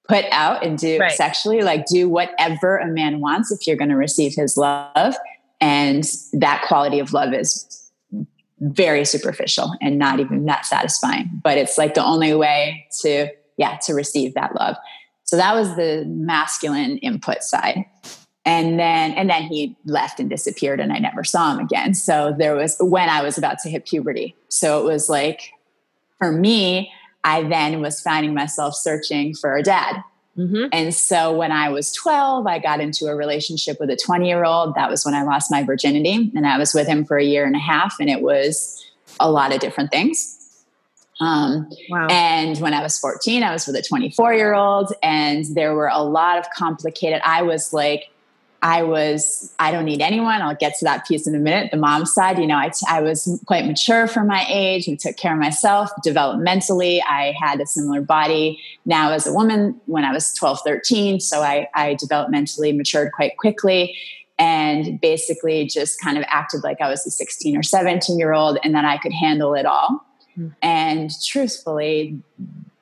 put 0.08 0.26
out 0.32 0.66
and 0.66 0.78
do 0.78 0.98
right. 0.98 1.12
sexually 1.12 1.62
like 1.62 1.86
do 1.86 2.10
whatever 2.10 2.78
a 2.78 2.88
man 2.88 3.20
wants 3.20 3.52
if 3.52 3.68
you're 3.68 3.78
going 3.78 3.90
to 3.90 3.96
receive 3.96 4.34
his 4.34 4.58
love. 4.58 5.16
And 5.62 6.04
that 6.34 6.64
quality 6.68 7.00
of 7.00 7.14
love 7.14 7.34
is 7.34 7.92
very 8.60 9.06
superficial 9.06 9.74
and 9.82 9.98
not 9.98 10.20
even 10.20 10.46
that 10.46 10.66
satisfying. 10.66 11.30
But 11.44 11.58
it's 11.58 11.78
like 11.78 11.94
the 11.94 12.04
only 12.04 12.34
way 12.34 12.88
to 13.02 13.30
yeah 13.58 13.78
to 13.86 13.94
receive 13.94 14.34
that 14.34 14.56
love. 14.56 14.76
So 15.24 15.38
that 15.38 15.54
was 15.54 15.76
the 15.76 16.06
masculine 16.08 16.98
input 16.98 17.44
side 17.44 17.86
and 18.50 18.80
then 18.80 19.12
and 19.12 19.30
then 19.30 19.44
he 19.44 19.76
left 19.86 20.20
and 20.20 20.30
disappeared 20.30 20.80
and 20.80 20.92
i 20.92 20.98
never 20.98 21.24
saw 21.24 21.54
him 21.54 21.60
again 21.60 21.94
so 21.94 22.34
there 22.38 22.56
was 22.56 22.76
when 22.80 23.10
i 23.10 23.22
was 23.22 23.38
about 23.38 23.60
to 23.60 23.70
hit 23.70 23.86
puberty 23.86 24.36
so 24.50 24.80
it 24.80 24.84
was 24.84 25.10
like 25.10 25.52
for 26.18 26.32
me 26.32 26.92
I 27.24 27.44
then 27.44 27.82
was 27.82 28.02
finding 28.02 28.34
myself 28.34 28.76
searching 28.76 29.34
for 29.34 29.56
a 29.58 29.64
dad. 29.64 30.04
Mm-hmm. 30.38 30.68
And 30.72 30.94
so 30.94 31.36
when 31.36 31.52
I 31.52 31.70
was 31.70 31.92
12, 31.94 32.48
I 32.48 32.60
got 32.60 32.80
into 32.80 33.08
a 33.08 33.16
relationship 33.16 33.78
with 33.80 33.90
a 33.90 33.98
20 33.98 34.28
year 34.28 34.46
old. 34.46 34.76
That 34.76 34.90
was 34.90 35.04
when 35.04 35.14
I 35.14 35.24
lost 35.24 35.52
my 35.52 35.64
virginity. 35.64 36.32
And 36.36 36.48
I 36.48 36.58
was 36.58 36.74
with 36.74 36.88
him 36.88 37.04
for 37.04 37.18
a 37.18 37.24
year 37.24 37.46
and 37.46 37.56
a 37.56 37.60
half, 37.60 37.96
and 38.00 38.10
it 38.10 38.22
was 38.22 38.84
a 39.20 39.30
lot 39.30 39.54
of 39.54 39.60
different 39.60 39.92
things. 39.92 40.38
Um, 41.20 41.70
wow. 41.90 42.08
And 42.10 42.58
when 42.60 42.74
I 42.74 42.82
was 42.82 42.98
14, 42.98 43.44
I 43.44 43.52
was 43.52 43.68
with 43.68 43.76
a 43.76 43.82
24 43.82 44.34
year 44.34 44.54
old, 44.54 44.94
and 45.04 45.44
there 45.54 45.74
were 45.76 45.90
a 45.92 46.02
lot 46.02 46.38
of 46.38 46.46
complicated, 46.56 47.22
I 47.26 47.42
was 47.42 47.74
like, 47.74 48.10
I 48.62 48.84
was, 48.84 49.54
I 49.60 49.72
don't 49.72 49.86
need 49.86 50.02
anyone. 50.02 50.42
I'll 50.42 50.56
get 50.56 50.78
to 50.80 50.86
that 50.86 51.08
piece 51.08 51.26
in 51.26 51.34
a 51.34 51.40
minute. 51.40 51.72
The 51.72 51.78
mom 51.78 52.06
side, 52.06 52.38
you 52.40 52.46
know, 52.46 52.58
I, 52.58 52.70
t- 52.70 52.86
I 52.90 53.02
was 53.02 53.42
quite 53.46 53.66
mature 53.66 54.08
for 54.08 54.24
my 54.24 54.46
age 54.50 54.88
and 54.88 55.00
took 55.00 55.16
care 55.16 55.34
of 55.34 55.40
myself 55.40 55.90
developmentally. 56.06 57.00
I 57.08 57.34
had 57.42 57.62
a 57.62 57.66
similar 57.66 58.02
body 58.02 58.62
now 58.86 59.12
as 59.12 59.26
a 59.26 59.34
woman 59.34 59.80
when 59.86 60.04
I 60.04 60.12
was 60.12 60.34
12, 60.34 60.60
13. 60.66 61.20
So 61.22 61.42
I, 61.42 61.70
I 61.74 61.96
developmentally 61.96 62.76
matured 62.76 63.14
quite 63.14 63.38
quickly 63.38 63.96
and 64.38 65.00
basically 65.00 65.66
just 65.66 66.02
kind 66.02 66.18
of 66.18 66.26
acted 66.28 66.64
like 66.64 66.82
I 66.82 66.90
was 66.90 67.06
a 67.06 67.12
16 67.12 67.58
or 67.58 67.64
17 67.64 68.18
year 68.18 68.34
old 68.34 68.58
and 68.64 68.76
that 68.76 68.86
I 68.86 68.98
could 68.98 69.14
handle 69.14 69.54
it 69.54 69.66
all. 69.66 70.06
Mm-hmm. 70.38 70.50
And 70.62 71.12
truthfully, 71.24 72.22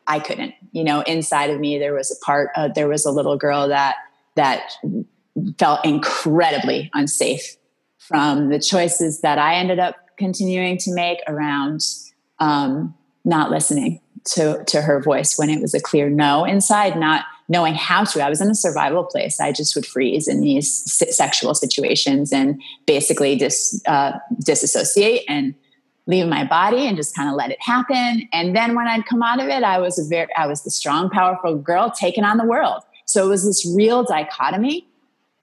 I 0.07 0.19
couldn't. 0.19 0.53
You 0.71 0.83
know, 0.83 1.01
inside 1.01 1.49
of 1.49 1.59
me, 1.59 1.77
there 1.77 1.93
was 1.93 2.11
a 2.11 2.25
part, 2.25 2.49
uh, 2.55 2.69
there 2.69 2.87
was 2.87 3.05
a 3.05 3.11
little 3.11 3.37
girl 3.37 3.67
that, 3.67 3.95
that 4.35 4.71
felt 5.57 5.85
incredibly 5.85 6.89
unsafe 6.93 7.57
from 7.97 8.49
the 8.49 8.59
choices 8.59 9.21
that 9.21 9.37
I 9.37 9.55
ended 9.55 9.79
up 9.79 9.95
continuing 10.17 10.77
to 10.79 10.93
make 10.93 11.19
around 11.27 11.81
um, 12.39 12.95
not 13.25 13.51
listening 13.51 14.01
to 14.25 14.63
to 14.65 14.81
her 14.81 15.01
voice 15.01 15.37
when 15.37 15.49
it 15.49 15.61
was 15.61 15.73
a 15.73 15.79
clear 15.79 16.09
no 16.09 16.43
inside, 16.45 16.97
not 16.97 17.25
knowing 17.49 17.75
how 17.75 18.03
to. 18.03 18.21
I 18.23 18.29
was 18.29 18.41
in 18.41 18.49
a 18.49 18.55
survival 18.55 19.03
place. 19.05 19.39
I 19.39 19.51
just 19.51 19.75
would 19.75 19.85
freeze 19.85 20.27
in 20.27 20.41
these 20.41 20.69
sexual 21.15 21.53
situations 21.55 22.33
and 22.33 22.61
basically 22.85 23.37
dis, 23.37 23.81
uh, 23.87 24.13
disassociate 24.43 25.23
and 25.29 25.55
leave 26.07 26.27
my 26.27 26.43
body 26.43 26.87
and 26.87 26.97
just 26.97 27.15
kind 27.15 27.29
of 27.29 27.35
let 27.35 27.51
it 27.51 27.61
happen. 27.61 28.27
And 28.33 28.55
then 28.55 28.75
when 28.75 28.87
I'd 28.87 29.05
come 29.05 29.23
out 29.23 29.41
of 29.41 29.47
it, 29.47 29.63
I 29.63 29.79
was 29.79 29.97
a 29.97 30.07
very 30.07 30.33
I 30.35 30.47
was 30.47 30.63
the 30.63 30.71
strong, 30.71 31.09
powerful 31.09 31.55
girl 31.55 31.91
taking 31.91 32.23
on 32.23 32.37
the 32.37 32.45
world. 32.45 32.83
So 33.05 33.25
it 33.25 33.29
was 33.29 33.45
this 33.45 33.65
real 33.75 34.03
dichotomy 34.03 34.87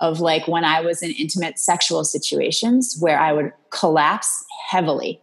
of 0.01 0.21
like 0.21 0.47
when 0.49 0.65
I 0.65 0.81
was 0.81 1.03
in 1.03 1.13
intimate 1.13 1.59
sexual 1.59 2.05
situations 2.05 2.97
where 3.01 3.19
I 3.19 3.33
would 3.33 3.53
collapse 3.71 4.45
heavily 4.69 5.21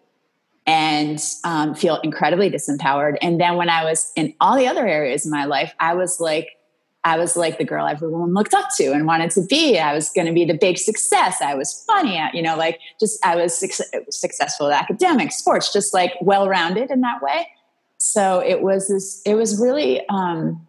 and 0.66 1.20
um, 1.44 1.76
feel 1.76 2.00
incredibly 2.04 2.50
disempowered. 2.50 3.18
And 3.22 3.40
then 3.40 3.58
when 3.58 3.70
I 3.70 3.84
was 3.84 4.12
in 4.16 4.34
all 4.40 4.56
the 4.56 4.68
other 4.68 4.88
areas 4.88 5.26
of 5.26 5.32
my 5.32 5.46
life, 5.46 5.74
I 5.80 5.94
was 5.94 6.20
like, 6.20 6.50
I 7.04 7.18
was 7.18 7.36
like 7.36 7.58
the 7.58 7.66
girl 7.66 7.88
everyone 7.88 8.34
looked 8.34 8.54
up 8.54 8.68
to 8.78 8.92
and 8.92 9.08
wanted 9.08 9.32
to 9.32 9.46
be. 9.46 9.80
I 9.80 9.94
was 9.94 10.12
going 10.12 10.28
to 10.28 10.34
be 10.34 10.46
the 10.46 10.54
big 10.54 10.78
success. 10.78 11.42
I 11.42 11.56
was 11.56 11.84
funny, 11.88 12.16
at, 12.16 12.36
you 12.36 12.44
know, 12.44 12.56
like 12.56 12.80
just 13.00 13.24
I 13.26 13.36
was 13.36 13.58
su- 13.58 13.84
successful 14.12 14.68
at 14.68 14.84
academics, 14.84 15.38
sports, 15.38 15.74
just 15.74 15.96
like 15.96 16.14
well 16.22 16.48
rounded 16.48 16.92
in 16.92 17.02
that 17.02 17.22
way. 17.24 17.48
So 17.98 18.40
it 18.40 18.62
was 18.62 18.88
this. 18.88 19.22
It 19.26 19.34
was 19.34 19.60
really. 19.60 20.08
Um, 20.10 20.68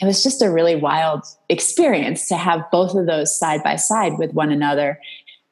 it 0.00 0.04
was 0.04 0.22
just 0.22 0.42
a 0.42 0.50
really 0.50 0.76
wild 0.76 1.24
experience 1.48 2.28
to 2.28 2.36
have 2.36 2.62
both 2.70 2.94
of 2.94 3.06
those 3.06 3.36
side 3.36 3.62
by 3.62 3.76
side 3.76 4.18
with 4.18 4.32
one 4.32 4.52
another. 4.52 5.00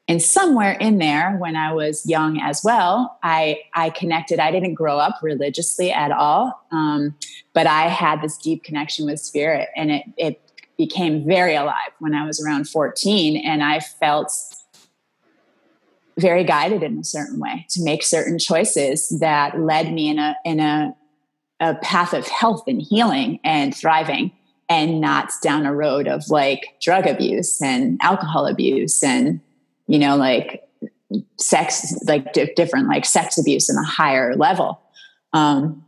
And 0.07 0.21
somewhere 0.21 0.71
in 0.71 0.99
there 0.99 1.35
when 1.37 1.57
i 1.57 1.73
was 1.73 2.05
young 2.05 2.39
as 2.39 2.61
well 2.63 3.19
i 3.23 3.59
i 3.73 3.89
connected 3.89 4.39
i 4.39 4.51
didn't 4.51 4.75
grow 4.75 4.97
up 4.97 5.19
religiously 5.21 5.91
at 5.91 6.13
all 6.13 6.65
um, 6.71 7.13
but 7.53 7.67
i 7.67 7.89
had 7.89 8.21
this 8.21 8.37
deep 8.37 8.63
connection 8.63 9.05
with 9.05 9.19
spirit 9.19 9.67
and 9.75 9.91
it 9.91 10.03
it 10.15 10.41
became 10.77 11.25
very 11.25 11.55
alive 11.55 11.91
when 11.99 12.15
i 12.15 12.25
was 12.25 12.41
around 12.41 12.69
14 12.69 13.35
and 13.35 13.61
i 13.61 13.81
felt 13.81 14.31
very 16.17 16.45
guided 16.45 16.83
in 16.83 16.99
a 16.99 17.03
certain 17.03 17.39
way 17.39 17.65
to 17.69 17.83
make 17.83 18.01
certain 18.01 18.39
choices 18.39 19.09
that 19.19 19.59
led 19.59 19.91
me 19.91 20.09
in 20.09 20.19
a 20.19 20.37
in 20.45 20.61
a 20.61 20.95
a 21.59 21.75
path 21.75 22.13
of 22.13 22.27
health 22.27 22.63
and 22.67 22.81
healing 22.81 23.39
and 23.43 23.75
thriving 23.75 24.31
and 24.69 24.99
not 24.99 25.31
down 25.41 25.65
a 25.65 25.73
road 25.73 26.07
of 26.07 26.29
like 26.29 26.77
drug 26.81 27.07
abuse 27.07 27.61
and 27.61 27.99
alcohol 28.01 28.45
abuse 28.45 29.01
and 29.03 29.39
you 29.87 29.97
know 29.97 30.17
like 30.17 30.67
sex 31.37 31.95
like 32.05 32.33
different 32.33 32.87
like 32.87 33.05
sex 33.05 33.37
abuse 33.37 33.69
in 33.69 33.77
a 33.77 33.85
higher 33.85 34.35
level. 34.35 34.81
Um, 35.33 35.85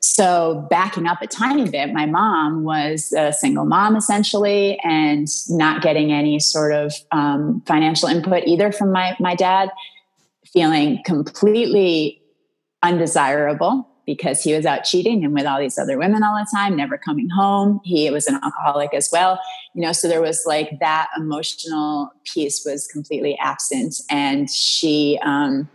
so 0.00 0.66
backing 0.70 1.06
up 1.06 1.20
a 1.20 1.26
tiny 1.26 1.68
bit 1.68 1.92
my 1.92 2.06
mom 2.06 2.62
was 2.62 3.12
a 3.12 3.32
single 3.32 3.64
mom 3.64 3.96
essentially 3.96 4.78
and 4.84 5.26
not 5.48 5.82
getting 5.82 6.12
any 6.12 6.38
sort 6.38 6.72
of 6.72 6.92
um, 7.12 7.62
financial 7.66 8.08
input 8.08 8.44
either 8.46 8.70
from 8.70 8.92
my, 8.92 9.16
my 9.18 9.34
dad 9.34 9.70
feeling 10.52 11.02
completely 11.04 12.22
undesirable 12.82 13.88
because 14.06 14.42
he 14.42 14.54
was 14.54 14.64
out 14.64 14.84
cheating 14.84 15.24
and 15.24 15.34
with 15.34 15.44
all 15.44 15.58
these 15.58 15.78
other 15.78 15.98
women 15.98 16.22
all 16.22 16.36
the 16.36 16.46
time, 16.54 16.76
never 16.76 16.96
coming 16.96 17.28
home. 17.28 17.80
He 17.84 18.08
was 18.10 18.28
an 18.28 18.38
alcoholic 18.42 18.94
as 18.94 19.10
well. 19.10 19.40
You 19.74 19.82
know, 19.82 19.92
so 19.92 20.08
there 20.08 20.22
was 20.22 20.44
like 20.46 20.78
that 20.78 21.08
emotional 21.16 22.12
piece 22.24 22.64
was 22.64 22.86
completely 22.86 23.36
absent. 23.38 23.96
And 24.08 24.48
she, 24.48 25.18
um, 25.22 25.68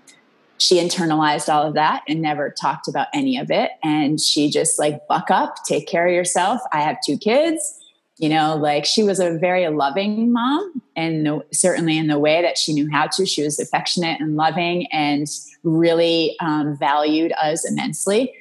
she 0.57 0.75
internalized 0.75 1.53
all 1.53 1.67
of 1.67 1.73
that 1.73 2.03
and 2.07 2.21
never 2.21 2.49
talked 2.49 2.87
about 2.87 3.07
any 3.13 3.37
of 3.37 3.51
it. 3.51 3.71
And 3.83 4.19
she 4.19 4.49
just 4.49 4.79
like, 4.79 5.05
buck 5.07 5.29
up, 5.29 5.55
take 5.67 5.87
care 5.87 6.07
of 6.07 6.13
yourself. 6.13 6.61
I 6.71 6.81
have 6.81 6.97
two 7.05 7.17
kids. 7.17 7.79
You 8.21 8.29
know, 8.29 8.55
like 8.55 8.85
she 8.85 9.01
was 9.01 9.19
a 9.19 9.37
very 9.39 9.67
loving 9.67 10.31
mom, 10.31 10.81
and 10.95 11.41
certainly 11.51 11.97
in 11.97 12.05
the 12.05 12.19
way 12.19 12.43
that 12.43 12.55
she 12.55 12.71
knew 12.71 12.87
how 12.89 13.07
to. 13.07 13.25
She 13.25 13.41
was 13.41 13.59
affectionate 13.59 14.21
and 14.21 14.35
loving 14.35 14.85
and 14.91 15.25
really 15.63 16.35
um, 16.39 16.77
valued 16.77 17.33
us 17.41 17.67
immensely. 17.67 18.31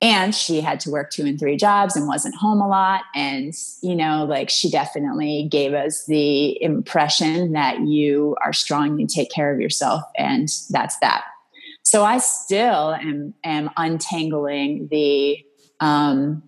And 0.00 0.34
she 0.34 0.60
had 0.60 0.78
to 0.80 0.90
work 0.90 1.10
two 1.10 1.24
and 1.24 1.36
three 1.36 1.56
jobs 1.56 1.96
and 1.96 2.06
wasn't 2.06 2.36
home 2.36 2.60
a 2.60 2.68
lot. 2.68 3.02
And, 3.14 3.52
you 3.82 3.96
know, 3.96 4.24
like 4.24 4.50
she 4.50 4.70
definitely 4.70 5.48
gave 5.50 5.72
us 5.72 6.04
the 6.06 6.62
impression 6.62 7.52
that 7.52 7.80
you 7.80 8.36
are 8.44 8.52
strong, 8.52 9.00
you 9.00 9.08
take 9.08 9.32
care 9.32 9.52
of 9.52 9.60
yourself, 9.60 10.02
and 10.16 10.48
that's 10.70 10.96
that. 10.98 11.24
So 11.82 12.04
I 12.04 12.18
still 12.18 12.94
am, 12.94 13.34
am 13.42 13.70
untangling 13.76 14.88
the 14.92 15.38
um, 15.80 16.42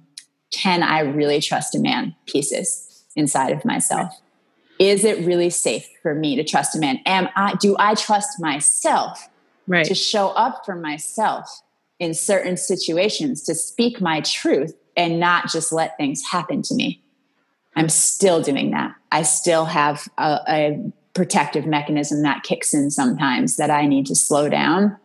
can 0.57 0.83
I 0.83 1.01
really 1.01 1.41
trust 1.41 1.75
a 1.75 1.79
man 1.79 2.15
pieces 2.27 3.05
inside 3.15 3.53
of 3.53 3.65
myself. 3.65 4.13
Is 4.79 5.05
it 5.05 5.27
really 5.27 5.51
safe 5.51 5.89
for 6.03 6.15
me 6.15 6.37
to 6.37 6.45
trust 6.45 6.77
a 6.77 6.79
man? 6.79 7.01
Am 7.07 7.29
I 7.35 7.55
do 7.55 7.77
I 7.79 7.95
trust 7.95 8.41
myself 8.41 9.29
right. 9.67 9.87
to 9.87 9.95
show 9.95 10.29
up 10.29 10.65
for 10.65 10.75
myself 10.75 11.63
in 11.99 12.15
certain 12.15 12.57
situations 12.57 13.43
to 13.45 13.55
speak 13.55 14.01
my 14.01 14.21
truth 14.21 14.75
and 14.97 15.21
not 15.21 15.49
just 15.49 15.73
let 15.73 15.97
things 15.97 16.23
happen 16.31 16.63
to 16.63 16.75
me. 16.75 17.03
I'm 17.75 17.89
still 17.89 18.41
doing 18.41 18.71
that. 18.71 18.95
I 19.13 19.23
still 19.23 19.67
have 19.67 20.09
a, 20.19 20.41
a, 20.49 20.93
protective 21.15 21.65
mechanism 21.65 22.21
that 22.21 22.43
kicks 22.43 22.75
in 22.75 22.91
sometimes 22.91 23.57
that 23.57 23.71
I 23.71 23.87
need 23.87 24.05
to 24.05 24.15
slow 24.15 24.51
down 24.51 24.99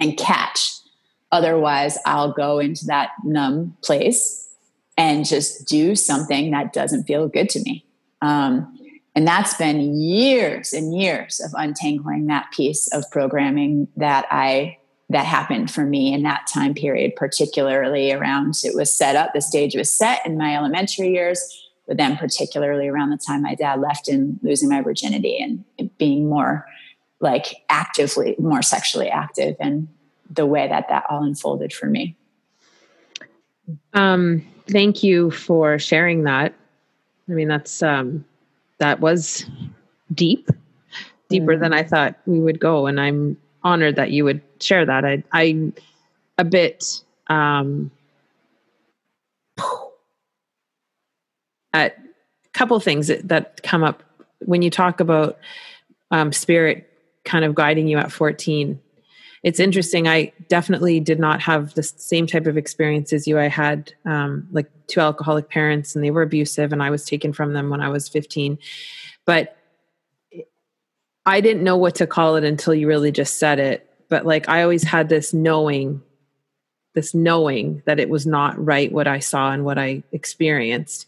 and 0.00 0.18
catch. 0.18 0.72
Otherwise, 1.30 1.96
I'll 2.04 2.32
go 2.32 2.58
into 2.58 2.86
that 2.86 3.10
numb 3.22 3.76
place 3.80 4.43
and 4.96 5.26
just 5.26 5.66
do 5.66 5.94
something 5.94 6.50
that 6.52 6.72
doesn't 6.72 7.04
feel 7.04 7.28
good 7.28 7.48
to 7.50 7.60
me. 7.60 7.84
Um, 8.22 8.78
and 9.14 9.26
that's 9.26 9.54
been 9.54 10.00
years 10.00 10.72
and 10.72 10.98
years 10.98 11.40
of 11.40 11.52
untangling 11.56 12.26
that 12.26 12.50
piece 12.52 12.92
of 12.92 13.04
programming 13.10 13.88
that 13.96 14.26
I 14.30 14.78
that 15.10 15.26
happened 15.26 15.70
for 15.70 15.84
me 15.84 16.12
in 16.12 16.22
that 16.22 16.46
time 16.46 16.74
period, 16.74 17.14
particularly 17.14 18.10
around 18.10 18.56
it 18.64 18.74
was 18.74 18.90
set 18.90 19.14
up, 19.14 19.32
the 19.34 19.40
stage 19.40 19.76
was 19.76 19.90
set 19.90 20.24
in 20.24 20.38
my 20.38 20.56
elementary 20.56 21.10
years, 21.10 21.70
but 21.86 21.98
then 21.98 22.16
particularly 22.16 22.88
around 22.88 23.10
the 23.10 23.18
time 23.18 23.42
my 23.42 23.54
dad 23.54 23.80
left 23.80 24.08
and 24.08 24.40
losing 24.42 24.68
my 24.68 24.80
virginity 24.80 25.38
and 25.38 25.98
being 25.98 26.28
more 26.28 26.66
like 27.20 27.64
actively, 27.68 28.34
more 28.38 28.62
sexually 28.62 29.10
active 29.10 29.56
and 29.60 29.88
the 30.30 30.46
way 30.46 30.66
that 30.66 30.88
that 30.88 31.04
all 31.08 31.22
unfolded 31.22 31.72
for 31.72 31.86
me. 31.86 32.16
Um, 33.92 34.44
thank 34.68 35.02
you 35.02 35.30
for 35.30 35.78
sharing 35.78 36.24
that. 36.24 36.54
I 37.28 37.32
mean, 37.32 37.48
that's, 37.48 37.82
um, 37.82 38.24
that 38.78 39.00
was 39.00 39.46
deep, 40.12 40.48
deeper 41.28 41.56
mm. 41.56 41.60
than 41.60 41.72
I 41.72 41.82
thought 41.82 42.16
we 42.26 42.40
would 42.40 42.60
go. 42.60 42.86
And 42.86 43.00
I'm 43.00 43.36
honored 43.62 43.96
that 43.96 44.10
you 44.10 44.24
would 44.24 44.42
share 44.60 44.84
that. 44.84 45.04
I, 45.04 45.22
I 45.32 45.72
a 46.38 46.44
bit 46.44 47.02
um, 47.28 47.90
at 51.72 51.98
a 51.98 52.48
couple 52.52 52.78
things 52.80 53.06
that, 53.08 53.28
that, 53.28 53.62
come 53.62 53.82
up 53.82 54.02
when 54.40 54.60
you 54.60 54.70
talk 54.70 55.00
about 55.00 55.38
um, 56.10 56.32
spirit 56.32 56.90
kind 57.24 57.44
of 57.44 57.54
guiding 57.54 57.88
you 57.88 57.96
at 57.96 58.12
14 58.12 58.78
it's 59.44 59.60
interesting 59.60 60.08
i 60.08 60.32
definitely 60.48 60.98
did 60.98 61.20
not 61.20 61.40
have 61.40 61.72
the 61.74 61.82
same 61.84 62.26
type 62.26 62.46
of 62.46 62.56
experience 62.56 63.12
as 63.12 63.28
you 63.28 63.38
i 63.38 63.46
had 63.46 63.92
um, 64.04 64.48
like 64.50 64.68
two 64.88 65.00
alcoholic 65.00 65.48
parents 65.48 65.94
and 65.94 66.04
they 66.04 66.10
were 66.10 66.22
abusive 66.22 66.72
and 66.72 66.82
i 66.82 66.90
was 66.90 67.04
taken 67.04 67.32
from 67.32 67.52
them 67.52 67.70
when 67.70 67.80
i 67.80 67.88
was 67.88 68.08
15 68.08 68.58
but 69.24 69.56
I 71.26 71.40
didn't 71.40 71.64
know 71.64 71.76
what 71.76 71.94
to 71.96 72.06
call 72.06 72.36
it 72.36 72.44
until 72.44 72.74
you 72.74 72.86
really 72.86 73.12
just 73.12 73.38
said 73.38 73.58
it. 73.58 73.88
But 74.08 74.26
like 74.26 74.48
I 74.48 74.62
always 74.62 74.82
had 74.82 75.08
this 75.08 75.32
knowing, 75.32 76.02
this 76.94 77.14
knowing 77.14 77.82
that 77.86 77.98
it 77.98 78.10
was 78.10 78.26
not 78.26 78.62
right 78.62 78.92
what 78.92 79.08
I 79.08 79.20
saw 79.20 79.52
and 79.52 79.64
what 79.64 79.78
I 79.78 80.02
experienced. 80.12 81.06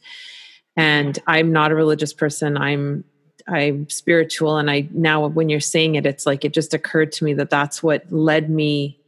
And 0.76 1.18
I'm 1.26 1.53
not 1.53 1.70
a 1.70 1.74
religious 1.74 2.12
person. 2.12 2.57
I'm 2.57 3.05
I'm 3.49 3.88
spiritual 3.88 4.57
and 4.57 4.70
I 4.70 4.88
now 4.90 5.26
when 5.26 5.49
you're 5.49 5.61
saying 5.61 5.94
it 5.94 6.05
it's 6.05 6.26
like 6.26 6.44
it 6.44 6.53
just 6.53 6.74
occurred 6.74 7.12
to 7.12 7.24
me 7.24 7.32
that 7.34 7.51
that's 7.51 7.82
what 7.82 8.11
led 8.12 8.51
me 8.51 8.99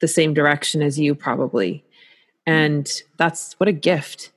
the 0.00 0.08
same 0.08 0.34
direction 0.34 0.82
as 0.82 0.98
you 0.98 1.14
probably. 1.14 1.84
And 2.44 2.90
that's 3.18 3.54
what 3.54 3.68
a 3.68 3.72
gift. 3.72 4.32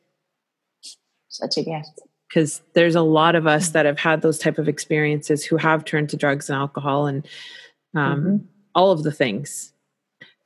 Such 1.28 1.58
a 1.58 1.64
gift 1.64 2.02
because 2.36 2.62
there's 2.74 2.96
a 2.96 3.02
lot 3.02 3.36
of 3.36 3.48
us 3.48 3.70
that 3.70 3.86
have 3.86 4.00
had 4.00 4.22
those 4.22 4.38
type 4.38 4.58
of 4.58 4.68
experiences 4.68 5.46
who 5.46 5.58
have 5.58 5.86
turned 5.86 6.10
to 6.10 6.18
drugs 6.18 6.50
and 6.50 6.58
alcohol 6.58 7.08
and 7.08 7.26
um, 7.96 8.22
mm-hmm. 8.22 8.38
all 8.74 8.92
of 8.92 9.04
the 9.04 9.12
things 9.12 9.72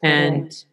and 0.04 0.66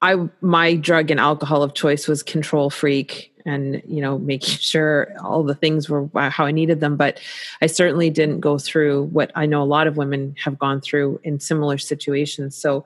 i 0.00 0.16
my 0.40 0.74
drug 0.74 1.10
and 1.10 1.20
alcohol 1.20 1.62
of 1.62 1.74
choice 1.74 2.08
was 2.08 2.22
control 2.22 2.70
freak 2.70 3.31
and 3.44 3.82
you 3.86 4.00
know 4.00 4.18
making 4.18 4.58
sure 4.58 5.12
all 5.22 5.42
the 5.42 5.54
things 5.54 5.88
were 5.88 6.08
uh, 6.14 6.30
how 6.30 6.44
i 6.44 6.50
needed 6.50 6.80
them 6.80 6.96
but 6.96 7.20
i 7.60 7.66
certainly 7.66 8.10
didn't 8.10 8.40
go 8.40 8.58
through 8.58 9.04
what 9.04 9.30
i 9.34 9.46
know 9.46 9.62
a 9.62 9.64
lot 9.64 9.86
of 9.86 9.96
women 9.96 10.34
have 10.42 10.58
gone 10.58 10.80
through 10.80 11.20
in 11.24 11.40
similar 11.40 11.78
situations 11.78 12.56
so 12.56 12.84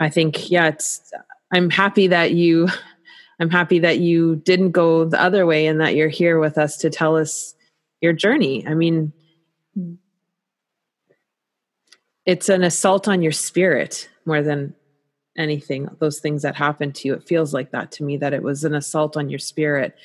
i 0.00 0.08
think 0.08 0.50
yeah 0.50 0.68
it's 0.68 1.12
i'm 1.52 1.70
happy 1.70 2.06
that 2.06 2.32
you 2.32 2.68
I'm 3.38 3.50
happy 3.50 3.78
that 3.80 3.98
you 3.98 4.36
didn't 4.36 4.70
go 4.70 5.04
the 5.04 5.20
other 5.20 5.44
way 5.44 5.66
and 5.66 5.80
that 5.80 5.94
you're 5.94 6.08
here 6.08 6.38
with 6.38 6.56
us 6.56 6.76
to 6.78 6.90
tell 6.90 7.16
us 7.16 7.54
your 8.00 8.12
journey. 8.12 8.66
I 8.66 8.74
mean, 8.74 9.12
it's 12.24 12.48
an 12.48 12.64
assault 12.64 13.08
on 13.08 13.22
your 13.22 13.32
spirit 13.32 14.08
more 14.24 14.42
than 14.42 14.74
anything. 15.36 15.88
Those 15.98 16.20
things 16.20 16.42
that 16.42 16.56
happened 16.56 16.94
to 16.96 17.08
you, 17.08 17.14
it 17.14 17.26
feels 17.26 17.54
like 17.54 17.70
that 17.72 17.92
to 17.92 18.04
me 18.04 18.16
that 18.18 18.32
it 18.32 18.42
was 18.42 18.64
an 18.64 18.74
assault 18.74 19.16
on 19.16 19.28
your 19.28 19.38
spirit. 19.38 19.96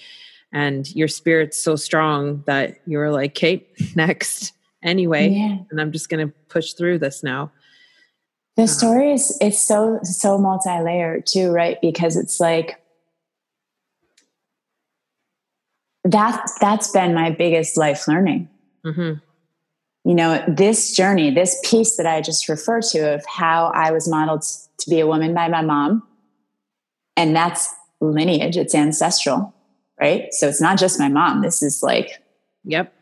And 0.53 0.93
your 0.95 1.07
spirit's 1.07 1.57
so 1.57 1.75
strong 1.75 2.43
that 2.45 2.79
you 2.85 2.97
were 2.97 3.11
like, 3.11 3.35
Kate, 3.35 3.69
next 3.95 4.53
anyway. 4.83 5.29
Yeah. 5.29 5.57
And 5.69 5.79
I'm 5.79 5.91
just 5.91 6.09
going 6.09 6.27
to 6.27 6.33
push 6.49 6.73
through 6.73 6.99
this 6.99 7.23
now. 7.23 7.51
The 8.57 8.63
uh, 8.63 8.67
story 8.67 9.13
is 9.13 9.37
it's 9.39 9.61
so 9.61 9.99
so 10.03 10.37
multi-layered 10.37 11.25
too, 11.25 11.51
right? 11.51 11.77
Because 11.81 12.17
it's 12.17 12.39
like 12.39 12.81
that 16.03 16.49
that's 16.59 16.91
been 16.91 17.13
my 17.13 17.31
biggest 17.31 17.77
life 17.77 18.07
learning. 18.07 18.49
Mm-hmm. 18.85 19.19
You 20.03 20.15
know, 20.15 20.43
this 20.47 20.95
journey, 20.95 21.29
this 21.31 21.59
piece 21.63 21.97
that 21.97 22.07
I 22.07 22.21
just 22.21 22.49
referred 22.49 22.83
to 22.91 23.13
of 23.13 23.23
how 23.25 23.71
I 23.73 23.91
was 23.91 24.09
modeled 24.09 24.41
to 24.41 24.89
be 24.89 24.99
a 24.99 25.07
woman 25.07 25.33
by 25.33 25.47
my 25.47 25.61
mom, 25.61 26.03
and 27.15 27.35
that's 27.35 27.73
lineage, 27.99 28.57
it's 28.57 28.73
ancestral, 28.73 29.53
right? 29.99 30.33
So 30.33 30.47
it's 30.47 30.61
not 30.61 30.79
just 30.79 30.99
my 30.99 31.07
mom. 31.07 31.41
This 31.41 31.61
is 31.61 31.83
like, 31.83 32.23
yep, 32.63 32.93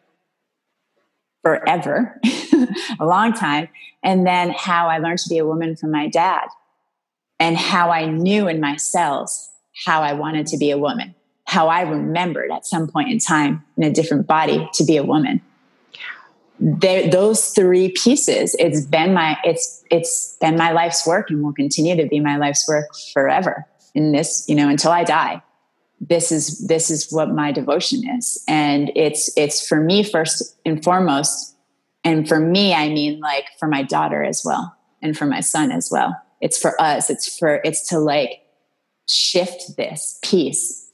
forever, 1.41 2.19
a 2.99 3.05
long 3.05 3.31
time. 3.31 3.69
And 4.03 4.27
then 4.27 4.53
how 4.57 4.87
I 4.87 4.97
learned 4.97 5.19
to 5.19 5.29
be 5.29 5.37
a 5.37 5.45
woman 5.45 5.77
from 5.77 5.91
my 5.91 6.09
dad, 6.09 6.47
and 7.39 7.55
how 7.55 7.91
I 7.91 8.05
knew 8.05 8.49
in 8.49 8.59
my 8.59 8.75
cells 8.75 9.49
how 9.85 10.01
I 10.01 10.11
wanted 10.11 10.47
to 10.47 10.57
be 10.57 10.71
a 10.71 10.77
woman 10.77 11.15
how 11.49 11.67
I 11.67 11.81
remembered 11.81 12.51
at 12.51 12.67
some 12.67 12.87
point 12.87 13.09
in 13.09 13.17
time 13.17 13.65
in 13.75 13.83
a 13.83 13.91
different 13.91 14.27
body 14.27 14.69
to 14.75 14.83
be 14.85 14.97
a 14.97 15.03
woman. 15.03 15.41
Those 16.59 17.49
three 17.49 17.91
pieces, 17.91 18.55
it's 18.59 18.85
been 18.85 19.13
my 19.13 19.37
it's 19.43 19.83
it's 19.89 20.37
been 20.41 20.57
my 20.57 20.71
life's 20.71 21.05
work 21.07 21.29
and 21.29 21.43
will 21.43 21.53
continue 21.53 21.95
to 21.95 22.05
be 22.07 22.19
my 22.19 22.37
life's 22.37 22.67
work 22.67 22.87
forever. 23.13 23.65
In 23.95 24.11
this, 24.11 24.45
you 24.47 24.55
know, 24.55 24.69
until 24.69 24.91
I 24.91 25.03
die. 25.03 25.41
This 26.01 26.31
is 26.31 26.67
this 26.67 26.89
is 26.89 27.11
what 27.11 27.29
my 27.29 27.51
devotion 27.51 28.07
is. 28.17 28.43
And 28.47 28.91
it's 28.95 29.35
it's 29.37 29.65
for 29.65 29.81
me 29.81 30.03
first 30.03 30.57
and 30.65 30.83
foremost. 30.83 31.55
And 32.03 32.27
for 32.27 32.39
me, 32.39 32.73
I 32.73 32.89
mean 32.89 33.19
like 33.19 33.45
for 33.59 33.67
my 33.67 33.83
daughter 33.83 34.23
as 34.23 34.43
well 34.45 34.75
and 35.01 35.17
for 35.17 35.25
my 35.25 35.39
son 35.39 35.71
as 35.71 35.89
well. 35.91 36.15
It's 36.41 36.57
for 36.57 36.79
us. 36.81 37.09
It's 37.09 37.37
for 37.37 37.61
it's 37.63 37.87
to 37.89 37.99
like 37.99 38.41
shift 39.07 39.75
this 39.75 40.19
piece 40.23 40.89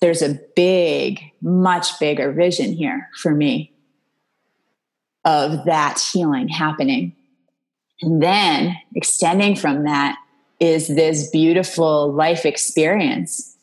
there's 0.00 0.22
a 0.22 0.38
big, 0.56 1.20
much 1.42 1.98
bigger 2.00 2.32
vision 2.32 2.72
here 2.72 3.08
for 3.16 3.34
me 3.34 3.72
of 5.24 5.64
that 5.64 6.00
healing 6.12 6.48
happening. 6.48 7.14
And 8.02 8.22
then 8.22 8.76
extending 8.94 9.56
from 9.56 9.84
that 9.84 10.16
is 10.58 10.88
this 10.88 11.30
beautiful 11.30 12.12
life 12.12 12.44
experience 12.44 13.56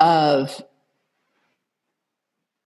of 0.00 0.62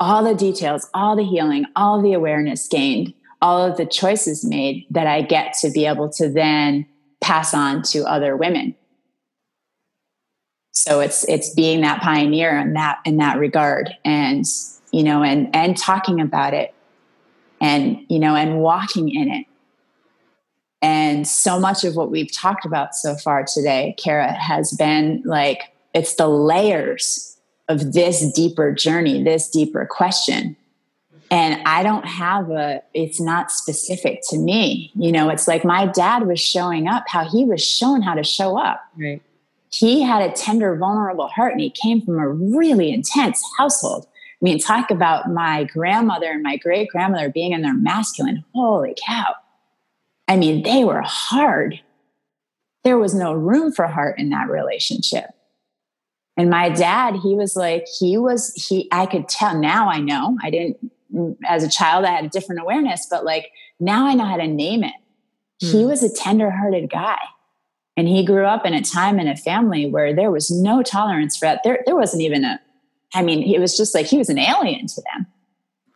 all 0.00 0.24
the 0.24 0.34
details, 0.34 0.88
all 0.94 1.16
the 1.16 1.24
healing, 1.24 1.66
all 1.76 2.00
the 2.00 2.12
awareness 2.12 2.68
gained, 2.68 3.12
all 3.42 3.64
of 3.64 3.76
the 3.76 3.86
choices 3.86 4.44
made 4.44 4.86
that 4.90 5.06
I 5.06 5.22
get 5.22 5.54
to 5.60 5.70
be 5.70 5.86
able 5.86 6.08
to 6.10 6.28
then 6.28 6.86
pass 7.20 7.52
on 7.52 7.82
to 7.82 8.04
other 8.04 8.36
women. 8.36 8.74
So 10.72 11.00
it's 11.00 11.24
it's 11.24 11.52
being 11.54 11.80
that 11.80 12.00
pioneer 12.00 12.56
in 12.56 12.74
that 12.74 13.00
in 13.04 13.16
that 13.16 13.38
regard 13.38 13.90
and 14.04 14.44
you 14.92 15.02
know 15.02 15.24
and 15.24 15.54
and 15.54 15.76
talking 15.76 16.20
about 16.20 16.54
it 16.54 16.72
and 17.60 17.98
you 18.08 18.18
know 18.18 18.34
and 18.34 18.60
walking 18.60 19.08
in 19.08 19.30
it 19.30 19.46
and 20.80 21.26
so 21.26 21.58
much 21.58 21.84
of 21.84 21.96
what 21.96 22.10
we've 22.10 22.32
talked 22.32 22.64
about 22.64 22.94
so 22.94 23.16
far 23.16 23.44
today, 23.44 23.96
Kara, 23.98 24.32
has 24.32 24.72
been 24.72 25.22
like 25.24 25.72
it's 25.92 26.14
the 26.14 26.28
layers 26.28 27.36
of 27.68 27.92
this 27.92 28.32
deeper 28.32 28.72
journey, 28.72 29.22
this 29.22 29.50
deeper 29.50 29.86
question. 29.86 30.56
And 31.30 31.60
I 31.66 31.82
don't 31.82 32.06
have 32.06 32.50
a, 32.50 32.82
it's 32.94 33.20
not 33.20 33.50
specific 33.50 34.20
to 34.30 34.38
me. 34.38 34.90
You 34.94 35.12
know, 35.12 35.28
it's 35.28 35.46
like 35.46 35.64
my 35.64 35.86
dad 35.86 36.26
was 36.26 36.40
showing 36.40 36.88
up, 36.88 37.04
how 37.06 37.28
he 37.28 37.44
was 37.44 37.62
shown 37.62 38.00
how 38.00 38.14
to 38.14 38.24
show 38.24 38.56
up. 38.56 38.82
Right. 38.96 39.20
He 39.70 40.00
had 40.00 40.22
a 40.22 40.32
tender, 40.32 40.74
vulnerable 40.76 41.28
heart 41.28 41.52
and 41.52 41.60
he 41.60 41.68
came 41.68 42.00
from 42.00 42.18
a 42.18 42.28
really 42.28 42.90
intense 42.90 43.44
household. 43.58 44.06
I 44.40 44.44
mean, 44.44 44.58
talk 44.58 44.90
about 44.90 45.30
my 45.30 45.64
grandmother 45.64 46.30
and 46.30 46.42
my 46.42 46.56
great 46.56 46.90
grandmother 46.90 47.28
being 47.28 47.52
in 47.52 47.62
their 47.62 47.74
masculine. 47.74 48.44
Holy 48.54 48.94
cow 49.04 49.34
I 50.28 50.36
mean, 50.36 50.62
they 50.62 50.84
were 50.84 51.02
hard. 51.02 51.80
There 52.84 52.98
was 52.98 53.14
no 53.14 53.32
room 53.32 53.72
for 53.72 53.86
heart 53.86 54.18
in 54.18 54.28
that 54.30 54.50
relationship. 54.50 55.24
And 56.36 56.50
my 56.50 56.68
dad, 56.68 57.16
he 57.16 57.34
was 57.34 57.56
like, 57.56 57.86
he 57.98 58.16
was, 58.16 58.52
he, 58.54 58.88
I 58.92 59.06
could 59.06 59.28
tell 59.28 59.58
now 59.58 59.88
I 59.88 59.98
know. 59.98 60.38
I 60.42 60.50
didn't, 60.50 60.92
as 61.48 61.64
a 61.64 61.70
child, 61.70 62.04
I 62.04 62.10
had 62.10 62.26
a 62.26 62.28
different 62.28 62.60
awareness, 62.60 63.06
but 63.10 63.24
like 63.24 63.50
now 63.80 64.06
I 64.06 64.14
know 64.14 64.26
how 64.26 64.36
to 64.36 64.46
name 64.46 64.84
it. 64.84 64.94
Mm. 65.62 65.72
He 65.72 65.82
hmm. 65.82 65.88
was 65.88 66.04
a 66.04 66.14
tender 66.14 66.50
hearted 66.50 66.90
guy. 66.90 67.18
And 67.96 68.06
he 68.06 68.24
grew 68.24 68.44
up 68.44 68.64
in 68.64 68.74
a 68.74 68.82
time 68.82 69.18
in 69.18 69.26
a 69.26 69.36
family 69.36 69.86
where 69.86 70.14
there 70.14 70.30
was 70.30 70.52
no 70.52 70.84
tolerance 70.84 71.36
for 71.36 71.46
that. 71.46 71.62
There, 71.64 71.82
there 71.84 71.96
wasn't 71.96 72.22
even 72.22 72.44
a, 72.44 72.60
I 73.14 73.22
mean, 73.22 73.42
it 73.42 73.58
was 73.58 73.76
just 73.76 73.94
like 73.94 74.06
he 74.06 74.18
was 74.18 74.28
an 74.28 74.38
alien 74.38 74.86
to 74.86 75.02
them. 75.02 75.26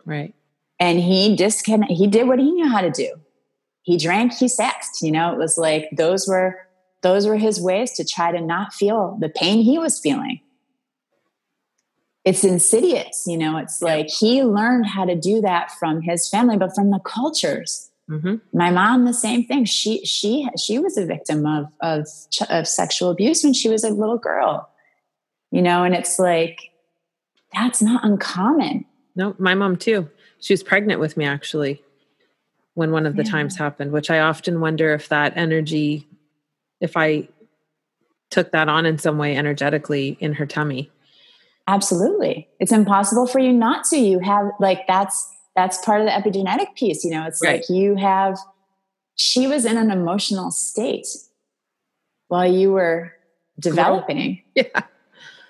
Right. 0.05 0.35
And 0.81 0.99
he 0.99 1.37
disconnect, 1.37 1.93
he 1.93 2.07
did 2.07 2.27
what 2.27 2.39
he 2.39 2.51
knew 2.51 2.69
how 2.69 2.81
to 2.81 2.91
do 2.91 3.15
he 3.83 3.97
drank, 3.97 4.33
he 4.33 4.49
sexed. 4.49 5.03
You 5.03 5.11
know, 5.11 5.33
it 5.33 5.39
was 5.39 5.59
like 5.59 5.89
those 5.93 6.27
were 6.27 6.57
those 7.03 7.27
were 7.27 7.37
his 7.37 7.61
ways 7.61 7.93
to 7.93 8.05
try 8.05 8.31
to 8.33 8.41
not 8.41 8.73
feel 8.73 9.19
the 9.21 9.29
pain 9.29 9.61
he 9.61 9.79
was 9.79 10.01
feeling. 10.01 10.41
It's 12.25 12.45
insidious, 12.45 13.25
you 13.27 13.37
know. 13.37 13.57
It's 13.57 13.83
like 13.83 14.09
he 14.09 14.45
learned 14.45 14.87
how 14.87 15.05
to 15.05 15.17
do 15.17 15.41
that 15.41 15.73
from 15.73 16.01
his 16.01 16.29
family, 16.29 16.57
but 16.57 16.75
from 16.75 16.91
the 16.91 17.01
cultures. 17.01 17.91
Mm-hmm. 18.09 18.37
My 18.57 18.71
mom, 18.71 19.05
the 19.05 19.15
same 19.15 19.45
thing. 19.45 19.65
She 19.65 20.05
she 20.05 20.49
she 20.57 20.79
was 20.79 20.97
a 20.97 21.05
victim 21.05 21.45
of 21.45 21.67
of 21.81 22.07
of 22.49 22.69
sexual 22.69 23.11
abuse 23.11 23.43
when 23.43 23.53
she 23.53 23.69
was 23.69 23.83
a 23.83 23.91
little 23.91 24.19
girl. 24.19 24.69
You 25.51 25.63
know, 25.63 25.83
and 25.83 25.95
it's 25.95 26.19
like 26.19 26.71
that's 27.55 27.83
not 27.83 28.05
uncommon. 28.05 28.85
No, 29.15 29.35
my 29.39 29.55
mom 29.55 29.77
too. 29.77 30.09
She 30.41 30.53
was 30.53 30.63
pregnant 30.63 31.01
with 31.01 31.17
me 31.17 31.25
actually 31.25 31.83
when 32.75 32.91
one 32.91 33.07
of 33.07 33.17
the 33.17 33.25
yeah. 33.25 33.31
times 33.31 33.57
happened, 33.57 33.93
which 33.93 34.11
I 34.11 34.21
often 34.21 34.61
wonder 34.61 34.95
if 34.95 35.09
that 35.09 35.37
energy, 35.37 36.09
if 36.81 36.97
I 36.97 37.29
took 38.31 38.51
that 38.53 38.69
on 38.69 38.87
in 38.87 38.99
some 38.99 39.19
way 39.19 39.37
energetically 39.37 40.17
in 40.21 40.35
her 40.35 40.47
tummy. 40.47 40.91
Absolutely. 41.69 42.49
It's 42.59 42.73
impossible 42.73 43.27
for 43.27 43.39
you 43.39 43.53
not 43.53 43.85
to. 43.87 43.97
You 43.97 44.19
have 44.21 44.51
like 44.59 44.87
that's 44.89 45.29
that's 45.55 45.79
part 45.85 46.01
of 46.01 46.07
the 46.07 46.13
epigenetic 46.13 46.75
piece, 46.75 47.05
you 47.05 47.11
know. 47.11 47.25
It's 47.27 47.43
right. 47.43 47.61
like 47.61 47.69
you 47.69 47.95
have 47.97 48.39
she 49.15 49.47
was 49.47 49.65
in 49.65 49.77
an 49.77 49.91
emotional 49.91 50.51
state 50.51 51.07
while 52.29 52.51
you 52.51 52.73
were 52.73 53.13
developing. 53.59 54.43
Yeah. 54.55 54.83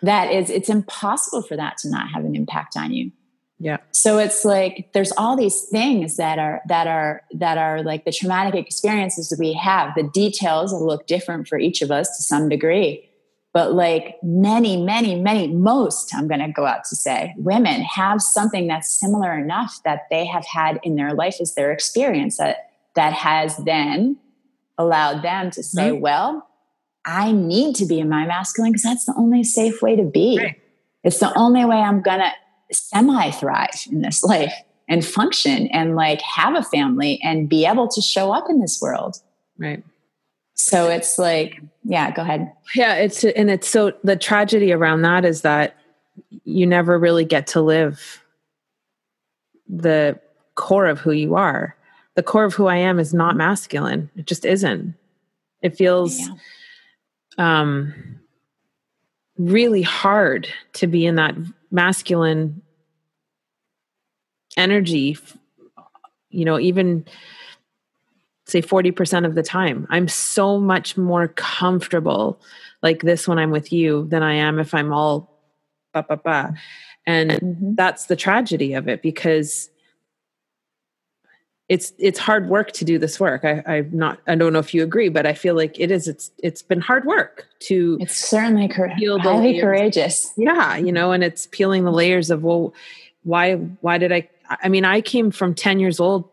That 0.02 0.32
is 0.32 0.50
it's 0.50 0.68
impossible 0.68 1.42
for 1.42 1.56
that 1.56 1.78
to 1.78 1.90
not 1.90 2.10
have 2.10 2.24
an 2.24 2.34
impact 2.34 2.76
on 2.76 2.92
you. 2.92 3.12
Yeah. 3.58 3.76
So 3.92 4.18
it's 4.18 4.44
like 4.44 4.90
there's 4.92 5.12
all 5.12 5.36
these 5.36 5.66
things 5.70 6.16
that 6.16 6.40
are 6.40 6.62
that 6.66 6.88
are 6.88 7.22
that 7.34 7.58
are 7.58 7.82
like 7.84 8.04
the 8.04 8.10
traumatic 8.12 8.54
experiences 8.56 9.28
that 9.28 9.38
we 9.38 9.52
have. 9.52 9.94
The 9.94 10.02
details 10.02 10.72
look 10.72 11.06
different 11.06 11.46
for 11.46 11.58
each 11.58 11.80
of 11.80 11.92
us 11.92 12.08
to 12.16 12.22
some 12.22 12.48
degree. 12.48 13.08
But 13.52 13.74
like 13.74 14.16
many, 14.22 14.82
many, 14.82 15.14
many, 15.20 15.46
most, 15.46 16.14
I'm 16.14 16.26
going 16.26 16.40
to 16.40 16.50
go 16.50 16.64
out 16.64 16.84
to 16.86 16.96
say, 16.96 17.34
women 17.36 17.82
have 17.82 18.22
something 18.22 18.66
that's 18.66 18.88
similar 18.88 19.38
enough 19.38 19.78
that 19.84 20.04
they 20.10 20.24
have 20.24 20.46
had 20.46 20.80
in 20.82 20.96
their 20.96 21.12
life 21.12 21.36
as 21.38 21.54
their 21.54 21.70
experience 21.70 22.38
that 22.38 22.70
that 22.94 23.12
has 23.12 23.56
then 23.58 24.16
allowed 24.78 25.22
them 25.22 25.50
to 25.50 25.62
say, 25.62 25.90
mm-hmm. 25.90 26.00
well, 26.00 26.48
I 27.04 27.32
need 27.32 27.74
to 27.76 27.86
be 27.86 27.98
in 27.98 28.08
my 28.08 28.26
masculine 28.26 28.72
because 28.72 28.82
that's 28.82 29.04
the 29.04 29.14
only 29.16 29.42
safe 29.42 29.82
way 29.82 29.96
to 29.96 30.04
be. 30.04 30.38
Right. 30.38 30.60
It's 31.04 31.18
the 31.18 31.36
only 31.36 31.64
way 31.64 31.76
I'm 31.76 32.00
going 32.00 32.20
to 32.20 32.30
semi 32.74 33.30
thrive 33.32 33.70
in 33.90 34.02
this 34.02 34.22
life 34.24 34.54
and 34.88 35.04
function 35.04 35.68
and 35.68 35.96
like 35.96 36.20
have 36.22 36.54
a 36.54 36.62
family 36.62 37.20
and 37.22 37.48
be 37.48 37.66
able 37.66 37.88
to 37.88 38.00
show 38.00 38.32
up 38.32 38.48
in 38.48 38.60
this 38.60 38.80
world. 38.80 39.16
Right. 39.58 39.82
So 40.54 40.88
it's 40.88 41.18
like, 41.18 41.60
yeah, 41.82 42.10
go 42.12 42.22
ahead. 42.22 42.52
Yeah, 42.74 42.94
it's 42.94 43.24
and 43.24 43.50
it's 43.50 43.68
so 43.68 43.92
the 44.04 44.16
tragedy 44.16 44.72
around 44.72 45.02
that 45.02 45.24
is 45.24 45.40
that 45.42 45.76
you 46.44 46.66
never 46.66 46.98
really 46.98 47.24
get 47.24 47.46
to 47.48 47.60
live 47.60 48.22
the 49.68 50.20
core 50.54 50.86
of 50.86 51.00
who 51.00 51.12
you 51.12 51.34
are. 51.34 51.74
The 52.14 52.22
core 52.22 52.44
of 52.44 52.54
who 52.54 52.66
I 52.66 52.76
am 52.76 52.98
is 52.98 53.14
not 53.14 53.36
masculine. 53.36 54.10
It 54.14 54.26
just 54.26 54.44
isn't. 54.44 54.94
It 55.62 55.76
feels 55.76 56.18
yeah. 56.20 56.34
Um 57.38 57.94
really 59.38 59.82
hard 59.82 60.46
to 60.74 60.86
be 60.86 61.06
in 61.06 61.16
that 61.16 61.34
masculine 61.70 62.62
energy 64.56 65.16
you 66.30 66.44
know 66.44 66.58
even 66.58 67.04
say 68.44 68.60
40% 68.60 69.24
of 69.24 69.34
the 69.34 69.42
time 69.42 69.86
i'm 69.90 70.08
so 70.08 70.58
much 70.58 70.96
more 70.96 71.28
comfortable 71.28 72.40
like 72.82 73.02
this 73.02 73.26
when 73.26 73.38
i'm 73.38 73.50
with 73.50 73.72
you 73.72 74.06
than 74.08 74.22
i 74.22 74.34
am 74.34 74.58
if 74.58 74.74
i'm 74.74 74.92
all 74.92 75.40
ba 75.94 76.04
ba 76.06 76.16
ba 76.16 76.54
and 77.06 77.30
mm-hmm. 77.30 77.74
that's 77.74 78.06
the 78.06 78.16
tragedy 78.16 78.74
of 78.74 78.88
it 78.88 79.02
because 79.02 79.70
it's 81.72 81.94
it's 81.96 82.18
hard 82.18 82.50
work 82.50 82.72
to 82.72 82.84
do 82.84 82.98
this 82.98 83.18
work. 83.18 83.46
I, 83.46 83.62
I'm 83.66 83.88
not. 83.94 84.18
I 84.26 84.34
don't 84.34 84.52
know 84.52 84.58
if 84.58 84.74
you 84.74 84.82
agree, 84.82 85.08
but 85.08 85.24
I 85.24 85.32
feel 85.32 85.54
like 85.54 85.80
it 85.80 85.90
is. 85.90 86.06
It's 86.06 86.30
it's 86.42 86.60
been 86.60 86.82
hard 86.82 87.06
work 87.06 87.46
to. 87.60 87.96
It's 87.98 88.14
certainly 88.14 88.68
cor- 88.68 88.88
highly 88.88 89.58
courageous. 89.58 90.34
Yeah, 90.36 90.76
you 90.76 90.92
know, 90.92 91.12
and 91.12 91.24
it's 91.24 91.46
peeling 91.46 91.84
the 91.84 91.90
layers 91.90 92.30
of 92.30 92.42
well, 92.42 92.74
why 93.22 93.54
why 93.54 93.96
did 93.96 94.12
I? 94.12 94.28
I 94.62 94.68
mean, 94.68 94.84
I 94.84 95.00
came 95.00 95.30
from 95.30 95.54
ten 95.54 95.80
years 95.80 95.98
old 95.98 96.28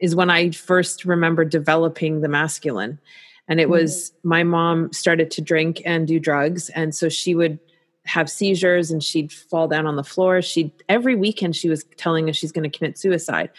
is 0.00 0.16
when 0.16 0.30
I 0.30 0.52
first 0.52 1.04
remember 1.04 1.44
developing 1.44 2.22
the 2.22 2.28
masculine, 2.28 2.98
and 3.46 3.60
it 3.60 3.68
was 3.68 3.92
mm-hmm. 4.10 4.28
my 4.30 4.42
mom 4.42 4.90
started 4.94 5.30
to 5.32 5.42
drink 5.42 5.82
and 5.84 6.08
do 6.08 6.18
drugs, 6.18 6.70
and 6.70 6.94
so 6.94 7.10
she 7.10 7.34
would 7.34 7.58
have 8.06 8.30
seizures 8.30 8.90
and 8.90 9.04
she'd 9.04 9.30
fall 9.30 9.68
down 9.68 9.86
on 9.86 9.96
the 9.96 10.04
floor. 10.04 10.40
She 10.40 10.72
every 10.88 11.14
weekend 11.14 11.56
she 11.56 11.68
was 11.68 11.84
telling 11.98 12.30
us 12.30 12.36
she's 12.36 12.52
going 12.52 12.70
to 12.70 12.74
commit 12.74 12.96
suicide 12.96 13.50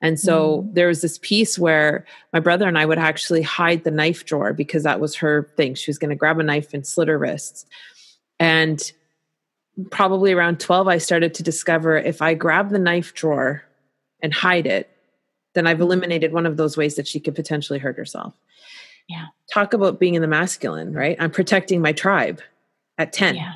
and 0.00 0.18
so 0.18 0.62
mm. 0.62 0.74
there 0.74 0.88
was 0.88 1.00
this 1.00 1.18
piece 1.18 1.58
where 1.58 2.04
my 2.32 2.40
brother 2.40 2.68
and 2.68 2.78
I 2.78 2.86
would 2.86 2.98
actually 2.98 3.42
hide 3.42 3.84
the 3.84 3.90
knife 3.90 4.24
drawer 4.24 4.52
because 4.52 4.82
that 4.82 5.00
was 5.00 5.14
her 5.16 5.50
thing. 5.56 5.74
She 5.74 5.90
was 5.90 5.98
going 5.98 6.10
to 6.10 6.16
grab 6.16 6.38
a 6.38 6.42
knife 6.42 6.74
and 6.74 6.86
slit 6.86 7.08
her 7.08 7.18
wrists. 7.18 7.66
And 8.38 8.92
probably 9.90 10.32
around 10.32 10.60
12, 10.60 10.88
I 10.88 10.98
started 10.98 11.34
to 11.34 11.42
discover 11.42 11.96
if 11.96 12.22
I 12.22 12.34
grab 12.34 12.70
the 12.70 12.78
knife 12.78 13.14
drawer 13.14 13.64
and 14.20 14.32
hide 14.32 14.66
it, 14.66 14.90
then 15.54 15.66
I've 15.66 15.78
mm. 15.78 15.82
eliminated 15.82 16.32
one 16.32 16.46
of 16.46 16.56
those 16.56 16.76
ways 16.76 16.96
that 16.96 17.08
she 17.08 17.20
could 17.20 17.34
potentially 17.34 17.78
hurt 17.78 17.96
herself. 17.96 18.34
Yeah. 19.08 19.26
Talk 19.52 19.74
about 19.74 20.00
being 20.00 20.14
in 20.14 20.22
the 20.22 20.28
masculine, 20.28 20.92
right? 20.92 21.16
I'm 21.20 21.30
protecting 21.30 21.80
my 21.80 21.92
tribe 21.92 22.40
at 22.98 23.12
10. 23.12 23.36
Yeah. 23.36 23.54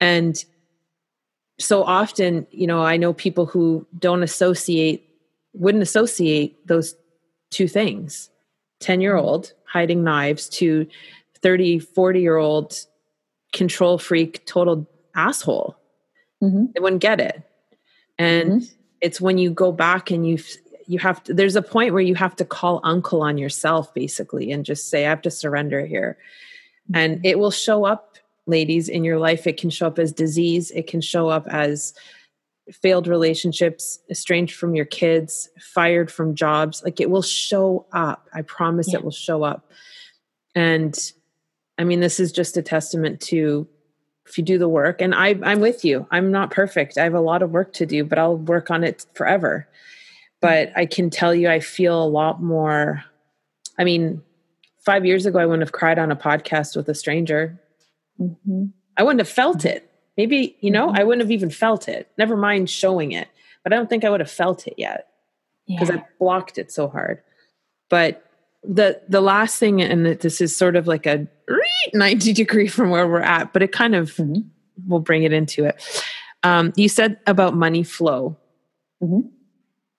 And 0.00 0.42
so 1.58 1.82
often, 1.82 2.46
you 2.50 2.66
know, 2.66 2.82
I 2.82 2.96
know 2.96 3.12
people 3.12 3.46
who 3.46 3.86
don't 3.98 4.22
associate 4.22 5.08
wouldn't 5.54 5.82
associate 5.82 6.66
those 6.66 6.94
two 7.50 7.68
things 7.68 8.30
10 8.80 9.00
year 9.00 9.16
old 9.16 9.52
hiding 9.64 10.04
knives 10.04 10.48
to 10.48 10.86
30 11.40 11.78
40 11.78 12.20
year 12.20 12.36
old 12.36 12.74
control 13.52 13.98
freak 13.98 14.44
total 14.46 14.86
asshole 15.14 15.76
mm-hmm. 16.42 16.66
they 16.74 16.80
wouldn't 16.80 17.02
get 17.02 17.20
it 17.20 17.42
and 18.18 18.62
mm-hmm. 18.62 18.74
it's 19.00 19.20
when 19.20 19.38
you 19.38 19.50
go 19.50 19.72
back 19.72 20.10
and 20.10 20.28
you 20.28 20.38
you 20.86 20.98
have 20.98 21.22
to 21.22 21.32
there's 21.32 21.56
a 21.56 21.62
point 21.62 21.92
where 21.92 22.02
you 22.02 22.14
have 22.14 22.36
to 22.36 22.44
call 22.44 22.80
uncle 22.82 23.22
on 23.22 23.38
yourself 23.38 23.94
basically 23.94 24.50
and 24.50 24.64
just 24.64 24.90
say 24.90 25.06
i 25.06 25.08
have 25.08 25.22
to 25.22 25.30
surrender 25.30 25.86
here 25.86 26.18
and 26.92 27.16
mm-hmm. 27.16 27.26
it 27.26 27.38
will 27.38 27.50
show 27.50 27.84
up 27.84 28.18
ladies 28.46 28.88
in 28.88 29.04
your 29.04 29.18
life 29.18 29.46
it 29.46 29.56
can 29.56 29.70
show 29.70 29.86
up 29.86 29.98
as 29.98 30.12
disease 30.12 30.70
it 30.72 30.86
can 30.86 31.00
show 31.00 31.28
up 31.28 31.46
as 31.48 31.94
failed 32.72 33.06
relationships 33.06 33.98
estranged 34.10 34.54
from 34.54 34.74
your 34.74 34.86
kids 34.86 35.50
fired 35.60 36.10
from 36.10 36.34
jobs 36.34 36.82
like 36.82 37.00
it 37.00 37.10
will 37.10 37.22
show 37.22 37.86
up. 37.92 38.28
I 38.32 38.42
promise 38.42 38.88
yeah. 38.88 38.98
it 38.98 39.04
will 39.04 39.10
show 39.10 39.42
up. 39.42 39.70
And 40.54 40.96
i 41.76 41.82
mean 41.82 42.00
this 42.00 42.20
is 42.20 42.30
just 42.30 42.56
a 42.56 42.62
testament 42.62 43.20
to 43.20 43.66
if 44.26 44.38
you 44.38 44.44
do 44.44 44.58
the 44.58 44.68
work 44.68 45.02
and 45.02 45.14
I, 45.14 45.38
i'm 45.42 45.60
with 45.60 45.84
you. 45.84 46.06
I'm 46.10 46.30
not 46.30 46.50
perfect. 46.50 46.96
I 46.96 47.02
have 47.02 47.14
a 47.14 47.20
lot 47.20 47.42
of 47.42 47.50
work 47.50 47.72
to 47.74 47.86
do 47.86 48.04
but 48.04 48.18
i'll 48.18 48.36
work 48.36 48.70
on 48.70 48.84
it 48.84 49.04
forever. 49.14 49.68
But 50.40 50.72
i 50.76 50.86
can 50.86 51.10
tell 51.10 51.34
you 51.34 51.48
i 51.48 51.60
feel 51.60 52.02
a 52.02 52.06
lot 52.06 52.42
more 52.42 53.02
i 53.78 53.84
mean 53.84 54.22
five 54.84 55.04
years 55.04 55.26
ago 55.26 55.38
i 55.38 55.46
wouldn't 55.46 55.62
have 55.62 55.72
cried 55.72 55.98
on 55.98 56.10
a 56.10 56.16
podcast 56.16 56.76
with 56.76 56.88
a 56.88 56.94
stranger. 56.94 57.60
Mm-hmm. 58.20 58.66
i 58.96 59.02
wouldn't 59.02 59.20
have 59.20 59.28
felt 59.28 59.64
it 59.64 59.90
maybe 60.16 60.56
you 60.60 60.70
know 60.70 60.88
mm-hmm. 60.88 60.98
i 60.98 61.04
wouldn't 61.04 61.22
have 61.22 61.30
even 61.30 61.50
felt 61.50 61.88
it. 61.88 62.10
Never 62.18 62.36
mind 62.36 62.70
showing 62.70 63.12
it 63.12 63.28
but 63.64 63.72
i 63.72 63.76
don't 63.76 63.90
think 63.90 64.04
i 64.04 64.10
would 64.10 64.20
have 64.20 64.30
felt 64.30 64.66
it 64.68 64.74
yet. 64.76 65.08
Because 65.66 65.88
yeah. 65.88 65.96
i 65.96 66.04
blocked 66.20 66.58
it 66.58 66.70
so 66.70 66.88
hard. 66.88 67.22
But 67.88 68.22
the 68.62 69.00
the 69.08 69.20
last 69.20 69.58
thing 69.58 69.82
and 69.82 70.06
this 70.06 70.40
is 70.40 70.56
sort 70.56 70.76
of 70.76 70.86
like 70.86 71.06
a 71.06 71.26
90 71.94 72.32
degree 72.32 72.68
from 72.68 72.88
where 72.90 73.06
we're 73.06 73.20
at 73.20 73.52
but 73.52 73.62
it 73.62 73.72
kind 73.72 73.94
of 73.94 74.12
mm-hmm. 74.12 74.40
will 74.88 75.00
bring 75.00 75.24
it 75.24 75.32
into 75.32 75.64
it. 75.64 75.82
Um, 76.42 76.72
you 76.76 76.88
said 76.88 77.18
about 77.26 77.54
money 77.54 77.82
flow. 77.82 78.36
Mm-hmm. 79.02 79.28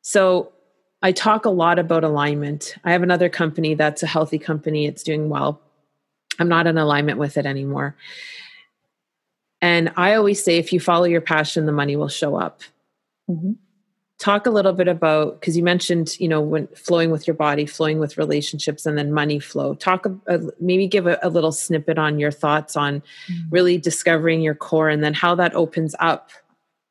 so 0.02 0.54
i 1.02 1.12
talk 1.12 1.46
a 1.46 1.50
lot 1.50 1.80
about 1.80 2.04
alignment. 2.04 2.76
I 2.84 2.92
have 2.92 3.04
another 3.04 3.30
company 3.30 3.76
that's 3.76 4.04
a 4.04 4.08
healthy 4.08 4.40
company. 4.40 4.88
It's 4.88 5.04
doing 5.04 5.30
well. 5.30 5.62
I'm 6.40 6.48
not 6.48 6.66
in 6.66 6.78
alignment 6.78 7.20
with 7.20 7.38
it 7.38 7.46
anymore 7.46 7.96
and 9.66 9.92
i 9.98 10.14
always 10.14 10.44
say 10.44 10.58
if 10.58 10.72
you 10.72 10.80
follow 10.80 11.06
your 11.06 11.22
passion 11.22 11.66
the 11.66 11.72
money 11.72 11.96
will 11.96 12.08
show 12.08 12.36
up. 12.36 12.62
Mm-hmm. 13.30 13.54
Talk 14.18 14.46
a 14.46 14.50
little 14.50 14.72
bit 14.72 14.88
about 14.88 15.40
because 15.40 15.58
you 15.58 15.64
mentioned 15.64 16.18
you 16.20 16.28
know 16.28 16.40
when 16.40 16.68
flowing 16.68 17.10
with 17.12 17.28
your 17.28 17.34
body 17.34 17.66
flowing 17.66 18.00
with 18.00 18.18
relationships 18.18 18.86
and 18.86 18.98
then 18.98 19.12
money 19.12 19.40
flow. 19.40 19.74
Talk 19.74 20.06
a, 20.06 20.40
maybe 20.60 20.88
give 20.88 21.08
a, 21.08 21.18
a, 21.22 21.30
little 21.30 21.52
snippet 21.52 21.98
on 21.98 22.20
your 22.20 22.32
thoughts 22.32 22.78
on 22.78 23.02
mm-hmm. 23.02 23.50
really 23.50 23.78
discovering 23.78 24.42
your 24.42 24.56
core 24.56 24.90
and 24.90 25.04
then 25.04 25.14
how 25.14 25.36
that 25.36 25.54
opens 25.56 25.96
up 26.00 26.30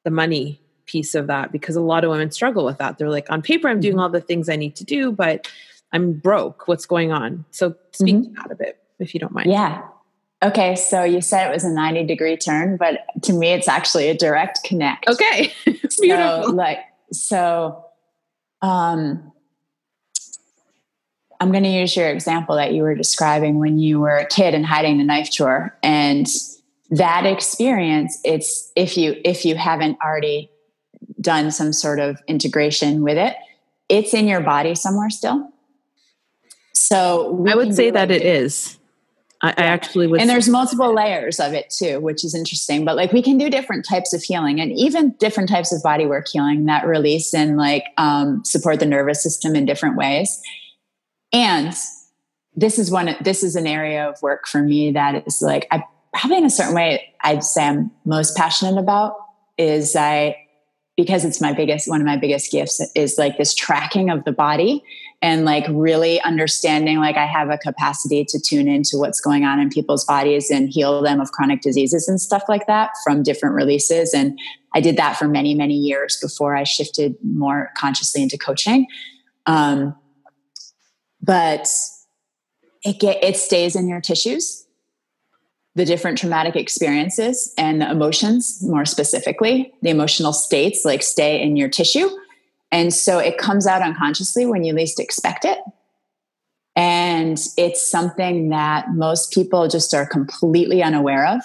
the 0.05 0.11
money 0.11 0.61
piece 0.87 1.15
of 1.15 1.29
that 1.29 1.51
because 1.51 1.77
a 1.77 1.81
lot 1.81 2.05
of 2.05 2.11
women 2.11 2.31
struggle 2.31 2.65
with 2.65 2.79
that. 2.79 2.99
They're 2.99 3.09
like 3.09 3.31
on 3.31 3.41
paper 3.41 3.69
i'm 3.69 3.81
doing 3.81 3.95
mm-hmm. 3.95 4.01
all 4.01 4.11
the 4.11 4.21
things 4.21 4.49
i 4.49 4.57
need 4.57 4.77
to 4.77 4.85
do 4.85 5.13
but 5.13 5.49
i'm 5.93 6.13
broke. 6.13 6.67
What's 6.69 6.87
going 6.87 7.13
on? 7.13 7.45
So 7.53 7.77
speak 7.93 8.17
mm-hmm. 8.17 8.35
to 8.35 8.43
that 8.43 8.51
a 8.51 8.57
bit 8.57 8.79
if 8.99 9.15
you 9.15 9.21
don't 9.21 9.33
mind. 9.33 9.51
Yeah 9.51 9.83
Okay, 10.45 10.77
so 10.77 11.05
you 11.05 11.23
said 11.23 11.49
it 11.49 11.53
was 11.53 11.65
a 11.65 11.71
90 11.71 12.05
degree 12.05 12.37
turn, 12.37 12.77
but 12.77 13.07
to 13.23 13.33
me, 13.33 13.53
it's 13.53 13.67
actually 13.67 14.09
a 14.11 14.15
direct 14.15 14.63
connect. 14.63 15.09
Okay. 15.09 15.55
so, 15.89 16.51
like, 16.53 16.81
so 17.11 17.83
um, 18.61 19.33
I'm 21.41 21.51
going 21.51 21.65
to 21.65 21.71
use 21.71 21.97
your 21.97 22.11
example 22.11 22.57
that 22.57 22.75
you 22.75 22.83
were 22.83 22.95
describing 22.95 23.59
when 23.59 23.79
you 23.79 24.01
were 24.01 24.17
a 24.17 24.27
kid 24.27 24.55
and 24.55 24.67
hiding 24.67 24.99
the 24.99 25.05
knife 25.05 25.33
drawer. 25.33 25.77
And 25.83 26.27
that 26.91 27.25
experience, 27.25 28.19
it's 28.23 28.71
if 28.77 28.99
you 28.99 29.21
if 29.25 29.47
you 29.47 29.55
haven't 29.55 29.99
already 30.05 30.51
done 31.21 31.51
some 31.51 31.73
sort 31.73 32.01
of 32.01 32.21
integration 32.29 33.03
with 33.03 33.17
it, 33.17 33.35
it's 33.89 34.13
in 34.13 34.29
your 34.29 34.41
body 34.41 34.75
somewhere 34.75 35.09
still. 35.09 35.49
So 36.75 37.45
I 37.49 37.55
would 37.55 37.75
say 37.75 37.91
that 37.91 38.11
it 38.11 38.23
is. 38.23 38.79
I, 39.45 39.51
I 39.51 39.65
actually 39.65 40.07
would. 40.07 40.23
And 40.23 40.31
there's 40.31 40.49
multiple 40.49 40.95
layers 40.95 41.39
of 41.39 41.53
it 41.53 41.69
too, 41.69 42.01
which 42.01 42.25
is 42.25 42.35
interesting. 42.35 42.85
But 42.87 42.97
like 42.97 43.13
we 43.13 43.21
can 43.21 43.37
do 43.37 43.51
different 43.51 43.87
types 43.87 44.15
of 44.15 44.23
healing 44.23 44.59
and 44.59 44.73
even 44.73 45.11
different 45.19 45.51
types 45.51 45.71
of 45.71 45.83
body 45.83 46.07
work 46.07 46.29
healing 46.33 46.65
that 46.65 46.87
release 46.87 47.35
and 47.35 47.59
like 47.59 47.85
um, 47.99 48.43
support 48.43 48.81
the 48.81 48.87
nervous 48.87 49.23
system 49.23 49.55
in 49.55 49.67
different 49.67 49.97
ways. 49.97 50.41
And 51.31 51.75
this 52.55 52.79
is 52.79 52.91
one, 52.91 53.15
this 53.21 53.43
is 53.43 53.55
an 53.55 53.67
area 53.67 54.09
of 54.09 54.23
work 54.23 54.49
for 54.49 54.63
me 54.63 54.93
that 54.93 55.27
is 55.27 55.43
like, 55.43 55.69
I 55.71 55.85
probably 56.15 56.39
in 56.39 56.47
a 56.47 56.51
certain 56.51 56.75
way, 56.75 57.13
I'd 57.23 57.45
say 57.45 57.67
I'm 57.67 57.91
most 58.07 58.37
passionate 58.37 58.81
about 58.81 59.15
is 59.59 59.95
I, 59.95 60.37
because 60.97 61.25
it's 61.25 61.41
my 61.41 61.53
biggest, 61.53 61.87
one 61.87 62.01
of 62.01 62.07
my 62.07 62.17
biggest 62.17 62.51
gifts 62.51 62.81
is 62.95 63.19
like 63.19 63.37
this 63.37 63.55
tracking 63.55 64.09
of 64.09 64.25
the 64.25 64.33
body 64.33 64.83
and 65.25 65.47
like 65.47 65.65
really 65.71 66.21
understanding 66.21 66.99
like 66.99 67.17
I 67.17 67.25
have 67.25 67.49
a 67.49 67.57
capacity 67.57 68.27
to 68.27 68.39
tune 68.39 68.69
into 68.69 68.99
what's 68.99 69.23
going 69.23 69.43
on 69.43 69.59
in 69.59 69.71
people's 69.71 70.05
bodies 70.05 70.51
and 70.51 70.69
heal 70.69 71.01
them 71.01 71.19
of 71.19 71.33
chronic 71.33 71.63
diseases 71.63 72.07
and 72.09 72.21
stuff 72.21 72.43
like 72.47 72.67
that 72.67 72.91
from 73.03 73.23
different 73.23 73.55
releases. 73.55 74.13
And 74.13 74.39
I 74.75 74.83
did 74.83 74.99
that 74.99 75.17
for 75.17 75.27
many, 75.27 75.55
many 75.55 75.77
years 75.77 76.19
before 76.21 76.55
I 76.55 76.65
shifted 76.65 77.17
more 77.25 77.71
consciously 77.75 78.23
into 78.23 78.37
coaching. 78.37 78.87
Um, 79.47 79.97
but 81.23 81.69
it 82.85 83.01
get 83.01 83.25
it 83.25 83.39
stays 83.39 83.77
in 83.77 83.89
your 83.89 84.03
tissues 84.03 84.67
the 85.75 85.87
different 85.87 86.19
traumatic 86.19 86.55
experiences 86.55 87.55
and 87.57 87.81
the 87.81 87.91
emotions 87.91 88.59
more 88.61 88.85
specifically 88.85 89.73
the 89.81 89.89
emotional 89.89 90.35
states 90.35 90.85
like 90.85 91.03
stay 91.03 91.41
in 91.41 91.57
your 91.57 91.71
tissue 91.71 92.11
and 92.75 92.93
so 92.93 93.21
it 93.21 93.39
comes 93.39 93.69
out 93.69 93.83
unconsciously 93.83 94.47
when 94.47 94.65
you 94.65 94.73
least 94.73 94.99
expect 94.99 95.45
it. 95.45 95.61
And 96.75 97.39
it's 97.57 97.81
something 97.81 98.49
that 98.49 98.91
most 98.91 99.33
people 99.33 99.69
just 99.69 99.95
are 99.95 100.05
completely 100.05 100.83
unaware 100.83 101.25
of. 101.25 101.43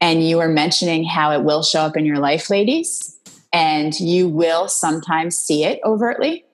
And 0.00 0.26
you 0.26 0.38
were 0.38 0.48
mentioning 0.48 1.04
how 1.04 1.30
it 1.30 1.44
will 1.44 1.62
show 1.62 1.82
up 1.82 1.96
in 1.96 2.04
your 2.04 2.18
life, 2.18 2.50
ladies, 2.50 3.16
and 3.52 3.98
you 4.00 4.28
will 4.28 4.66
sometimes 4.66 5.38
see 5.38 5.62
it 5.62 5.78
overtly. 5.84 6.44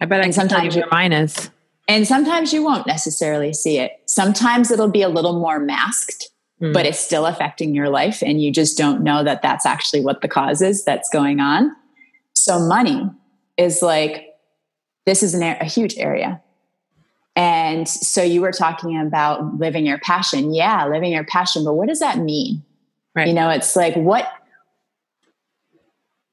I 0.00 0.04
bet 0.04 0.20
I 0.20 0.26
and 0.26 0.34
sometimes 0.34 0.76
your 0.76 0.86
mine 0.88 1.12
is. 1.12 1.50
And 1.88 2.06
sometimes 2.06 2.52
you 2.52 2.62
won't 2.62 2.86
necessarily 2.86 3.52
see 3.52 3.78
it. 3.78 3.90
Sometimes 4.06 4.70
it'll 4.70 4.88
be 4.88 5.02
a 5.02 5.08
little 5.08 5.40
more 5.40 5.58
masked, 5.58 6.30
mm. 6.60 6.72
but 6.72 6.86
it's 6.86 7.00
still 7.00 7.26
affecting 7.26 7.74
your 7.74 7.88
life. 7.88 8.22
And 8.22 8.40
you 8.40 8.52
just 8.52 8.78
don't 8.78 9.02
know 9.02 9.24
that 9.24 9.42
that's 9.42 9.66
actually 9.66 10.04
what 10.04 10.20
the 10.20 10.28
cause 10.28 10.62
is 10.62 10.84
that's 10.84 11.08
going 11.08 11.40
on. 11.40 11.74
So 12.42 12.58
money 12.58 13.08
is 13.56 13.82
like, 13.82 14.34
this 15.06 15.22
is 15.22 15.32
an, 15.34 15.42
a 15.44 15.64
huge 15.64 15.96
area. 15.96 16.42
And 17.36 17.88
so 17.88 18.20
you 18.20 18.40
were 18.40 18.50
talking 18.50 19.00
about 19.00 19.58
living 19.58 19.86
your 19.86 19.98
passion. 19.98 20.52
Yeah, 20.52 20.84
living 20.88 21.12
your 21.12 21.22
passion, 21.22 21.64
but 21.64 21.74
what 21.74 21.86
does 21.86 22.00
that 22.00 22.18
mean? 22.18 22.64
Right. 23.14 23.28
You 23.28 23.32
know, 23.32 23.48
it's 23.48 23.76
like 23.76 23.94
what 23.94 24.28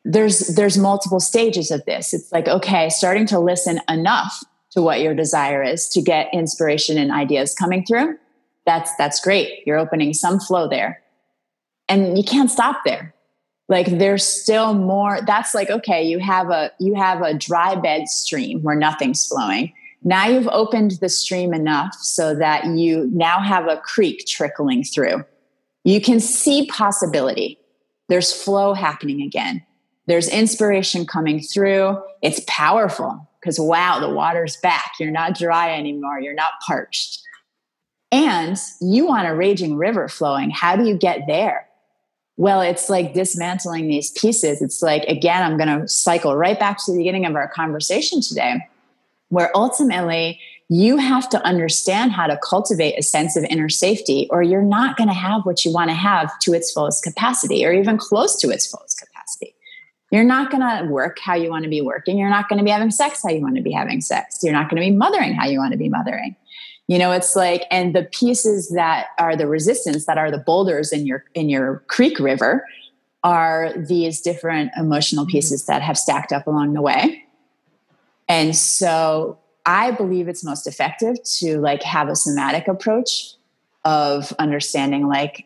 there's 0.03 0.55
there's 0.55 0.78
multiple 0.80 1.20
stages 1.20 1.70
of 1.70 1.86
this. 1.86 2.14
It's 2.14 2.32
like 2.32 2.47
okay, 2.47 2.89
starting 2.89 3.28
to 3.28 3.39
listen 3.39 3.80
enough 3.88 4.43
to 4.72 4.82
what 4.82 5.01
your 5.01 5.14
desire 5.14 5.62
is 5.62 5.88
to 5.89 6.01
get 6.01 6.34
inspiration 6.34 6.97
and 6.97 7.12
ideas 7.12 7.53
coming 7.53 7.86
through. 7.86 8.18
That's 8.66 8.95
that's 8.97 9.22
great. 9.22 9.62
You're 9.66 9.78
opening 9.78 10.14
some 10.14 10.39
flow 10.39 10.68
there. 10.68 11.01
And 11.88 12.18
you 12.18 12.24
can't 12.24 12.49
stop 12.49 12.82
there 12.84 13.14
like 13.70 13.99
there's 13.99 14.26
still 14.26 14.74
more 14.74 15.20
that's 15.26 15.53
like 15.53 15.70
okay 15.70 16.03
you 16.03 16.20
have 16.20 16.49
a 16.49 16.72
you 16.80 16.95
have 16.95 17.22
a 17.22 17.34
dry 17.34 17.76
bed 17.76 18.09
stream 18.09 18.61
where 18.61 18.76
nothing's 18.76 19.26
flowing. 19.26 19.72
Now 20.03 20.28
you've 20.28 20.47
opened 20.47 20.91
the 21.01 21.09
stream 21.09 21.53
enough 21.53 21.93
so 21.93 22.34
that 22.36 22.65
you 22.65 23.09
now 23.13 23.39
have 23.39 23.67
a 23.67 23.78
creek 23.78 24.26
trickling 24.26 24.84
through. 24.84 25.26
You 25.84 26.01
can 26.01 26.20
see 26.20 26.67
possibility. 26.67 27.59
There's 28.07 28.32
flow 28.32 28.74
happening 28.74 29.22
again. 29.22 29.63
There's 30.07 30.30
inspiration 30.30 31.05
coming 31.05 31.41
through. 31.41 32.01
It's 32.22 32.41
powerful 32.47 33.30
because 33.39 33.59
wow 33.59 33.99
the 33.99 34.09
water's 34.09 34.57
back. 34.57 34.93
You're 34.99 35.11
not 35.11 35.38
dry 35.38 35.78
anymore. 35.78 36.20
You're 36.20 36.34
not 36.34 36.53
parched. 36.65 37.22
And 38.11 38.57
you 38.82 39.05
want 39.05 39.28
a 39.28 39.36
raging 39.36 39.76
river 39.76 40.07
flowing. 40.07 40.49
How 40.49 40.76
do 40.76 40.86
you 40.86 40.97
get 40.97 41.28
there 41.28 41.68
well, 42.39 42.61
it's 42.61 42.89
like 42.89 43.13
dismantling 43.13 43.89
these 43.89 44.11
pieces. 44.11 44.61
It's 44.61 44.81
like, 44.81 45.03
again, 45.09 45.43
I'm 45.43 45.57
going 45.57 45.81
to 45.81 45.85
cycle 45.89 46.37
right 46.37 46.57
back 46.57 46.77
to 46.85 46.91
the 46.93 46.97
beginning 46.97 47.25
of 47.25 47.35
our 47.35 47.49
conversation 47.49 48.21
today, 48.21 48.65
where 49.27 49.51
ultimately 49.53 50.39
you 50.69 50.95
have 50.95 51.27
to 51.31 51.45
understand 51.45 52.13
how 52.13 52.27
to 52.27 52.39
cultivate 52.41 52.97
a 52.97 53.03
sense 53.03 53.35
of 53.35 53.43
inner 53.43 53.67
safety, 53.67 54.25
or 54.29 54.41
you're 54.41 54.61
not 54.61 54.95
going 54.95 55.09
to 55.09 55.13
have 55.13 55.45
what 55.45 55.65
you 55.65 55.73
want 55.73 55.89
to 55.89 55.93
have 55.93 56.31
to 56.39 56.53
its 56.53 56.71
fullest 56.71 57.03
capacity, 57.03 57.65
or 57.65 57.73
even 57.73 57.97
close 57.97 58.37
to 58.37 58.49
its 58.49 58.71
fullest 58.71 58.97
capacity. 58.97 59.53
You're 60.09 60.23
not 60.23 60.49
going 60.49 60.61
to 60.61 60.89
work 60.89 61.19
how 61.19 61.35
you 61.35 61.49
want 61.49 61.65
to 61.65 61.69
be 61.69 61.81
working. 61.81 62.17
You're 62.17 62.29
not 62.29 62.47
going 62.47 62.59
to 62.59 62.63
be 62.63 62.71
having 62.71 62.89
sex 62.89 63.21
how 63.21 63.31
you 63.31 63.41
want 63.41 63.57
to 63.57 63.61
be 63.61 63.73
having 63.73 63.99
sex. 63.99 64.39
You're 64.41 64.53
not 64.53 64.69
going 64.69 64.81
to 64.81 64.89
be 64.89 64.95
mothering 64.95 65.33
how 65.33 65.45
you 65.45 65.59
want 65.59 65.73
to 65.73 65.77
be 65.77 65.89
mothering 65.89 66.37
you 66.89 66.97
know 66.97 67.13
it's 67.13 67.35
like 67.37 67.63
and 67.71 67.95
the 67.95 68.03
pieces 68.03 68.69
that 68.69 69.07
are 69.17 69.37
the 69.37 69.47
resistance 69.47 70.05
that 70.05 70.17
are 70.17 70.29
the 70.29 70.37
boulders 70.37 70.91
in 70.91 71.05
your 71.05 71.23
in 71.33 71.47
your 71.47 71.83
creek 71.87 72.19
river 72.19 72.65
are 73.23 73.73
these 73.77 74.19
different 74.19 74.71
emotional 74.77 75.23
mm-hmm. 75.23 75.31
pieces 75.31 75.65
that 75.67 75.81
have 75.81 75.97
stacked 75.97 76.33
up 76.33 76.47
along 76.47 76.73
the 76.73 76.81
way 76.81 77.23
And 78.29 78.55
so 78.55 79.39
I 79.65 79.91
believe 79.91 80.27
it's 80.27 80.43
most 80.43 80.67
effective 80.67 81.21
to 81.39 81.59
like 81.59 81.83
have 81.83 82.07
a 82.07 82.15
somatic 82.15 82.67
approach 82.67 83.33
of 83.83 84.31
understanding 84.39 85.07
like 85.07 85.45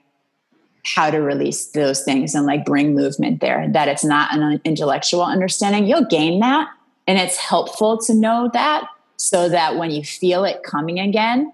how 0.85 1.09
to 1.09 1.19
release 1.19 1.67
those 1.67 2.03
things 2.03 2.35
and 2.35 2.45
like 2.45 2.65
bring 2.65 2.93
movement 2.93 3.39
there 3.39 3.67
that 3.71 3.87
it's 3.87 4.03
not 4.03 4.35
an 4.35 4.59
intellectual 4.65 5.23
understanding 5.23 5.87
you'll 5.87 6.05
gain 6.05 6.41
that 6.41 6.67
and 7.07 7.17
it's 7.17 7.37
helpful 7.37 7.97
to 7.97 8.13
know 8.13 8.49
that 8.53 8.85
so 9.23 9.47
that 9.47 9.77
when 9.77 9.89
you 9.89 10.03
feel 10.03 10.43
it 10.43 10.61
coming 10.63 10.99
again 10.99 11.49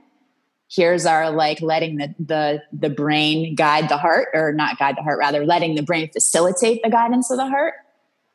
here's 0.70 1.06
our 1.06 1.30
like 1.30 1.62
letting 1.62 1.98
the 1.98 2.16
the 2.20 2.64
the 2.74 2.90
brain 2.90 3.54
guide 3.54 3.88
the 3.90 3.98
heart 3.98 4.30
or 4.34 4.52
not 4.52 4.80
guide 4.80 4.98
the 4.98 5.04
heart 5.04 5.20
rather 5.20 5.46
letting 5.46 5.76
the 5.76 5.84
brain 5.84 6.10
facilitate 6.12 6.82
the 6.84 6.90
guidance 6.90 7.30
of 7.30 7.38
the 7.38 7.48
heart 7.48 7.76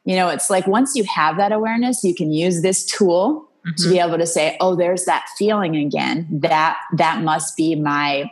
you 0.04 0.14
know 0.14 0.28
it's 0.28 0.50
like 0.50 0.68
once 0.68 0.94
you 0.94 1.02
have 1.02 1.36
that 1.36 1.50
awareness 1.50 2.04
you 2.04 2.14
can 2.14 2.32
use 2.32 2.62
this 2.62 2.84
tool 2.84 3.48
mm-hmm. 3.66 3.82
to 3.82 3.88
be 3.88 3.98
able 3.98 4.18
to 4.18 4.26
say 4.26 4.56
oh 4.60 4.76
there's 4.76 5.04
that 5.04 5.26
feeling 5.36 5.74
again 5.74 6.28
that 6.30 6.78
that 6.96 7.22
must 7.22 7.56
be 7.56 7.74
my 7.74 8.30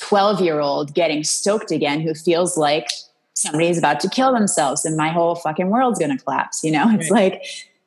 12 0.00 0.40
year 0.40 0.60
old 0.60 0.94
getting 0.94 1.24
stoked 1.24 1.72
again 1.72 2.00
who 2.00 2.14
feels 2.14 2.56
like 2.56 2.86
somebody's 3.34 3.78
about 3.78 3.98
to 3.98 4.08
kill 4.08 4.32
themselves 4.32 4.84
and 4.84 4.96
my 4.96 5.08
whole 5.08 5.34
fucking 5.34 5.68
world's 5.68 5.98
to 5.98 6.16
collapse 6.18 6.62
you 6.62 6.70
know 6.70 6.88
it's 6.94 7.10
right. 7.10 7.32
like 7.32 7.42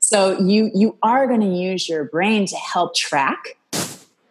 so 0.07 0.39
you 0.39 0.69
you 0.75 0.95
are 1.01 1.25
going 1.25 1.41
to 1.41 1.47
use 1.47 1.89
your 1.89 2.03
brain 2.03 2.45
to 2.45 2.55
help 2.55 2.93
track 2.93 3.57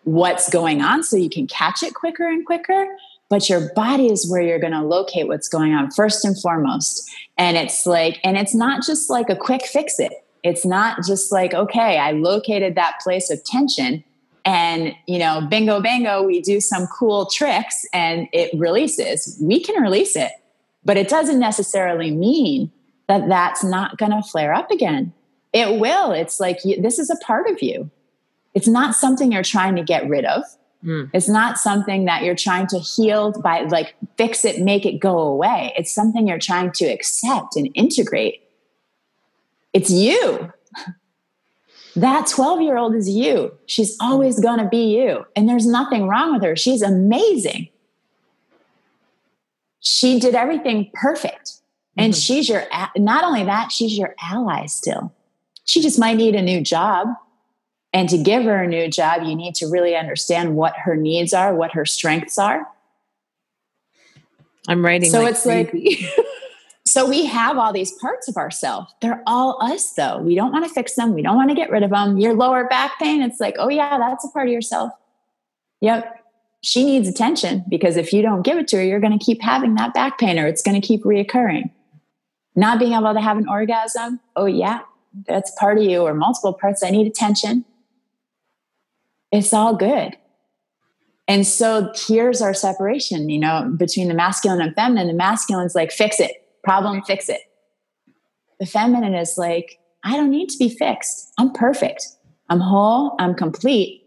what's 0.05 0.49
going 0.49 0.81
on 0.81 1.03
so 1.03 1.17
you 1.17 1.29
can 1.29 1.49
catch 1.49 1.83
it 1.83 1.95
quicker 1.95 2.29
and 2.29 2.47
quicker 2.47 2.87
but 3.29 3.49
your 3.49 3.73
body 3.75 4.07
is 4.07 4.31
where 4.31 4.41
you're 4.41 4.61
going 4.61 4.73
to 4.73 4.83
locate 4.83 5.27
what's 5.27 5.49
going 5.49 5.75
on 5.75 5.91
first 5.91 6.25
and 6.25 6.41
foremost. 6.41 7.11
And 7.37 7.57
it's 7.57 7.87
like 7.87 8.21
and 8.23 8.37
it's 8.37 8.55
not 8.55 8.85
just 8.85 9.11
like 9.11 9.29
a 9.29 9.35
quick 9.35 9.67
fix 9.67 9.99
it. 9.99 10.13
It's 10.45 10.65
not 10.65 10.99
just 11.05 11.33
like 11.33 11.55
okay 11.55 11.99
i 11.99 12.13
located 12.13 12.77
that 12.77 13.01
place 13.03 13.29
of 13.29 13.43
tension 13.43 14.05
and 14.45 14.95
you 15.09 15.19
know 15.19 15.45
bingo 15.51 15.81
bango 15.81 16.23
we 16.23 16.41
do 16.41 16.61
some 16.61 16.87
cool 16.87 17.27
tricks 17.27 17.85
and 17.93 18.29
it 18.33 18.57
releases. 18.57 19.37
We 19.41 19.61
can 19.61 19.83
release 19.83 20.15
it 20.15 20.31
but 20.85 20.97
it 20.97 21.09
doesn't 21.09 21.41
necessarily 21.41 22.13
mean 22.13 22.71
that 23.09 23.29
that's 23.29 23.65
not 23.65 23.99
going 23.99 24.13
to 24.13 24.23
flare 24.23 24.55
up 24.55 24.71
again 24.71 25.13
it 25.55 25.81
will 25.81 26.13
it's 26.13 26.39
like 26.39 26.59
you, 26.65 26.81
this 26.83 26.99
is 26.99 27.09
a 27.09 27.17
part 27.25 27.49
of 27.49 27.63
you 27.63 27.91
it's 28.53 28.69
not 28.69 28.95
something 28.95 29.33
you're 29.33 29.43
trying 29.43 29.75
to 29.77 29.83
get 29.83 30.07
rid 30.07 30.27
of 30.27 30.43
mm. 30.85 31.09
it's 31.15 31.29
not 31.29 31.57
something 31.57 32.05
that 32.05 32.23
you're 32.23 32.35
trying 32.35 32.67
to 32.67 32.79
heal 32.79 33.33
by 33.41 33.63
like 33.63 33.95
fix 34.19 34.45
it 34.45 34.61
make 34.61 34.85
it 34.85 35.01
go 35.01 35.19
away 35.19 35.73
it's 35.79 35.95
something 35.95 36.29
you're 36.29 36.39
trying 36.39 36.71
to 36.71 36.85
accept 36.85 37.57
and 37.57 37.71
integrate 37.75 38.43
it's 39.73 39.91
you 39.91 40.53
that 41.97 42.27
12 42.27 42.61
year 42.63 42.77
old 42.77 42.95
is 42.95 43.09
you. 43.09 43.53
She's 43.67 43.97
always 44.01 44.41
going 44.41 44.59
to 44.59 44.69
be 44.69 44.97
you. 44.97 45.27
And 45.37 45.49
there's 45.49 45.67
nothing 45.67 46.09
wrong 46.09 46.33
with 46.33 46.43
her. 46.43 46.57
She's 46.57 46.83
amazing. 46.83 47.69
She 49.81 50.19
did 50.19 50.35
everything 50.35 50.91
perfect. 50.95 51.53
And 51.97 52.13
mm-hmm. 52.13 52.19
she's 52.19 52.49
your, 52.49 52.65
not 52.97 53.25
only 53.25 53.45
that, 53.45 53.71
she's 53.71 53.97
your 53.97 54.15
ally 54.21 54.67
still. 54.67 55.13
She 55.65 55.81
just 55.81 55.99
might 55.99 56.17
need 56.17 56.35
a 56.35 56.43
new 56.43 56.61
job. 56.61 57.09
And 57.93 58.09
to 58.09 58.19
give 58.19 58.43
her 58.45 58.63
a 58.63 58.67
new 58.67 58.89
job, 58.89 59.23
you 59.23 59.37
need 59.37 59.55
to 59.57 59.67
really 59.67 59.95
understand 59.95 60.57
what 60.57 60.75
her 60.79 60.97
needs 60.97 61.33
are, 61.33 61.55
what 61.55 61.73
her 61.73 61.85
strengths 61.85 62.39
are. 62.39 62.67
I'm 64.67 64.85
writing. 64.85 65.11
So 65.11 65.21
like 65.21 65.33
it's 65.33 65.43
crazy. 65.43 66.09
like, 66.17 66.27
So 66.87 67.09
we 67.09 67.25
have 67.25 67.57
all 67.57 67.73
these 67.73 67.93
parts 67.93 68.29
of 68.29 68.37
ourselves. 68.37 68.93
They're 69.01 69.23
all 69.27 69.59
us, 69.63 69.93
though. 69.95 70.19
We 70.19 70.35
don't 70.35 70.53
want 70.53 70.67
to 70.67 70.73
fix 70.73 70.95
them. 70.95 71.15
We 71.15 71.23
don't 71.23 71.37
want 71.37 71.49
to 71.49 71.55
get 71.57 71.71
rid 71.71 71.83
of 71.83 71.91
them. 71.91 72.19
Your 72.19 72.35
lower 72.35 72.69
back 72.69 72.99
pain, 72.99 73.23
it's 73.23 73.41
like, 73.41 73.57
oh, 73.59 73.71
yeah, 73.71 73.99
that's 73.99 74.25
a 74.25 74.29
part 74.29 74.49
of 74.49 74.53
yourself. 74.53 74.93
Yep. 75.81 76.21
She 76.63 76.85
needs 76.85 77.09
attention 77.09 77.65
because 77.69 77.97
if 77.97 78.13
you 78.13 78.23
don't 78.23 78.43
give 78.43 78.59
it 78.59 78.69
to 78.69 78.77
her, 78.77 78.85
you're 78.85 79.01
going 79.01 79.19
to 79.19 79.25
keep 79.25 79.41
having 79.43 79.75
that 79.75 79.95
back 79.95 80.19
pain 80.19 80.39
or 80.39 80.47
it's 80.47 80.63
going 80.63 80.81
to 80.81 80.87
keep 80.87 81.05
reoccurring. 81.05 81.71
Not 82.55 82.79
being 82.79 82.93
able 82.93 83.15
to 83.15 83.21
have 83.21 83.39
an 83.39 83.49
orgasm, 83.49 84.21
oh, 84.37 84.47
yeah, 84.47 84.81
that's 85.27 85.51
part 85.59 85.79
of 85.79 85.85
you 85.85 86.01
or 86.01 86.15
multiple 86.15 86.53
parts. 86.53 86.83
I 86.83 86.91
need 86.91 87.07
attention. 87.07 87.65
It's 89.33 89.53
all 89.53 89.75
good. 89.75 90.17
And 91.27 91.47
so 91.47 91.93
here's 92.07 92.43
our 92.43 92.53
separation, 92.53 93.31
you 93.31 93.39
know, 93.39 93.73
between 93.77 94.09
the 94.09 94.15
masculine 94.15 94.61
and 94.61 94.75
feminine. 94.75 95.07
The 95.07 95.15
masculine's 95.15 95.75
like, 95.75 95.91
fix 95.91 96.21
it 96.21 96.33
problem, 96.65 97.03
fix 97.03 97.29
it. 97.29 97.43
The 98.59 98.67
feminine 98.67 99.15
is 99.15 99.35
like, 99.37 99.79
I 100.03 100.17
don't 100.17 100.31
need 100.31 100.49
to 100.49 100.59
be 100.59 100.69
fixed. 100.69 101.33
I'm 101.39 101.53
perfect. 101.53 102.07
I'm 102.49 102.61
whole. 102.61 103.15
I'm 103.19 103.35
complete. 103.35 104.03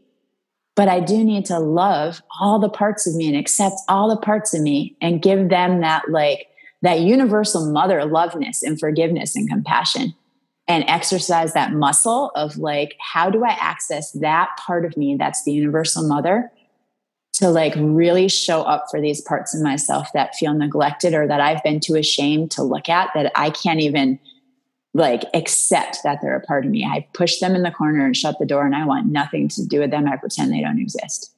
But 0.76 0.88
I 0.88 1.00
do 1.00 1.24
need 1.24 1.46
to 1.46 1.60
love 1.60 2.22
all 2.40 2.60
the 2.60 2.70
parts 2.70 3.08
of 3.08 3.16
me 3.16 3.28
and 3.28 3.38
accept 3.38 3.76
all 3.88 4.10
the 4.10 4.22
parts 4.22 4.54
of 4.54 4.62
me 4.62 4.96
and 5.02 5.22
give 5.22 5.50
them 5.50 5.82
that, 5.82 6.10
like, 6.10 6.48
that 6.82 7.00
universal 7.00 7.72
mother 7.72 8.06
loveness 8.06 8.62
and 8.62 8.80
forgiveness 8.80 9.36
and 9.36 9.50
compassion 9.50 10.14
and 10.68 10.84
exercise 10.88 11.54
that 11.54 11.74
muscle 11.74 12.32
of 12.36 12.58
like, 12.58 12.96
how 13.00 13.30
do 13.30 13.46
I 13.46 13.58
access 13.60 14.12
that 14.14 14.50
part 14.58 14.86
of 14.86 14.98
me 14.98 15.16
that's 15.18 15.44
the 15.44 15.52
universal 15.52 16.08
mother 16.08 16.52
to 17.34 17.50
like 17.50 17.74
really 17.78 18.28
show 18.28 18.64
up 18.64 18.86
for 18.90 19.00
these 19.00 19.22
parts 19.22 19.56
of 19.56 19.62
myself 19.62 20.08
that 20.14 20.36
feel 20.36 20.54
neglected 20.54 21.14
or 21.14 21.28
that 21.28 21.40
I've 21.40 21.64
been 21.64 21.80
too 21.80 21.96
ashamed 21.96 22.52
to 22.52 22.64
look 22.64 22.90
at 22.90 23.12
that 23.14 23.32
I 23.36 23.52
can't 23.52 23.80
even 23.80 24.20
like 24.94 25.24
accept 25.34 26.00
that 26.04 26.20
they're 26.22 26.36
a 26.36 26.42
part 26.42 26.66
of 26.66 26.72
me. 26.72 26.84
I 26.84 27.08
push 27.14 27.40
them 27.40 27.56
in 27.56 27.62
the 27.62 27.72
corner 27.72 28.06
and 28.06 28.18
shut 28.18 28.40
the 28.40 28.46
door 28.46 28.66
and 28.66 28.76
I 28.76 28.86
want 28.86 29.06
nothing 29.06 29.48
to 29.50 29.64
do 29.64 29.80
with 29.80 29.92
them. 29.92 30.08
I 30.08 30.18
pretend 30.18 30.52
they 30.52 30.62
don't 30.62 30.80
exist. 30.80 31.32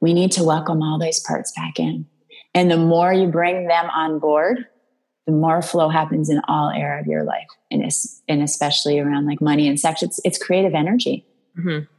We 0.00 0.14
need 0.14 0.32
to 0.32 0.44
welcome 0.44 0.82
all 0.82 0.98
those 0.98 1.20
parts 1.20 1.52
back 1.52 1.78
in. 1.78 2.06
And 2.54 2.70
the 2.70 2.78
more 2.78 3.12
you 3.12 3.28
bring 3.28 3.66
them 3.66 3.90
on 3.90 4.18
board, 4.18 4.66
the 5.26 5.32
more 5.32 5.60
flow 5.60 5.88
happens 5.88 6.30
in 6.30 6.40
all 6.48 6.70
area 6.70 7.00
of 7.00 7.06
your 7.06 7.24
life 7.24 7.48
and, 7.70 7.82
and 8.28 8.42
especially 8.42 8.98
around 8.98 9.26
like 9.26 9.40
money 9.40 9.68
and 9.68 9.78
sex. 9.78 10.02
It's, 10.02 10.20
it's 10.24 10.38
creative 10.38 10.74
energy. 10.74 11.26
Mm-hmm 11.58 11.92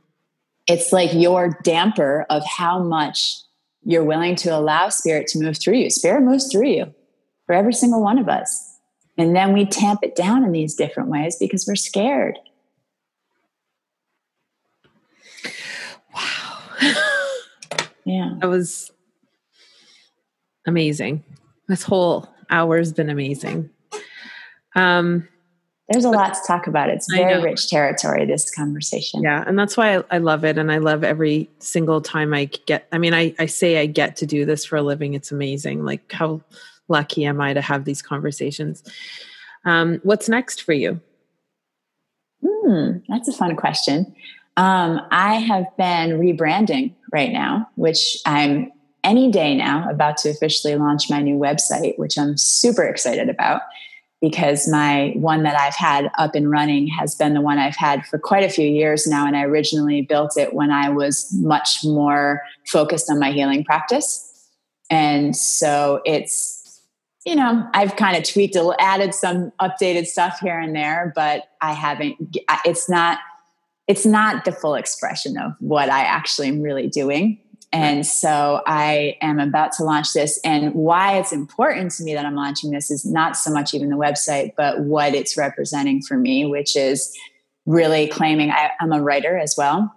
it's 0.67 0.91
like 0.91 1.13
your 1.13 1.57
damper 1.63 2.25
of 2.29 2.45
how 2.45 2.79
much 2.79 3.37
you're 3.83 4.03
willing 4.03 4.35
to 4.35 4.49
allow 4.49 4.89
spirit 4.89 5.27
to 5.27 5.39
move 5.39 5.57
through 5.57 5.77
you. 5.77 5.89
Spirit 5.89 6.21
moves 6.21 6.51
through 6.51 6.67
you 6.67 6.93
for 7.45 7.55
every 7.55 7.73
single 7.73 8.03
one 8.03 8.19
of 8.19 8.27
us. 8.27 8.75
And 9.17 9.35
then 9.35 9.53
we 9.53 9.65
tamp 9.65 10.01
it 10.03 10.15
down 10.15 10.43
in 10.43 10.51
these 10.51 10.75
different 10.75 11.09
ways 11.09 11.37
because 11.39 11.65
we're 11.65 11.75
scared. 11.75 12.37
Wow. 16.13 16.59
yeah. 18.05 18.33
That 18.39 18.49
was 18.49 18.91
amazing. 20.65 21.23
This 21.67 21.83
whole 21.83 22.29
hour 22.49 22.77
has 22.77 22.93
been 22.93 23.09
amazing. 23.09 23.69
Um, 24.75 25.27
there's 25.89 26.05
a 26.05 26.09
lot 26.09 26.33
to 26.33 26.39
talk 26.45 26.67
about. 26.67 26.89
It's 26.89 27.11
very 27.11 27.41
rich 27.41 27.69
territory, 27.69 28.25
this 28.25 28.51
conversation. 28.51 29.23
Yeah. 29.23 29.43
And 29.47 29.57
that's 29.57 29.77
why 29.77 29.97
I, 29.97 30.03
I, 30.11 30.17
love 30.17 30.43
it. 30.43 30.57
And 30.57 30.69
I 30.69 30.79
love 30.79 31.05
every 31.05 31.49
single 31.59 32.01
time 32.01 32.33
I 32.33 32.45
get, 32.65 32.87
I 32.91 32.97
mean, 32.97 33.13
I, 33.13 33.33
I 33.39 33.45
say 33.45 33.79
I 33.79 33.85
get 33.85 34.17
to 34.17 34.25
do 34.25 34.43
this 34.43 34.65
for 34.65 34.75
a 34.75 34.81
living. 34.81 35.13
It's 35.13 35.31
amazing. 35.31 35.85
Like, 35.85 36.11
how 36.11 36.41
lucky 36.89 37.23
am 37.23 37.39
I 37.39 37.53
to 37.53 37.61
have 37.61 37.85
these 37.85 38.01
conversations? 38.01 38.83
Um, 39.63 40.01
what's 40.03 40.27
next 40.27 40.61
for 40.61 40.73
you? 40.73 40.99
Hmm, 42.45 42.97
that's 43.07 43.29
a 43.29 43.33
fun 43.33 43.55
question. 43.55 44.13
Um, 44.57 45.01
I 45.09 45.35
have 45.35 45.65
been 45.77 46.19
rebranding 46.19 46.95
right 47.13 47.31
now, 47.31 47.69
which 47.75 48.17
I'm 48.25 48.71
any 49.07 49.31
day 49.31 49.55
now 49.55 49.89
about 49.89 50.17
to 50.17 50.29
officially 50.29 50.75
launch 50.75 51.09
my 51.09 51.21
new 51.21 51.37
website, 51.37 51.97
which 51.97 52.17
I'm 52.17 52.37
super 52.37 52.83
excited 52.83 53.29
about 53.29 53.61
because 54.21 54.67
my 54.67 55.13
one 55.15 55.43
that 55.43 55.55
I've 55.55 55.75
had 55.75 56.09
up 56.17 56.35
and 56.35 56.51
running 56.51 56.87
has 56.87 57.15
been 57.15 57.33
the 57.33 57.41
one 57.41 57.57
I've 57.57 57.75
had 57.75 58.05
for 58.05 58.19
quite 58.19 58.43
a 58.43 58.49
few 58.49 58.67
years 58.67 59.07
now. 59.07 59.25
And 59.25 59.37
I 59.37 59.43
originally 59.43 60.01
built 60.01 60.37
it 60.37 60.53
when 60.53 60.71
I 60.71 60.89
was 60.89 61.31
much 61.33 61.85
more 61.85 62.41
focused 62.65 63.09
on 63.09 63.19
my 63.19 63.31
healing 63.31 63.63
practice. 63.63 64.23
And 64.89 65.35
so 65.35 66.01
it's, 66.05 66.81
you 67.25 67.35
know, 67.35 67.65
I've 67.73 67.95
kind 67.95 68.17
of 68.17 68.23
tweaked, 68.23 68.55
a, 68.55 68.59
little, 68.59 68.75
added 68.79 69.13
some 69.13 69.51
updated 69.61 70.07
stuff 70.07 70.39
here 70.39 70.59
and 70.59 70.75
there, 70.75 71.13
but 71.15 71.43
I 71.61 71.73
haven't, 71.73 72.37
it's 72.65 72.89
not, 72.89 73.19
it's 73.87 74.05
not 74.05 74.45
the 74.45 74.51
full 74.51 74.75
expression 74.75 75.37
of 75.37 75.53
what 75.59 75.89
I 75.89 76.01
actually 76.01 76.47
am 76.47 76.61
really 76.61 76.87
doing. 76.87 77.39
And 77.73 78.05
so 78.05 78.61
I 78.65 79.17
am 79.21 79.39
about 79.39 79.73
to 79.73 79.83
launch 79.83 80.13
this. 80.13 80.39
And 80.43 80.73
why 80.73 81.17
it's 81.17 81.33
important 81.33 81.91
to 81.93 82.03
me 82.03 82.13
that 82.13 82.25
I'm 82.25 82.35
launching 82.35 82.71
this 82.71 82.89
is 82.89 83.05
not 83.05 83.35
so 83.35 83.51
much 83.51 83.73
even 83.73 83.89
the 83.89 83.97
website, 83.97 84.53
but 84.55 84.81
what 84.81 85.13
it's 85.13 85.37
representing 85.37 86.01
for 86.01 86.17
me, 86.17 86.45
which 86.45 86.77
is 86.77 87.13
really 87.65 88.07
claiming 88.07 88.51
I, 88.51 88.71
am 88.79 88.93
a 88.93 89.01
writer 89.01 89.37
as 89.37 89.55
well. 89.57 89.93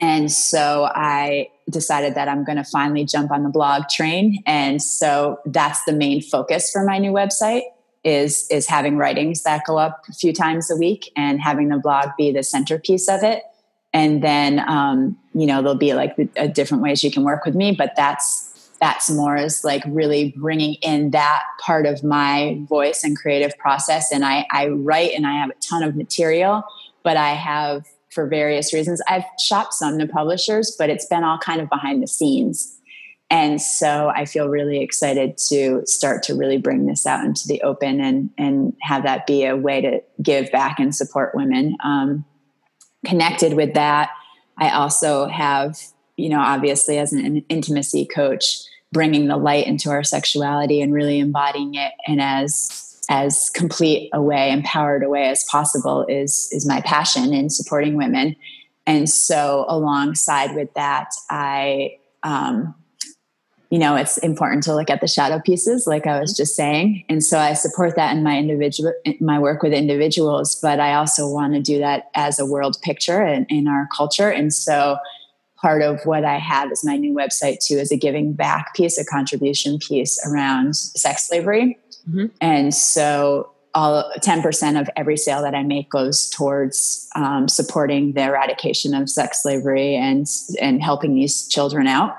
And 0.00 0.30
so 0.30 0.90
I 0.92 1.48
decided 1.70 2.14
that 2.14 2.28
I'm 2.28 2.44
going 2.44 2.58
to 2.58 2.64
finally 2.64 3.04
jump 3.04 3.30
on 3.30 3.42
the 3.42 3.48
blog 3.48 3.88
train. 3.88 4.42
And 4.46 4.82
so 4.82 5.38
that's 5.46 5.84
the 5.84 5.92
main 5.92 6.20
focus 6.20 6.70
for 6.70 6.84
my 6.84 6.98
new 6.98 7.12
website 7.12 7.62
is 8.04 8.46
is 8.50 8.66
having 8.66 8.96
writings 8.96 9.42
that 9.42 9.62
go 9.66 9.76
up 9.76 10.04
a 10.08 10.12
few 10.12 10.32
times 10.32 10.70
a 10.70 10.76
week 10.76 11.10
and 11.16 11.40
having 11.40 11.68
the 11.68 11.78
blog 11.78 12.10
be 12.16 12.30
the 12.30 12.44
centerpiece 12.44 13.08
of 13.08 13.24
it 13.24 13.42
and 13.92 14.22
then 14.22 14.60
um, 14.68 15.16
you 15.34 15.46
know 15.46 15.62
there'll 15.62 15.76
be 15.76 15.94
like 15.94 16.16
a 16.36 16.48
different 16.48 16.82
ways 16.82 17.02
you 17.02 17.10
can 17.10 17.24
work 17.24 17.44
with 17.44 17.54
me 17.54 17.72
but 17.72 17.92
that's 17.96 18.48
that's 18.80 19.10
more 19.10 19.36
is 19.36 19.64
like 19.64 19.82
really 19.86 20.34
bringing 20.36 20.74
in 20.74 21.10
that 21.10 21.42
part 21.60 21.86
of 21.86 22.04
my 22.04 22.58
voice 22.68 23.02
and 23.02 23.16
creative 23.16 23.56
process. 23.58 24.12
And 24.12 24.24
I, 24.24 24.46
I 24.52 24.68
write 24.68 25.12
and 25.14 25.26
i 25.26 25.32
have 25.32 25.50
a 25.50 25.54
ton 25.54 25.82
of 25.82 25.96
material 25.96 26.62
but 27.02 27.16
i 27.16 27.30
have 27.30 27.86
for 28.10 28.26
various 28.26 28.72
reasons 28.72 29.02
i've 29.08 29.24
shopped 29.38 29.74
some 29.74 29.98
to 29.98 30.06
publishers 30.06 30.74
but 30.78 30.90
it's 30.90 31.06
been 31.06 31.24
all 31.24 31.38
kind 31.38 31.60
of 31.60 31.68
behind 31.68 32.02
the 32.02 32.06
scenes. 32.06 32.74
And 33.30 33.60
so 33.60 34.10
i 34.14 34.24
feel 34.24 34.48
really 34.48 34.80
excited 34.80 35.36
to 35.48 35.82
start 35.84 36.22
to 36.24 36.34
really 36.34 36.58
bring 36.58 36.86
this 36.86 37.06
out 37.06 37.24
into 37.24 37.46
the 37.46 37.60
open 37.62 38.00
and 38.00 38.30
and 38.38 38.74
have 38.80 39.02
that 39.02 39.26
be 39.26 39.44
a 39.44 39.56
way 39.56 39.80
to 39.80 40.02
give 40.22 40.50
back 40.50 40.78
and 40.78 40.94
support 40.94 41.34
women. 41.34 41.76
Um, 41.82 42.24
connected 43.04 43.54
with 43.54 43.74
that. 43.74 44.10
I 44.58 44.70
also 44.70 45.26
have 45.26 45.78
you 46.16 46.28
know 46.28 46.40
obviously 46.40 46.98
as 46.98 47.12
an 47.12 47.44
intimacy 47.48 48.06
coach 48.06 48.58
bringing 48.92 49.28
the 49.28 49.36
light 49.36 49.66
into 49.66 49.90
our 49.90 50.02
sexuality 50.02 50.80
and 50.80 50.92
really 50.92 51.18
embodying 51.18 51.74
it 51.74 51.92
and 52.06 52.20
as 52.20 52.84
as 53.10 53.50
complete 53.50 54.10
a 54.12 54.20
way 54.20 54.50
empowered 54.50 55.02
a 55.02 55.08
way 55.08 55.28
as 55.28 55.44
possible 55.44 56.04
is 56.08 56.48
is 56.52 56.66
my 56.66 56.80
passion 56.82 57.32
in 57.32 57.50
supporting 57.50 57.96
women. 57.96 58.36
And 58.86 59.08
so 59.08 59.66
alongside 59.68 60.54
with 60.54 60.72
that 60.74 61.10
i 61.30 61.98
um, 62.22 62.74
you 63.70 63.78
know 63.78 63.96
it's 63.96 64.18
important 64.18 64.62
to 64.64 64.74
look 64.74 64.90
at 64.90 65.00
the 65.00 65.06
shadow 65.06 65.40
pieces 65.40 65.86
like 65.86 66.06
i 66.06 66.18
was 66.20 66.36
just 66.36 66.56
saying. 66.56 67.04
And 67.08 67.22
so 67.22 67.38
i 67.38 67.52
support 67.52 67.96
that 67.96 68.16
in 68.16 68.22
my 68.22 68.38
individual 68.38 68.92
my 69.20 69.38
work 69.38 69.62
with 69.62 69.72
individuals 69.72 70.58
but 70.60 70.80
i 70.80 70.94
also 70.94 71.28
want 71.28 71.54
to 71.54 71.60
do 71.60 71.78
that 71.78 72.10
as 72.14 72.38
a 72.38 72.46
world 72.46 72.76
picture 72.82 73.22
in, 73.24 73.44
in 73.46 73.68
our 73.68 73.88
culture. 73.96 74.30
And 74.30 74.52
so 74.52 74.98
part 75.60 75.82
of 75.82 76.00
what 76.04 76.24
i 76.24 76.38
have 76.38 76.70
is 76.72 76.84
my 76.84 76.96
new 76.96 77.14
website 77.14 77.58
too 77.64 77.74
is 77.74 77.92
a 77.92 77.96
giving 77.96 78.32
back 78.32 78.74
piece 78.74 78.98
a 78.98 79.04
contribution 79.04 79.78
piece 79.78 80.18
around 80.26 80.76
sex 80.76 81.28
slavery. 81.28 81.78
Mm-hmm. 82.08 82.26
and 82.40 82.74
so 82.74 83.50
all 83.74 84.10
10% 84.20 84.80
of 84.80 84.88
every 84.96 85.16
sale 85.16 85.42
that 85.42 85.54
I 85.54 85.62
make 85.62 85.90
goes 85.90 86.30
towards 86.30 87.06
um, 87.14 87.48
supporting 87.48 88.14
the 88.14 88.22
eradication 88.22 88.94
of 88.94 89.10
sex 89.10 89.42
slavery 89.42 89.94
and 89.94 90.26
and 90.60 90.82
helping 90.82 91.14
these 91.14 91.46
children 91.48 91.86
out 91.86 92.16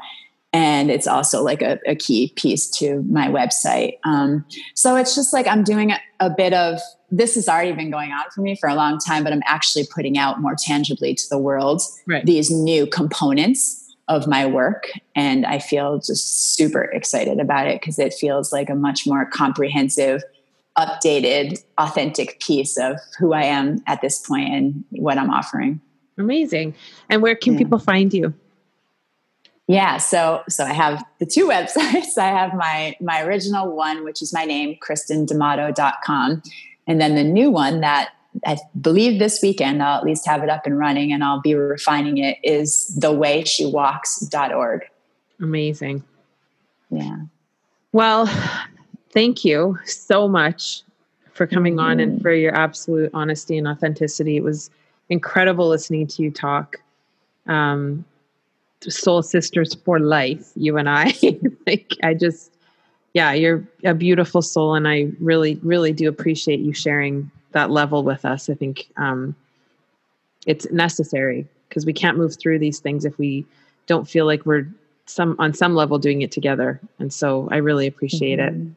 and 0.52 0.90
it's 0.90 1.08
also 1.08 1.44
like 1.44 1.62
a, 1.62 1.80
a 1.86 1.96
key 1.96 2.34
piece 2.36 2.70
to 2.72 3.04
my 3.04 3.28
website. 3.28 4.00
Um, 4.04 4.46
so 4.74 4.96
it's 4.96 5.14
just 5.16 5.32
like 5.32 5.48
I'm 5.48 5.64
doing 5.64 5.92
a, 5.92 6.00
a, 6.20 6.30
bit 6.30 6.54
of 6.54 6.80
this 7.12 7.36
has 7.36 7.48
already 7.48 7.72
been 7.72 7.92
going 7.92 8.12
on 8.12 8.24
for 8.34 8.42
me 8.42 8.56
for 8.56 8.68
a 8.68 8.76
long 8.76 8.98
time, 8.98 9.24
but 9.24 9.32
I'm 9.32 9.44
actually 9.46 9.86
putting 9.94 10.18
out 10.18 10.42
more 10.42 10.56
tangibly 10.56 11.14
to 11.14 11.24
the 11.30 11.38
world 11.38 11.82
right. 12.08 12.26
these 12.26 12.50
new 12.50 12.88
components 12.88 13.96
of 14.08 14.28
my 14.28 14.46
work. 14.46 14.92
And 15.16 15.46
I 15.46 15.60
feel 15.60 16.00
just 16.00 16.56
super 16.56 16.82
excited 16.82 17.40
about 17.40 17.68
it 17.68 17.80
because 17.80 18.00
it 18.00 18.14
feels 18.14 18.52
like 18.52 18.70
a 18.70 18.76
much 18.76 19.06
more 19.06 19.26
comprehensive, 19.26 20.24
updated, 20.78 21.64
authentic 21.78 22.40
piece 22.40 22.76
of 22.78 22.98
who 23.20 23.34
I 23.34 23.44
am 23.44 23.84
at 23.86 24.02
this 24.02 24.20
point 24.26 24.50
and 24.50 24.84
what 24.90 25.20
I'm 25.20 25.30
offering. 25.30 25.80
Amazing. 26.18 26.74
And 27.08 27.22
where 27.22 27.36
can 27.36 27.54
yeah. 27.54 27.60
people 27.60 27.78
find 27.78 28.12
you? 28.14 28.34
Yeah, 29.70 29.98
so 29.98 30.42
so 30.50 30.64
I 30.64 30.74
have 30.74 31.06
the 31.20 31.28
two 31.28 31.48
websites. 31.56 32.18
I 32.18 32.30
have 32.30 32.56
my 32.56 32.96
my 33.00 33.22
original 33.22 33.74
one, 33.76 34.04
which 34.04 34.22
is 34.22 34.34
my 34.34 34.44
name, 34.44 34.78
kristendamato.com. 34.82 36.42
And 36.88 37.00
then 37.00 37.14
the 37.14 37.24
new 37.24 37.52
one 37.52 37.82
that 37.82 38.10
I 38.48 38.58
believe 38.82 39.20
this 39.20 39.40
weekend 39.44 39.84
I'll 39.84 40.00
at 40.00 40.04
least 40.04 40.26
have 40.26 40.42
it 40.42 40.50
up 40.50 40.66
and 40.66 40.78
running 40.78 41.14
and 41.14 41.24
I'll 41.24 41.40
be 41.40 41.54
refining 41.54 42.18
it 42.18 42.38
is 42.44 42.98
thewaysshewalks.org. 43.00 44.90
Amazing. 45.40 46.04
Yeah. 46.90 47.18
Well, 47.92 48.26
thank 49.12 49.46
you 49.46 49.78
so 49.86 50.28
much 50.28 50.82
for 51.32 51.46
coming 51.46 51.76
mm-hmm. 51.76 51.86
on 51.86 52.00
and 52.00 52.14
mm-hmm. 52.14 52.22
for 52.24 52.34
your 52.34 52.56
absolute 52.56 53.12
honesty 53.14 53.56
and 53.60 53.68
authenticity. 53.68 54.36
It 54.36 54.44
was 54.44 54.72
incredible 55.10 55.70
listening 55.70 56.08
to 56.08 56.24
you 56.24 56.32
talk. 56.32 56.78
Um, 57.46 58.04
soul 58.82 59.22
sisters 59.22 59.74
for 59.86 60.00
life, 60.00 60.52
you 60.56 60.78
and 60.78 60.90
I. 60.90 61.14
like 61.68 61.92
I 62.04 62.14
just 62.14 62.52
yeah, 63.14 63.34
you're 63.34 63.68
a 63.84 63.94
beautiful 63.94 64.42
soul 64.42 64.76
and 64.76 64.88
I 64.88 65.08
really, 65.20 65.60
really 65.64 65.92
do 65.92 66.08
appreciate 66.08 66.60
you 66.60 66.74
sharing 66.74 67.30
that 67.52 67.72
level 67.72 68.04
with 68.04 68.24
us. 68.24 68.50
I 68.50 68.54
think 68.54 68.90
um, 68.98 69.36
it's 70.46 70.70
necessary 70.72 71.48
because 71.68 71.86
we 71.86 71.94
can't 71.94 72.18
move 72.18 72.38
through 72.38 72.60
these 72.60 72.80
things 72.80 73.06
if 73.06 73.18
we 73.18 73.46
don't 73.88 74.08
feel 74.08 74.26
like 74.26 74.46
we're 74.46 74.68
some 75.08 75.36
on 75.40 75.54
some 75.54 75.74
level 75.74 75.98
doing 75.98 76.22
it 76.22 76.32
together. 76.32 76.80
And 77.00 77.12
so 77.12 77.50
I 77.52 77.58
really 77.58 77.88
appreciate 77.88 78.40
mm-hmm. 78.40 78.68
it. 78.68 78.76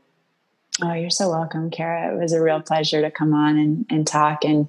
Oh, 0.83 0.95
you're 0.95 1.11
so 1.11 1.29
welcome, 1.29 1.71
Kara. 1.71 2.15
It 2.15 2.19
was 2.19 2.33
a 2.33 2.41
real 2.41 2.63
pleasure 2.63 3.03
to 3.03 3.11
come 3.11 3.35
on 3.35 3.59
and, 3.59 3.85
and 3.91 4.07
talk 4.07 4.43
and 4.45 4.67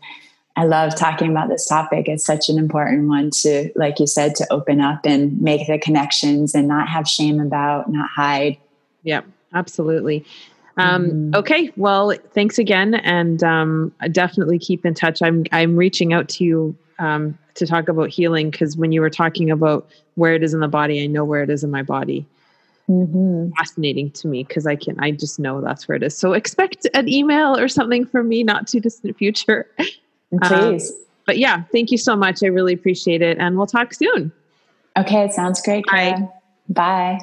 I 0.56 0.66
love 0.66 0.96
talking 0.96 1.32
about 1.32 1.50
this 1.50 1.68
topic. 1.68 2.08
It's 2.08 2.24
such 2.24 2.48
an 2.48 2.60
important 2.60 3.08
one 3.08 3.32
to, 3.42 3.72
like 3.76 4.00
you 4.00 4.06
said, 4.06 4.36
to 4.36 4.54
open 4.54 4.82
up 4.82 5.06
and 5.06 5.42
make 5.42 5.66
the 5.68 5.80
connections 5.80 6.54
and 6.54 6.68
not 6.68 6.88
have 6.88 7.08
shame 7.08 7.40
about, 7.40 7.92
not 7.92 8.10
hide. 8.10 8.58
Yeah, 9.02 9.22
absolutely. 9.54 10.26
Um, 10.78 11.06
mm-hmm. 11.06 11.36
Okay, 11.36 11.72
well, 11.76 12.14
thanks 12.34 12.60
again, 12.60 12.96
and 12.96 13.44
um, 13.44 13.94
definitely 14.12 14.60
keep 14.60 14.86
in 14.86 14.94
touch. 14.94 15.22
I'm 15.22 15.46
I'm 15.52 15.76
reaching 15.76 16.14
out 16.14 16.30
to 16.30 16.44
you 16.44 16.76
um, 17.00 17.38
to 17.56 17.66
talk 17.68 17.90
about 17.90 18.10
healing 18.10 18.50
because 18.50 18.78
when 18.78 18.92
you 18.92 19.02
were 19.02 19.10
talking 19.10 19.52
about 19.52 19.88
where 20.16 20.34
it 20.34 20.44
is 20.44 20.54
in 20.54 20.60
the 20.60 20.68
body, 20.68 21.04
I 21.04 21.08
know 21.08 21.26
where 21.26 21.44
it 21.44 21.50
is 21.50 21.64
in 21.64 21.72
my 21.72 21.84
body. 21.84 22.26
Mm-hmm. 22.90 23.52
Fascinating 23.58 24.12
to 24.12 24.28
me 24.28 24.44
because 24.44 24.68
I 24.68 24.76
can 24.76 25.00
I 25.00 25.12
just 25.12 25.40
know 25.40 25.62
that's 25.62 25.88
where 25.88 25.96
it 25.96 26.04
is. 26.04 26.18
So 26.18 26.34
expect 26.34 26.88
an 26.94 27.08
email 27.08 27.58
or 27.58 27.68
something 27.68 28.06
from 28.06 28.28
me 28.28 28.44
not 28.44 28.68
too 28.68 28.80
distant 28.80 29.18
future. 29.18 29.68
Please. 30.42 30.92
Um, 30.92 30.98
but 31.26 31.38
yeah, 31.38 31.64
thank 31.72 31.92
you 31.92 31.98
so 31.98 32.16
much. 32.16 32.44
I 32.44 32.48
really 32.48 32.74
appreciate 32.74 33.22
it. 33.22 33.38
And 33.40 33.58
we'll 33.58 33.68
talk 33.68 33.94
soon. 33.94 34.32
Okay, 34.98 35.30
sounds 35.32 35.62
great. 35.62 35.86
Bye. 35.86 36.28
Bye. 36.70 37.20